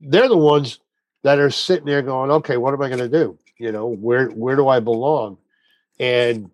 they're 0.00 0.28
the 0.28 0.36
ones 0.36 0.80
that 1.22 1.38
are 1.38 1.50
sitting 1.50 1.86
there 1.86 2.02
going, 2.02 2.32
"Okay, 2.32 2.56
what 2.56 2.74
am 2.74 2.82
I 2.82 2.88
going 2.88 3.08
to 3.08 3.08
do? 3.08 3.38
You 3.56 3.70
know, 3.70 3.86
where 3.86 4.30
where 4.30 4.56
do 4.56 4.66
I 4.66 4.80
belong?" 4.80 5.38
And 6.00 6.50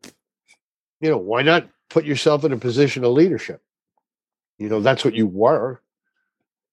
you 1.00 1.08
know, 1.08 1.16
why 1.16 1.40
not 1.40 1.66
put 1.88 2.04
yourself 2.04 2.44
in 2.44 2.52
a 2.52 2.58
position 2.58 3.04
of 3.04 3.12
leadership? 3.12 3.62
You 4.58 4.68
know, 4.68 4.82
that's 4.82 5.02
what 5.02 5.14
you 5.14 5.26
were. 5.26 5.80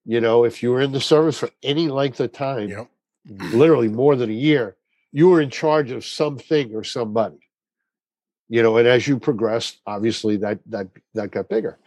You 0.10 0.22
know, 0.22 0.45
if 0.45 0.64
you 0.64 0.72
were 0.72 0.80
in 0.80 0.93
the 0.93 1.01
service 1.01 1.38
for 1.38 1.49
any 1.62 1.89
length 1.89 2.22
of 2.22 2.32
time, 2.32 2.70
Yep. 2.70 2.89
literally 3.51 3.89
more 3.89 4.16
than 4.16 4.30
a 4.30 4.34
year, 4.34 4.78
you 5.12 5.28
were 5.28 5.41
in 5.41 5.49
charge 5.49 5.91
of 5.91 6.05
something 6.05 6.74
or 6.74 6.86
somebody. 6.86 7.39
You 8.47 8.64
know, 8.64 8.78
and 8.78 8.88
as 8.88 9.05
you 9.05 9.20
progressed, 9.20 9.82
obviously 9.86 10.38
that 10.38 10.60
that 10.68 10.88
that 11.14 11.32
got 11.32 11.49
bigger. 11.49 11.78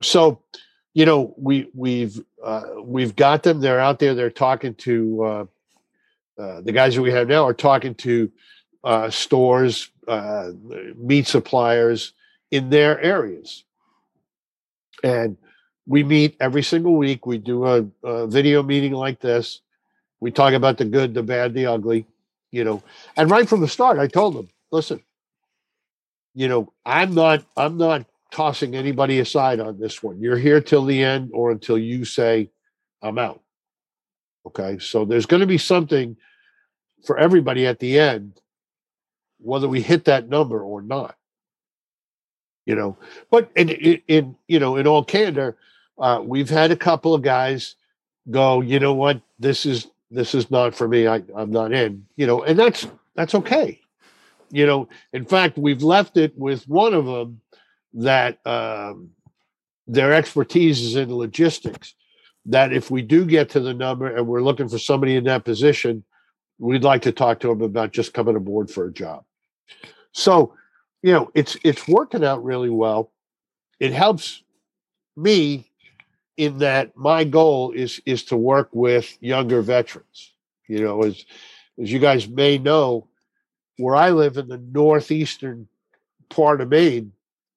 So, 0.00 0.42
you 0.94 1.06
know, 1.06 1.34
we 1.36 1.68
we've 1.74 2.22
uh, 2.42 2.62
we've 2.84 3.16
got 3.16 3.42
them. 3.42 3.58
They're 3.60 3.80
out 3.80 3.98
there. 3.98 4.14
They're 4.14 4.30
talking 4.30 4.76
to 4.76 5.24
uh, 5.24 5.46
uh, 6.38 6.60
the 6.60 6.70
guys 6.70 6.94
that 6.94 7.02
we 7.02 7.10
have 7.10 7.26
now 7.26 7.44
are 7.48 7.54
talking 7.54 7.96
to 7.96 8.30
uh, 8.84 9.10
stores, 9.10 9.90
uh, 10.06 10.50
meat 10.96 11.26
suppliers 11.26 12.12
in 12.52 12.70
their 12.70 13.00
areas, 13.00 13.64
and 15.02 15.36
we 15.86 16.02
meet 16.02 16.36
every 16.40 16.62
single 16.62 16.96
week. 16.96 17.26
We 17.26 17.38
do 17.38 17.66
a, 17.66 17.86
a 18.02 18.26
video 18.26 18.62
meeting 18.62 18.92
like 18.92 19.20
this. 19.20 19.60
We 20.20 20.30
talk 20.30 20.54
about 20.54 20.78
the 20.78 20.84
good, 20.84 21.14
the 21.14 21.22
bad, 21.22 21.54
the 21.54 21.66
ugly 21.66 22.06
you 22.54 22.62
know. 22.62 22.82
And 23.16 23.30
right 23.30 23.48
from 23.48 23.60
the 23.60 23.68
start 23.68 23.98
i 23.98 24.06
told 24.06 24.36
them 24.36 24.48
listen 24.70 25.02
you 26.34 26.48
know 26.48 26.72
i'm 26.86 27.12
not 27.12 27.44
i'm 27.56 27.76
not 27.76 28.06
tossing 28.30 28.74
anybody 28.74 29.20
aside 29.20 29.60
on 29.60 29.78
this 29.78 30.02
one. 30.02 30.20
You're 30.20 30.38
here 30.38 30.60
till 30.60 30.84
the 30.84 31.02
end 31.02 31.30
or 31.34 31.50
until 31.50 31.76
you 31.76 32.04
say 32.04 32.50
i'm 33.02 33.18
out 33.18 33.42
okay? 34.46 34.78
So 34.78 35.04
there's 35.04 35.26
going 35.26 35.40
to 35.40 35.46
be 35.46 35.58
something 35.58 36.16
for 37.04 37.18
everybody 37.18 37.66
at 37.66 37.78
the 37.78 37.98
end 37.98 38.40
whether 39.40 39.68
we 39.68 39.82
hit 39.82 40.06
that 40.06 40.28
number 40.28 40.62
or 40.62 40.80
not. 40.80 41.16
You 42.66 42.76
know? 42.76 42.96
But 43.30 43.50
in 43.56 43.68
in, 43.68 44.02
in 44.08 44.36
you 44.48 44.58
know 44.58 44.76
in 44.76 44.86
all 44.86 45.04
candor 45.04 45.56
uh, 45.98 46.20
we've 46.22 46.50
had 46.50 46.70
a 46.70 46.76
couple 46.76 47.14
of 47.14 47.22
guys 47.22 47.76
go 48.30 48.62
you 48.62 48.80
know 48.80 48.94
what 48.94 49.20
this 49.38 49.66
is 49.66 49.86
this 50.14 50.34
is 50.34 50.50
not 50.50 50.74
for 50.74 50.86
me. 50.86 51.06
I, 51.06 51.22
I'm 51.36 51.50
not 51.50 51.72
in, 51.72 52.06
you 52.16 52.26
know, 52.26 52.42
and 52.42 52.58
that's 52.58 52.86
that's 53.14 53.34
okay. 53.34 53.80
You 54.50 54.66
know, 54.66 54.88
in 55.12 55.24
fact, 55.24 55.58
we've 55.58 55.82
left 55.82 56.16
it 56.16 56.36
with 56.38 56.68
one 56.68 56.94
of 56.94 57.06
them 57.06 57.40
that 57.94 58.38
um, 58.46 59.10
their 59.86 60.12
expertise 60.12 60.80
is 60.80 60.96
in 60.96 61.14
logistics. 61.14 61.94
That 62.46 62.72
if 62.72 62.90
we 62.90 63.02
do 63.02 63.24
get 63.24 63.50
to 63.50 63.60
the 63.60 63.74
number 63.74 64.14
and 64.14 64.26
we're 64.26 64.42
looking 64.42 64.68
for 64.68 64.78
somebody 64.78 65.16
in 65.16 65.24
that 65.24 65.44
position, 65.44 66.04
we'd 66.58 66.84
like 66.84 67.02
to 67.02 67.12
talk 67.12 67.40
to 67.40 67.48
them 67.48 67.62
about 67.62 67.92
just 67.92 68.12
coming 68.12 68.36
aboard 68.36 68.70
for 68.70 68.86
a 68.86 68.92
job. 68.92 69.24
So, 70.12 70.54
you 71.02 71.12
know, 71.12 71.30
it's 71.34 71.56
it's 71.64 71.88
working 71.88 72.24
out 72.24 72.44
really 72.44 72.70
well. 72.70 73.10
It 73.80 73.92
helps 73.92 74.42
me 75.16 75.70
in 76.36 76.58
that 76.58 76.96
my 76.96 77.24
goal 77.24 77.72
is 77.72 78.00
is 78.06 78.24
to 78.24 78.36
work 78.36 78.68
with 78.72 79.16
younger 79.20 79.62
veterans. 79.62 80.32
You 80.66 80.80
know, 80.80 81.02
as 81.02 81.24
as 81.80 81.92
you 81.92 81.98
guys 81.98 82.28
may 82.28 82.58
know, 82.58 83.06
where 83.78 83.96
I 83.96 84.10
live 84.10 84.36
in 84.36 84.48
the 84.48 84.58
northeastern 84.58 85.68
part 86.28 86.60
of 86.60 86.68
Maine, 86.68 87.12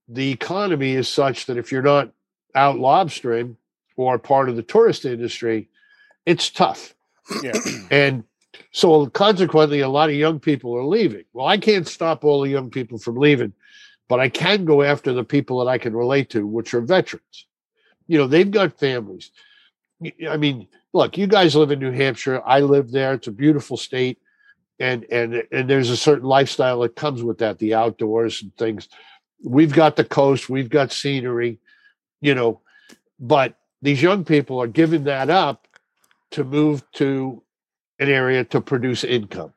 the 0.07 0.31
economy 0.31 0.93
is 0.93 1.07
such 1.07 1.45
that 1.45 1.57
if 1.57 1.71
you're 1.71 1.81
not 1.81 2.11
out 2.55 2.77
lobstering 2.77 3.55
or 3.95 4.17
part 4.17 4.49
of 4.49 4.55
the 4.55 4.63
tourist 4.63 5.05
industry, 5.05 5.69
it's 6.25 6.49
tough. 6.49 6.93
Yeah. 7.43 7.53
And 7.91 8.23
so 8.71 9.07
consequently, 9.07 9.79
a 9.79 9.89
lot 9.89 10.09
of 10.09 10.15
young 10.15 10.39
people 10.39 10.75
are 10.75 10.85
leaving. 10.85 11.23
Well, 11.33 11.47
I 11.47 11.57
can't 11.57 11.87
stop 11.87 12.23
all 12.23 12.41
the 12.41 12.49
young 12.49 12.69
people 12.69 12.97
from 12.97 13.15
leaving, 13.15 13.53
but 14.07 14.19
I 14.19 14.29
can 14.29 14.65
go 14.65 14.83
after 14.83 15.13
the 15.13 15.23
people 15.23 15.59
that 15.59 15.71
I 15.71 15.77
can 15.77 15.95
relate 15.95 16.29
to, 16.31 16.45
which 16.45 16.73
are 16.73 16.81
veterans 16.81 17.46
you 18.07 18.17
know 18.17 18.27
they've 18.27 18.49
got 18.49 18.79
families. 18.79 19.31
I 20.29 20.37
mean 20.37 20.67
look 20.93 21.17
you 21.17 21.27
guys 21.27 21.55
live 21.55 21.71
in 21.71 21.79
new 21.79 21.91
hampshire. 21.91 22.41
I 22.45 22.61
live 22.61 22.91
there. 22.91 23.13
It's 23.13 23.27
a 23.27 23.31
beautiful 23.31 23.77
state. 23.77 24.19
And 24.79 25.05
and 25.11 25.43
and 25.51 25.69
there's 25.69 25.89
a 25.89 25.97
certain 25.97 26.27
lifestyle 26.27 26.81
that 26.81 26.95
comes 26.95 27.23
with 27.23 27.39
that 27.39 27.59
the 27.59 27.73
outdoors 27.73 28.41
and 28.41 28.55
things. 28.57 28.89
We've 29.43 29.73
got 29.73 29.95
the 29.95 30.03
coast. 30.03 30.49
We've 30.49 30.69
got 30.69 30.91
scenery 30.91 31.59
you 32.21 32.35
know. 32.35 32.61
But 33.19 33.57
these 33.81 34.01
young 34.01 34.23
people 34.23 34.61
are 34.61 34.67
giving 34.67 35.05
that 35.05 35.29
up 35.29 35.67
to 36.31 36.43
move 36.43 36.83
to 36.93 37.41
an 37.99 38.09
area 38.09 38.43
to 38.45 38.61
produce 38.61 39.03
income. 39.03 39.53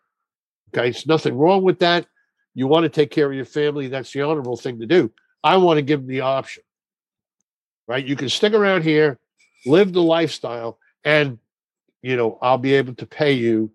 Okay? 0.69 0.91
It's 0.91 1.07
nothing 1.07 1.37
wrong 1.37 1.63
with 1.63 1.79
that. 1.81 2.07
You 2.55 2.67
want 2.67 2.85
to 2.85 2.89
take 2.89 3.11
care 3.11 3.27
of 3.27 3.35
your 3.35 3.45
family. 3.45 3.89
That's 3.89 4.13
the 4.13 4.23
honorable 4.23 4.57
thing 4.57 4.81
to 4.81 4.87
do. 4.87 5.13
I 5.43 5.57
want 5.57 5.79
to 5.79 5.83
give 5.83 6.01
them 6.01 6.09
the 6.09 6.21
option 6.21 6.63
right? 7.91 8.07
You 8.07 8.15
can 8.15 8.29
stick 8.29 8.53
around 8.53 8.85
here, 8.85 9.19
live 9.67 9.93
the 9.93 10.01
lifestyle, 10.01 10.79
and 11.05 11.39
you 12.03 12.17
know 12.17 12.39
I'll 12.41 12.57
be 12.57 12.75
able 12.75 12.95
to 12.95 13.05
pay 13.05 13.33
you 13.33 13.73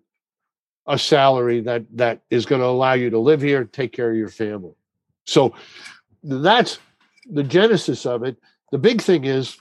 a 0.86 0.98
salary 0.98 1.60
that 1.60 1.84
that 1.96 2.22
is 2.30 2.46
going 2.46 2.62
to 2.62 2.66
allow 2.66 2.94
you 2.94 3.10
to 3.10 3.18
live 3.18 3.42
here, 3.42 3.60
and 3.60 3.70
take 3.70 3.92
care 3.92 4.10
of 4.10 4.16
your 4.16 4.30
family. 4.30 4.72
So 5.26 5.54
that's 6.22 6.78
the 7.30 7.42
genesis 7.42 8.06
of 8.06 8.22
it. 8.22 8.38
The 8.72 8.78
big 8.78 9.02
thing 9.02 9.26
is, 9.26 9.58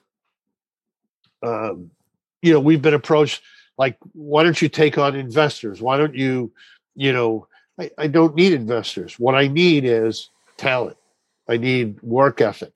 um, 1.44 1.92
you 2.42 2.54
know, 2.54 2.62
we've 2.62 2.82
been 2.82 2.94
approached 2.94 3.42
like, 3.78 3.98
why 4.14 4.44
don't 4.44 4.62
you 4.62 4.70
take 4.70 4.98
on 4.98 5.18
investors? 5.18 5.82
Why 5.82 5.98
don't 5.98 6.16
you, 6.16 6.54
you 6.96 7.12
know, 7.12 7.48
I, 7.78 7.92
I 7.98 8.08
don't 8.08 8.36
need 8.36 8.54
investors. 8.54 9.20
What 9.20 9.36
I 9.36 9.48
need 9.48 9.84
is 9.84 10.30
talent. 10.56 10.96
I 11.50 11.58
need 11.58 12.02
work 12.02 12.40
ethic, 12.40 12.72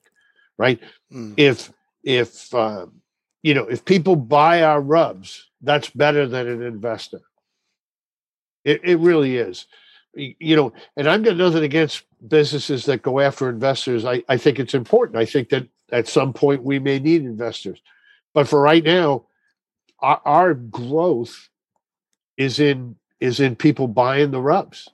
right? 0.60 0.78
Mm. 1.10 1.32
If 1.38 1.72
if 2.04 2.54
uh, 2.54 2.86
you 3.42 3.54
know 3.54 3.64
if 3.64 3.84
people 3.84 4.14
buy 4.14 4.62
our 4.62 4.80
rubs, 4.80 5.48
that's 5.62 5.88
better 5.88 6.28
than 6.28 6.46
an 6.46 6.62
investor. 6.62 7.22
It 8.64 8.82
it 8.84 8.98
really 8.98 9.38
is. 9.38 9.66
You 10.14 10.56
know, 10.56 10.72
and 10.96 11.08
I've 11.08 11.22
got 11.22 11.36
nothing 11.36 11.62
against 11.62 12.04
businesses 12.28 12.84
that 12.86 13.00
go 13.00 13.20
after 13.20 13.48
investors. 13.48 14.04
I, 14.04 14.22
I 14.28 14.36
think 14.36 14.58
it's 14.58 14.74
important. 14.74 15.16
I 15.16 15.24
think 15.24 15.48
that 15.50 15.68
at 15.92 16.08
some 16.08 16.32
point 16.32 16.64
we 16.64 16.78
may 16.78 16.98
need 16.98 17.22
investors. 17.22 17.80
But 18.34 18.48
for 18.48 18.60
right 18.60 18.82
now, 18.84 19.26
our, 20.00 20.20
our 20.24 20.54
growth 20.54 21.48
is 22.36 22.58
in 22.60 22.96
is 23.20 23.40
in 23.40 23.56
people 23.56 23.88
buying 23.88 24.30
the 24.30 24.42
rubs. 24.42 24.88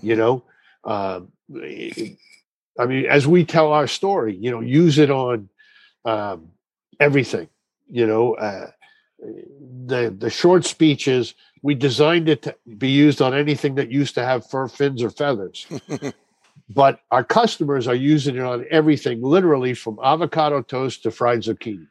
You 0.00 0.16
know, 0.16 0.44
um, 0.84 1.32
I 2.78 2.86
mean, 2.86 3.06
as 3.06 3.26
we 3.26 3.44
tell 3.44 3.72
our 3.72 3.86
story, 3.86 4.36
you 4.36 4.50
know, 4.50 4.60
use 4.60 4.98
it 4.98 5.10
on 5.10 5.48
um, 6.04 6.48
everything. 7.00 7.48
You 7.88 8.06
know, 8.06 8.34
uh, 8.34 8.70
the 9.18 10.14
the 10.16 10.30
short 10.30 10.64
speeches 10.64 11.34
we 11.62 11.74
designed 11.74 12.28
it 12.28 12.42
to 12.42 12.54
be 12.78 12.90
used 12.90 13.20
on 13.20 13.34
anything 13.34 13.74
that 13.74 13.90
used 13.90 14.14
to 14.14 14.24
have 14.24 14.48
fur 14.48 14.68
fins 14.68 15.02
or 15.02 15.10
feathers. 15.10 15.66
but 16.68 17.00
our 17.10 17.24
customers 17.24 17.88
are 17.88 17.94
using 17.94 18.36
it 18.36 18.42
on 18.42 18.64
everything, 18.70 19.20
literally 19.20 19.74
from 19.74 19.98
avocado 20.00 20.62
toast 20.62 21.02
to 21.02 21.10
fried 21.10 21.40
zucchini. 21.40 21.88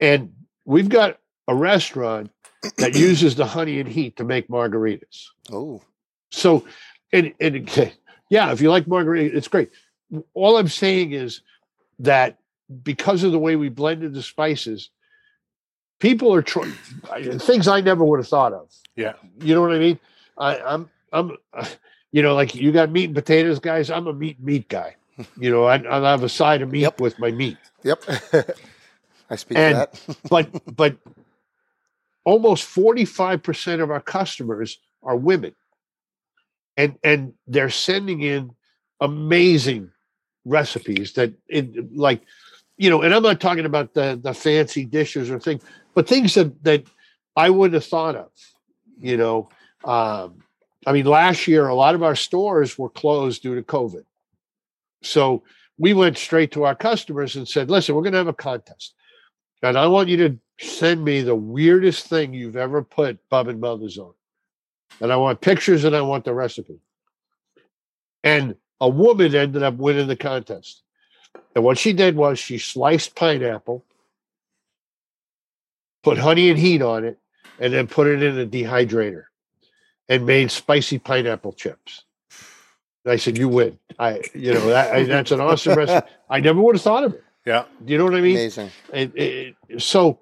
And 0.00 0.34
we've 0.66 0.90
got 0.90 1.18
a 1.46 1.54
restaurant 1.54 2.30
that 2.76 2.94
uses 3.08 3.36
the 3.36 3.46
honey 3.46 3.80
and 3.80 3.88
heat 3.88 4.16
to 4.16 4.24
make 4.24 4.48
margaritas. 4.48 5.24
Oh, 5.50 5.82
So, 6.30 6.66
and, 7.10 7.32
and 7.40 7.66
yeah, 8.30 8.52
if 8.52 8.60
you 8.60 8.70
like 8.70 8.86
margarita, 8.86 9.36
it's 9.36 9.48
great. 9.48 9.70
All 10.34 10.56
I'm 10.56 10.68
saying 10.68 11.12
is 11.12 11.42
that 12.00 12.38
because 12.82 13.24
of 13.24 13.32
the 13.32 13.38
way 13.38 13.56
we 13.56 13.68
blended 13.68 14.14
the 14.14 14.22
spices, 14.22 14.90
people 15.98 16.34
are 16.34 16.42
trying 16.42 16.72
things 17.38 17.68
I 17.68 17.80
never 17.80 18.04
would 18.04 18.20
have 18.20 18.28
thought 18.28 18.52
of. 18.52 18.70
Yeah. 18.96 19.14
You 19.40 19.54
know 19.54 19.62
what 19.62 19.72
I 19.72 19.78
mean? 19.78 19.98
I, 20.36 20.58
I'm, 20.60 20.90
I'm, 21.12 21.36
uh, 21.52 21.66
you 22.12 22.22
know, 22.22 22.34
like 22.34 22.54
you 22.54 22.72
got 22.72 22.90
meat 22.90 23.04
and 23.06 23.14
potatoes, 23.14 23.58
guys. 23.58 23.90
I'm 23.90 24.06
a 24.06 24.12
meat 24.12 24.40
meat 24.40 24.68
guy. 24.68 24.96
You 25.38 25.50
know, 25.50 25.64
I, 25.64 25.78
I'll 25.78 26.04
have 26.04 26.22
a 26.22 26.28
side 26.28 26.62
of 26.62 26.70
meat 26.70 26.82
Yep. 26.82 27.00
with 27.00 27.18
my 27.18 27.32
meat 27.32 27.58
yep. 27.82 28.02
I 29.30 29.36
speak 29.36 29.58
And- 29.58 29.76
that. 29.76 30.00
but 30.30 30.48
but 30.76 30.96
almost 32.24 32.68
45% 32.74 33.82
of 33.82 33.90
our 33.90 34.00
customers 34.00 34.78
are 35.02 35.16
women 35.16 35.54
and 36.78 36.96
and 37.04 37.34
they're 37.46 37.68
sending 37.68 38.22
in 38.22 38.50
amazing 39.00 39.90
recipes 40.46 41.12
that 41.12 41.34
it 41.48 41.94
like 41.94 42.22
you 42.78 42.88
know 42.88 43.02
and 43.02 43.12
i'm 43.12 43.22
not 43.22 43.40
talking 43.40 43.66
about 43.66 43.92
the 43.92 44.18
the 44.22 44.32
fancy 44.32 44.86
dishes 44.86 45.30
or 45.30 45.38
things 45.38 45.62
but 45.94 46.08
things 46.08 46.34
that 46.34 46.64
that 46.64 46.84
i 47.36 47.50
wouldn't 47.50 47.74
have 47.74 47.84
thought 47.84 48.16
of 48.16 48.30
you 48.98 49.18
know 49.18 49.48
um 49.84 50.42
i 50.86 50.92
mean 50.92 51.04
last 51.04 51.46
year 51.46 51.68
a 51.68 51.74
lot 51.74 51.94
of 51.94 52.02
our 52.02 52.16
stores 52.16 52.78
were 52.78 52.88
closed 52.88 53.42
due 53.42 53.54
to 53.54 53.62
covid 53.62 54.04
so 55.02 55.42
we 55.76 55.92
went 55.92 56.16
straight 56.16 56.52
to 56.52 56.64
our 56.64 56.74
customers 56.74 57.36
and 57.36 57.46
said 57.46 57.70
listen 57.70 57.94
we're 57.94 58.02
going 58.02 58.12
to 58.12 58.18
have 58.18 58.28
a 58.28 58.32
contest 58.32 58.94
and 59.62 59.76
I 59.76 59.86
want 59.86 60.08
you 60.08 60.16
to 60.18 60.38
send 60.60 61.04
me 61.04 61.22
the 61.22 61.34
weirdest 61.34 62.06
thing 62.06 62.32
you've 62.32 62.56
ever 62.56 62.82
put 62.82 63.18
Bub 63.28 63.48
and 63.48 63.60
Mutha's 63.60 63.98
on. 63.98 64.12
And 65.00 65.12
I 65.12 65.16
want 65.16 65.40
pictures 65.40 65.84
and 65.84 65.94
I 65.94 66.02
want 66.02 66.24
the 66.24 66.34
recipe. 66.34 66.80
And 68.24 68.56
a 68.80 68.88
woman 68.88 69.34
ended 69.34 69.62
up 69.62 69.74
winning 69.74 70.08
the 70.08 70.16
contest. 70.16 70.82
And 71.54 71.64
what 71.64 71.78
she 71.78 71.92
did 71.92 72.16
was 72.16 72.38
she 72.38 72.58
sliced 72.58 73.14
pineapple, 73.14 73.84
put 76.02 76.18
honey 76.18 76.50
and 76.50 76.58
heat 76.58 76.82
on 76.82 77.04
it, 77.04 77.18
and 77.58 77.72
then 77.72 77.86
put 77.86 78.06
it 78.06 78.22
in 78.22 78.38
a 78.38 78.46
dehydrator 78.46 79.24
and 80.08 80.26
made 80.26 80.50
spicy 80.50 80.98
pineapple 80.98 81.52
chips. 81.52 82.04
And 83.04 83.12
I 83.12 83.16
said, 83.16 83.38
"You 83.38 83.48
win." 83.48 83.78
I, 83.98 84.22
you 84.34 84.54
know, 84.54 84.66
that, 84.68 84.94
I, 84.94 85.04
that's 85.04 85.30
an 85.30 85.40
awesome 85.40 85.76
recipe. 85.76 86.08
I 86.30 86.40
never 86.40 86.60
would 86.60 86.76
have 86.76 86.82
thought 86.82 87.04
of 87.04 87.14
it. 87.14 87.24
Yeah. 87.44 87.64
Do 87.84 87.92
you 87.92 87.98
know 87.98 88.04
what 88.04 88.14
I 88.14 88.20
mean? 88.20 88.36
Amazing. 88.36 88.70
it, 88.92 89.12
it, 89.16 89.82
so 89.82 90.18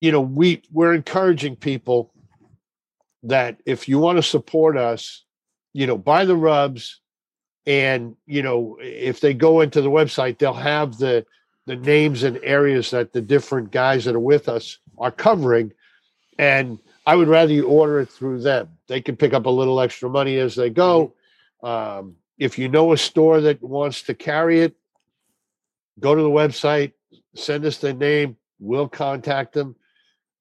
you 0.00 0.12
know 0.12 0.20
we 0.20 0.62
we're 0.72 0.94
encouraging 0.94 1.56
people 1.56 2.12
that 3.24 3.60
if 3.66 3.88
you 3.88 3.98
want 3.98 4.16
to 4.16 4.22
support 4.22 4.76
us 4.76 5.24
you 5.72 5.86
know 5.86 5.98
buy 5.98 6.24
the 6.24 6.36
rubs 6.36 7.00
and 7.66 8.16
you 8.26 8.42
know 8.42 8.78
if 8.80 9.20
they 9.20 9.34
go 9.34 9.60
into 9.60 9.80
the 9.80 9.90
website 9.90 10.38
they'll 10.38 10.52
have 10.52 10.98
the 10.98 11.24
the 11.66 11.76
names 11.76 12.22
and 12.22 12.38
areas 12.42 12.90
that 12.90 13.12
the 13.12 13.22
different 13.22 13.70
guys 13.70 14.04
that 14.04 14.14
are 14.14 14.20
with 14.20 14.48
us 14.48 14.78
are 14.98 15.10
covering 15.10 15.72
and 16.38 16.78
i 17.06 17.16
would 17.16 17.28
rather 17.28 17.52
you 17.52 17.66
order 17.66 18.00
it 18.00 18.08
through 18.08 18.40
them. 18.40 18.68
They 18.86 19.00
can 19.00 19.16
pick 19.16 19.32
up 19.32 19.46
a 19.46 19.50
little 19.50 19.80
extra 19.80 20.10
money 20.10 20.36
as 20.36 20.54
they 20.54 20.70
go. 20.70 21.14
Um, 21.62 22.16
if 22.38 22.58
you 22.58 22.68
know 22.68 22.92
a 22.92 22.98
store 22.98 23.40
that 23.40 23.62
wants 23.62 24.02
to 24.02 24.14
carry 24.14 24.60
it 24.60 24.76
go 26.00 26.14
to 26.14 26.22
the 26.22 26.28
website, 26.28 26.92
send 27.34 27.64
us 27.64 27.78
their 27.78 27.94
name, 27.94 28.36
we'll 28.58 28.88
contact 28.88 29.52
them. 29.52 29.76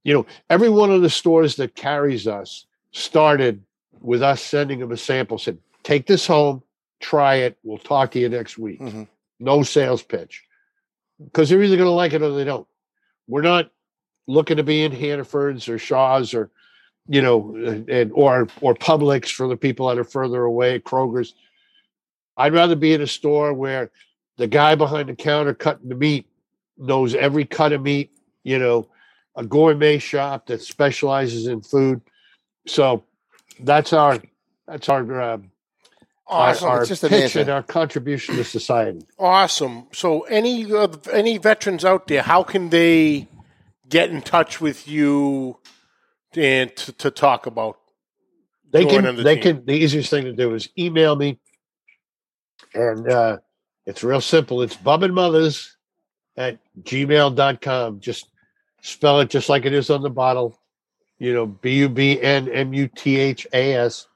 You 0.03 0.13
know, 0.13 0.25
every 0.49 0.69
one 0.69 0.91
of 0.91 1.01
the 1.01 1.09
stores 1.09 1.55
that 1.57 1.75
carries 1.75 2.27
us 2.27 2.65
started 2.93 3.61
with 3.99 4.23
us 4.23 4.41
sending 4.41 4.79
them 4.79 4.91
a 4.91 4.97
sample, 4.97 5.37
said, 5.37 5.57
take 5.83 6.07
this 6.07 6.25
home, 6.25 6.63
try 6.99 7.35
it, 7.35 7.57
we'll 7.63 7.77
talk 7.77 8.11
to 8.11 8.19
you 8.19 8.29
next 8.29 8.57
week. 8.57 8.79
Mhm. 8.79 9.07
No 9.39 9.63
sales 9.63 10.01
pitch. 10.01 10.43
Because 11.23 11.49
they're 11.49 11.61
either 11.61 11.75
going 11.75 11.87
to 11.87 11.91
like 11.91 12.13
it 12.13 12.21
or 12.21 12.31
they 12.31 12.43
don't. 12.43 12.67
We're 13.27 13.41
not 13.41 13.69
looking 14.27 14.57
to 14.57 14.63
be 14.63 14.83
in 14.83 14.91
Hannaford's 14.91 15.67
or 15.67 15.77
Shaw's 15.77 16.33
or, 16.33 16.49
you 17.07 17.21
know, 17.21 17.55
and 17.87 18.11
or 18.13 18.47
or 18.61 18.73
Publix 18.73 19.29
for 19.29 19.47
the 19.47 19.57
people 19.57 19.87
that 19.87 19.97
are 19.97 20.03
further 20.03 20.43
away, 20.43 20.79
Kroger's. 20.79 21.33
I'd 22.37 22.53
rather 22.53 22.75
be 22.75 22.93
in 22.93 23.01
a 23.01 23.07
store 23.07 23.53
where 23.53 23.91
the 24.37 24.47
guy 24.47 24.75
behind 24.75 25.09
the 25.09 25.15
counter 25.15 25.53
cutting 25.53 25.89
the 25.89 25.95
meat 25.95 26.25
knows 26.77 27.13
every 27.15 27.45
cut 27.45 27.73
of 27.73 27.81
meat, 27.81 28.11
you 28.43 28.57
know, 28.57 28.87
a 29.35 29.45
gourmet 29.45 29.97
shop 29.99 30.47
that 30.47 30.61
specializes 30.61 31.47
in 31.47 31.61
food. 31.61 32.01
So 32.67 33.03
that's 33.59 33.93
our 33.93 34.19
that's 34.67 34.89
our 34.89 35.09
our, 35.21 35.41
Awesome. 36.27 36.69
our 36.69 36.85
just 36.85 37.01
pitch 37.01 37.11
amazing. 37.11 37.41
and 37.43 37.49
our 37.51 37.63
contribution 37.63 38.35
to 38.37 38.43
society. 38.43 39.01
Awesome. 39.19 39.87
So, 39.91 40.21
any 40.21 40.71
uh, 40.73 40.87
any 41.11 41.37
veterans 41.37 41.83
out 41.83 42.07
there, 42.07 42.21
how 42.23 42.43
can 42.43 42.69
they 42.69 43.27
get 43.89 44.09
in 44.09 44.21
touch 44.21 44.61
with 44.61 44.87
you 44.87 45.57
and 46.35 46.73
to, 46.77 46.93
to 46.93 47.11
talk 47.11 47.45
about? 47.45 47.77
They 48.71 48.85
can 48.85 49.03
the 49.17 49.21
they 49.21 49.35
team. 49.35 49.43
can 49.57 49.65
the 49.65 49.73
easiest 49.73 50.09
thing 50.09 50.23
to 50.25 50.33
do 50.33 50.53
is 50.55 50.69
email 50.79 51.15
me 51.15 51.39
and 52.73 53.07
uh 53.07 53.37
it's 53.85 54.03
real 54.03 54.21
simple. 54.21 54.61
It's 54.61 54.75
bubandmothers 54.77 55.71
at 56.37 56.57
gmail.com. 56.81 57.99
Just 57.99 58.29
spell 58.81 59.19
it 59.19 59.29
just 59.29 59.49
like 59.49 59.65
it 59.65 59.73
is 59.73 59.89
on 59.89 60.01
the 60.01 60.09
bottle. 60.09 60.57
You 61.23 61.33
know, 61.33 61.45
B 61.45 61.75
U 61.77 61.87
B 61.87 62.21
N 62.21 62.49
M 62.49 62.73
U 62.73 62.89
T 62.89 63.17
H 63.17 63.47
A 63.53 63.75
S, 63.75 64.07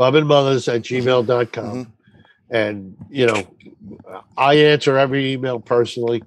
bubandmothers 0.00 0.74
at 0.74 0.80
gmail.com. 0.80 1.84
Mhm. 1.84 1.92
And, 2.48 2.96
you 3.10 3.26
know, 3.26 3.46
I 4.38 4.54
answer 4.54 4.96
every 4.96 5.32
email 5.32 5.60
personally. 5.60 6.22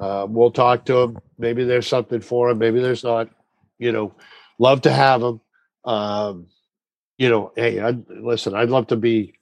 Uh, 0.00 0.26
we'll 0.26 0.50
talk 0.50 0.86
to 0.86 0.94
them. 0.94 1.18
Maybe 1.36 1.64
there's 1.64 1.86
something 1.86 2.22
for 2.22 2.48
them. 2.48 2.56
Maybe 2.56 2.80
there's 2.80 3.04
not. 3.04 3.28
You 3.78 3.92
know, 3.92 4.14
love 4.58 4.80
to 4.82 4.92
have 4.92 5.20
them. 5.20 5.42
Um, 5.84 6.46
you 7.18 7.28
know, 7.28 7.52
hey, 7.54 7.80
I'd, 7.80 8.08
listen, 8.08 8.54
I'd 8.54 8.70
love 8.70 8.86
to 8.86 8.96
be 8.96 9.34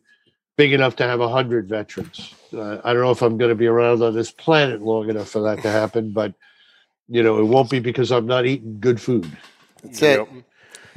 big 0.57 0.73
enough 0.73 0.97
to 0.97 1.05
have 1.05 1.21
a 1.21 1.29
hundred 1.29 1.69
veterans. 1.69 2.35
Uh, 2.53 2.79
I 2.83 2.93
don't 2.93 3.03
know 3.03 3.13
if 3.13 3.23
I'm 3.23 3.39
going 3.39 3.51
to 3.51 3.55
be 3.55 3.69
around 3.69 4.03
on 4.03 4.17
this 4.17 4.33
planet 4.33 4.83
long 4.83 5.11
enough 5.11 5.29
for 5.29 5.43
that 5.43 5.63
to 5.63 5.71
happen, 5.71 6.11
but 6.11 6.35
you 7.07 7.23
know, 7.23 7.39
it 7.39 7.45
won't 7.45 7.71
be 7.71 7.79
because 7.79 8.11
I'm 8.11 8.27
not 8.27 8.47
eating 8.47 8.81
good 8.81 9.01
food. 9.01 9.31
That's 9.83 10.03
it. 10.03 10.29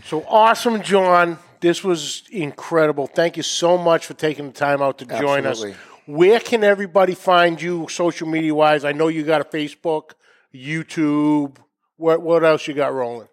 So 0.06 0.26
awesome, 0.28 0.82
John. 0.82 1.38
This 1.60 1.84
was 1.84 2.24
incredible. 2.32 3.08
Thank 3.08 3.38
you 3.38 3.44
so 3.44 3.78
much 3.78 4.06
for 4.06 4.16
taking 4.16 4.48
the 4.48 4.54
time 4.54 4.82
out 4.82 4.98
to 5.00 5.06
join 5.06 5.46
Absolutely. 5.46 5.74
us. 5.74 5.78
Where 6.08 6.40
can 6.40 6.64
everybody 6.64 7.14
find 7.14 7.62
you 7.62 7.88
social 7.90 8.28
media 8.28 8.56
wise? 8.56 8.84
I 8.84 8.92
know 8.94 9.08
you 9.10 9.24
got 9.24 9.42
a 9.42 9.44
Facebook, 9.44 10.12
YouTube. 10.54 11.58
What 11.98 12.22
what 12.22 12.44
else 12.44 12.68
you 12.68 12.74
got 12.74 12.94
rolling? 12.94 13.28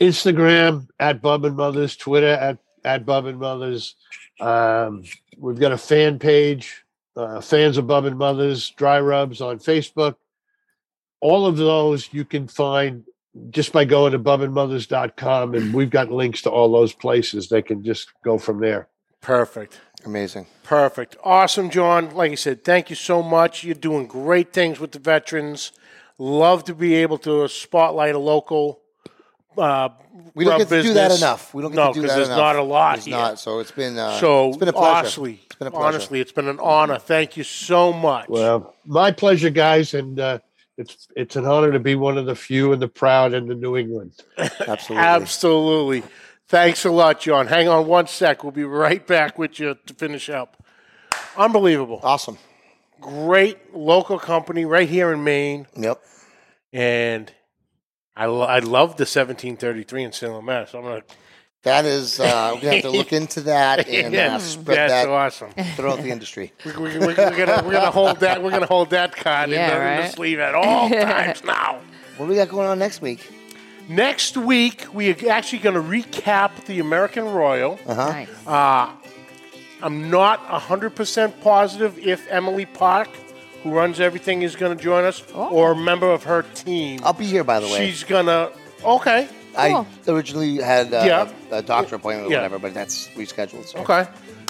Instagram 0.00 0.88
at 0.98 1.20
Bub 1.20 1.44
and 1.44 1.56
Muthas, 1.56 1.98
Twitter 1.98 2.28
at 2.28 2.58
at 2.84 3.04
Bub 3.04 3.26
and 3.26 3.38
Muthas. 3.38 3.94
Um, 4.40 5.04
we've 5.36 5.60
got 5.60 5.72
a 5.72 5.78
fan 5.78 6.18
page, 6.18 6.84
uh, 7.16 7.40
fans 7.42 7.76
of 7.76 7.86
Bub 7.86 8.06
and 8.06 8.16
Muthas, 8.16 8.70
Dry 8.74 9.00
Rubs 9.00 9.40
on 9.40 9.58
Facebook. 9.58 10.16
all 11.20 11.46
of 11.46 11.56
those 11.56 12.08
you 12.12 12.24
can 12.24 12.46
find 12.48 13.04
just 13.50 13.72
by 13.72 13.84
going 13.84 14.12
to 14.12 14.18
bubandmothers.com 14.18 15.54
and 15.54 15.74
we've 15.74 15.90
got 15.90 16.10
links 16.10 16.42
to 16.42 16.50
all 16.50 16.70
those 16.72 16.92
places. 16.92 17.48
They 17.48 17.62
can 17.62 17.84
just 17.84 18.10
go 18.22 18.38
from 18.38 18.60
there. 18.60 18.88
Perfect. 19.20 19.80
Amazing. 20.04 20.46
Perfect. 20.62 21.16
Awesome, 21.24 21.70
John. 21.70 22.14
Like 22.14 22.32
I 22.32 22.36
said, 22.36 22.64
thank 22.64 22.88
you 22.90 22.96
so 22.96 23.22
much. 23.22 23.64
You're 23.64 23.74
doing 23.74 24.06
great 24.06 24.52
things 24.52 24.78
with 24.80 24.92
the 24.92 24.98
veterans. 24.98 25.72
Love 26.18 26.64
to 26.64 26.74
be 26.74 26.94
able 26.94 27.18
to 27.18 27.48
spotlight 27.48 28.14
a 28.14 28.18
local. 28.18 28.80
Uh, 29.56 29.88
We 30.34 30.44
don't 30.44 30.58
get 30.58 30.68
to 30.68 30.82
do 30.82 30.94
that 30.94 31.16
enough. 31.16 31.52
We 31.52 31.62
don't 31.62 31.72
get 31.72 31.76
no, 31.76 31.92
to 31.92 32.00
do 32.00 32.06
that 32.06 32.06
enough. 32.06 32.16
because 32.16 32.16
there's 32.16 32.28
enough. 32.28 32.38
not 32.38 32.56
a 32.56 32.62
lot 32.62 32.94
There's 32.96 33.04
here. 33.06 33.16
not. 33.16 33.38
So 33.40 33.58
it's 33.58 33.70
been 33.72 33.98
uh, 33.98 34.18
so 34.20 34.48
it's 34.48 34.56
been 34.56 34.68
a 34.68 34.72
pleasure. 34.72 34.96
honestly, 34.98 35.40
it's 35.46 35.56
been 35.56 35.68
a 35.68 35.70
pleasure. 35.70 35.86
honestly, 35.86 36.20
it's 36.20 36.32
been 36.32 36.48
an 36.48 36.60
honor. 36.60 36.98
Thank 36.98 37.36
you 37.36 37.44
so 37.44 37.92
much. 37.92 38.28
Well, 38.28 38.74
my 38.84 39.10
pleasure, 39.12 39.50
guys, 39.50 39.94
and 39.94 40.18
uh, 40.18 40.38
it's 40.78 41.08
it's 41.16 41.36
an 41.36 41.44
honor 41.44 41.72
to 41.72 41.80
be 41.80 41.94
one 41.96 42.16
of 42.16 42.26
the 42.26 42.34
few 42.34 42.72
and 42.72 42.80
the 42.80 42.88
proud 42.88 43.34
in 43.34 43.46
the 43.48 43.54
New 43.54 43.76
England. 43.76 44.12
Absolutely. 44.38 44.96
Absolutely. 44.96 46.02
Thanks 46.46 46.84
a 46.86 46.90
lot, 46.90 47.20
John. 47.20 47.46
Hang 47.48 47.68
on 47.68 47.86
one 47.86 48.06
sec. 48.06 48.42
We'll 48.42 48.52
be 48.52 48.64
right 48.64 49.06
back 49.06 49.38
with 49.38 49.60
you 49.60 49.76
to 49.86 49.94
finish 49.94 50.30
up. 50.30 50.64
Unbelievable. 51.36 52.00
Awesome. 52.02 52.38
Great 53.00 53.74
local 53.74 54.18
company 54.18 54.64
right 54.64 54.88
here 54.88 55.12
in 55.12 55.22
Maine. 55.22 55.66
Yep. 55.76 56.00
And 56.72 57.32
I, 58.16 58.26
lo- 58.26 58.46
I 58.46 58.60
love 58.60 58.96
the 58.96 59.02
1733 59.02 60.04
in 60.04 60.12
Salem, 60.12 60.44
Mass. 60.46 60.74
I'm 60.74 60.82
going 60.82 61.02
to 61.02 61.06
That 61.64 61.84
is, 61.84 62.20
uh, 62.20 62.56
we 62.60 62.68
have 62.68 62.82
to 62.82 62.90
look 62.90 63.12
into 63.12 63.40
that 63.42 63.88
and 63.88 64.14
uh, 64.14 64.38
spread 64.38 64.76
That's 64.78 64.92
that 64.92 65.08
awesome. 65.08 65.50
throughout 65.74 66.00
the 66.02 66.10
industry. 66.10 66.52
We, 66.64 66.72
we, 66.72 66.98
we, 66.98 66.98
we're 66.98 67.14
gonna 67.14 67.62
we're 67.64 67.72
gonna 67.72 67.90
hold 67.90 68.20
that 68.20 68.42
we're 68.42 68.50
gonna 68.50 68.66
hold 68.66 68.90
that 68.90 69.14
card 69.16 69.50
Yeah, 69.50 69.64
in, 69.64 69.68
the, 69.70 69.74
in 69.90 69.96
the 69.96 70.02
right? 70.02 70.12
sleeve 70.14 70.38
at 70.38 70.54
all 70.54 70.88
times 70.90 71.42
now. 71.44 71.80
What 72.16 72.26
do 72.26 72.30
we 72.30 72.36
got 72.36 72.48
going 72.48 72.68
on 72.68 72.78
next 72.78 73.00
week? 73.02 73.28
Next 73.88 74.36
week 74.36 74.86
we 74.92 75.10
are 75.10 75.30
actually 75.30 75.60
going 75.60 75.74
to 75.74 75.80
recap 75.80 76.64
the 76.66 76.78
American 76.80 77.24
Royal. 77.24 77.78
Uh-huh. 77.86 78.08
Nice. 78.12 78.28
Uh, 78.46 78.90
I'm 79.80 80.10
not 80.10 80.44
100% 80.46 81.40
positive 81.40 81.98
if 81.98 82.26
Emily 82.30 82.66
Park, 82.66 83.08
who 83.62 83.70
runs 83.70 83.98
everything, 83.98 84.42
is 84.42 84.56
going 84.56 84.76
to 84.76 84.82
join 84.82 85.04
us 85.04 85.22
or 85.32 85.72
a 85.72 85.76
member 85.76 86.10
of 86.10 86.24
her 86.24 86.42
team. 86.54 87.00
I'll 87.02 87.14
be 87.14 87.24
here, 87.26 87.44
by 87.44 87.60
the 87.60 87.66
way. 87.66 87.86
She's 87.88 88.04
going 88.04 88.26
to. 88.26 88.52
Okay. 88.84 89.26
I 89.58 89.84
originally 90.06 90.56
had 90.56 90.92
uh, 90.94 91.02
Yeah. 91.04 91.28
a 91.50 91.62
doctor 91.62 91.96
appointment 91.96 92.28
or 92.28 92.32
Yeah. 92.32 92.38
whatever, 92.38 92.58
but 92.58 92.74
that's 92.74 93.08
rescheduled. 93.16 93.66
So. 93.66 93.78
Okay. 93.80 94.06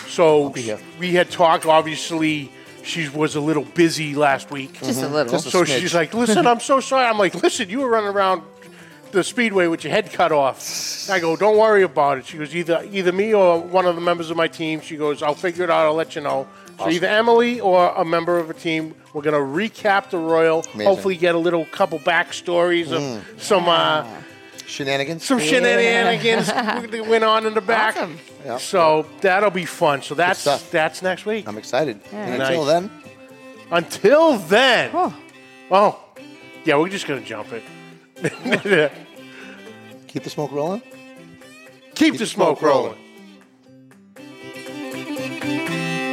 So 0.07 0.51
be 0.51 0.63
here. 0.63 0.79
we 0.99 1.13
had 1.13 1.31
talked, 1.31 1.67
obviously, 1.67 2.51
she 2.83 3.09
was 3.09 3.35
a 3.37 3.41
little 3.41 3.65
busy 3.65 4.15
last 4.15 4.51
week. 4.51 4.81
Just 4.83 5.03
a 5.03 5.09
little. 5.09 5.33
Just 5.33 5.47
a 5.47 5.51
So 5.51 5.65
smidge. 5.65 5.81
she's 5.81 5.95
like, 5.95 6.15
listen, 6.15 6.47
I'm 6.47 6.61
so 6.61 6.81
sorry. 6.81 7.07
I'm 7.07 7.19
like, 7.19 7.35
listen, 7.43 7.69
you 7.69 7.81
were 7.81 7.91
running 7.91 8.11
around 8.11 8.43
the 9.11 9.25
speedway 9.25 9.67
with 9.67 9.85
your 9.85 9.91
head 9.93 10.13
cut 10.13 10.33
off. 10.33 11.09
I 11.11 11.19
go, 11.21 11.35
don't 11.37 11.57
worry 11.59 11.83
about 11.83 12.19
it. 12.19 12.27
She 12.27 12.37
goes, 12.39 12.55
either 12.55 12.87
either 12.93 13.13
me 13.13 13.35
or 13.35 13.59
one 13.59 13.87
of 13.87 13.95
the 13.95 14.01
members 14.03 14.31
of 14.31 14.37
my 14.37 14.49
team. 14.49 14.81
She 14.81 14.97
goes, 14.97 15.23
I'll 15.23 15.35
figure 15.35 15.65
it 15.65 15.71
out. 15.71 15.87
I'll 15.87 15.95
let 15.95 16.15
you 16.15 16.21
know. 16.23 16.47
So 16.79 16.89
either 16.91 17.07
Emily 17.09 17.59
or 17.61 17.89
a 17.97 18.05
member 18.05 18.39
of 18.39 18.51
a 18.51 18.55
team. 18.55 18.95
We're 19.13 19.23
gonna 19.23 19.39
recap 19.39 20.11
the 20.11 20.19
Royal. 20.19 20.61
Amazing. 20.75 20.87
Hopefully, 20.87 21.17
get 21.17 21.35
a 21.35 21.39
little 21.39 21.65
couple 21.67 21.99
backstories 21.99 22.93
of 22.93 23.25
some 23.43 23.67
uh, 23.69 24.07
Shenanigans? 24.69 25.25
some 25.25 25.39
shenanigans 25.41 26.47
that 26.47 27.07
went 27.09 27.25
on 27.25 27.47
in 27.47 27.55
the 27.55 27.61
back. 27.61 27.97
Awesome. 27.97 28.19
Yeah. 28.45 28.59
So 28.59 29.07
that'll 29.23 29.51
be 29.51 29.65
fun. 29.65 30.03
So 30.03 30.15
that's 30.15 30.41
stuff. 30.41 30.71
that's 30.71 31.01
next 31.03 31.25
week. 31.25 31.49
I'm 31.49 31.57
excited. 31.57 32.01
And 32.13 32.39
Nice. 32.39 32.49
until 32.49 32.65
then, 32.67 32.91
Until 33.71 34.37
then, 34.37 34.91
Oh. 34.93 35.15
oh 35.71 35.99
yeah, 36.65 36.77
we're 36.77 36.91
just 36.91 37.07
gonna 37.07 37.23
jump 37.23 37.49
it. 37.53 37.63
keep 40.07 40.23
the 40.23 40.31
smoke 40.31 40.53
rolling. 40.53 40.83
Keep 41.95 42.19
the 42.19 42.27
smoke 42.27 42.61
rolling. 42.63 42.97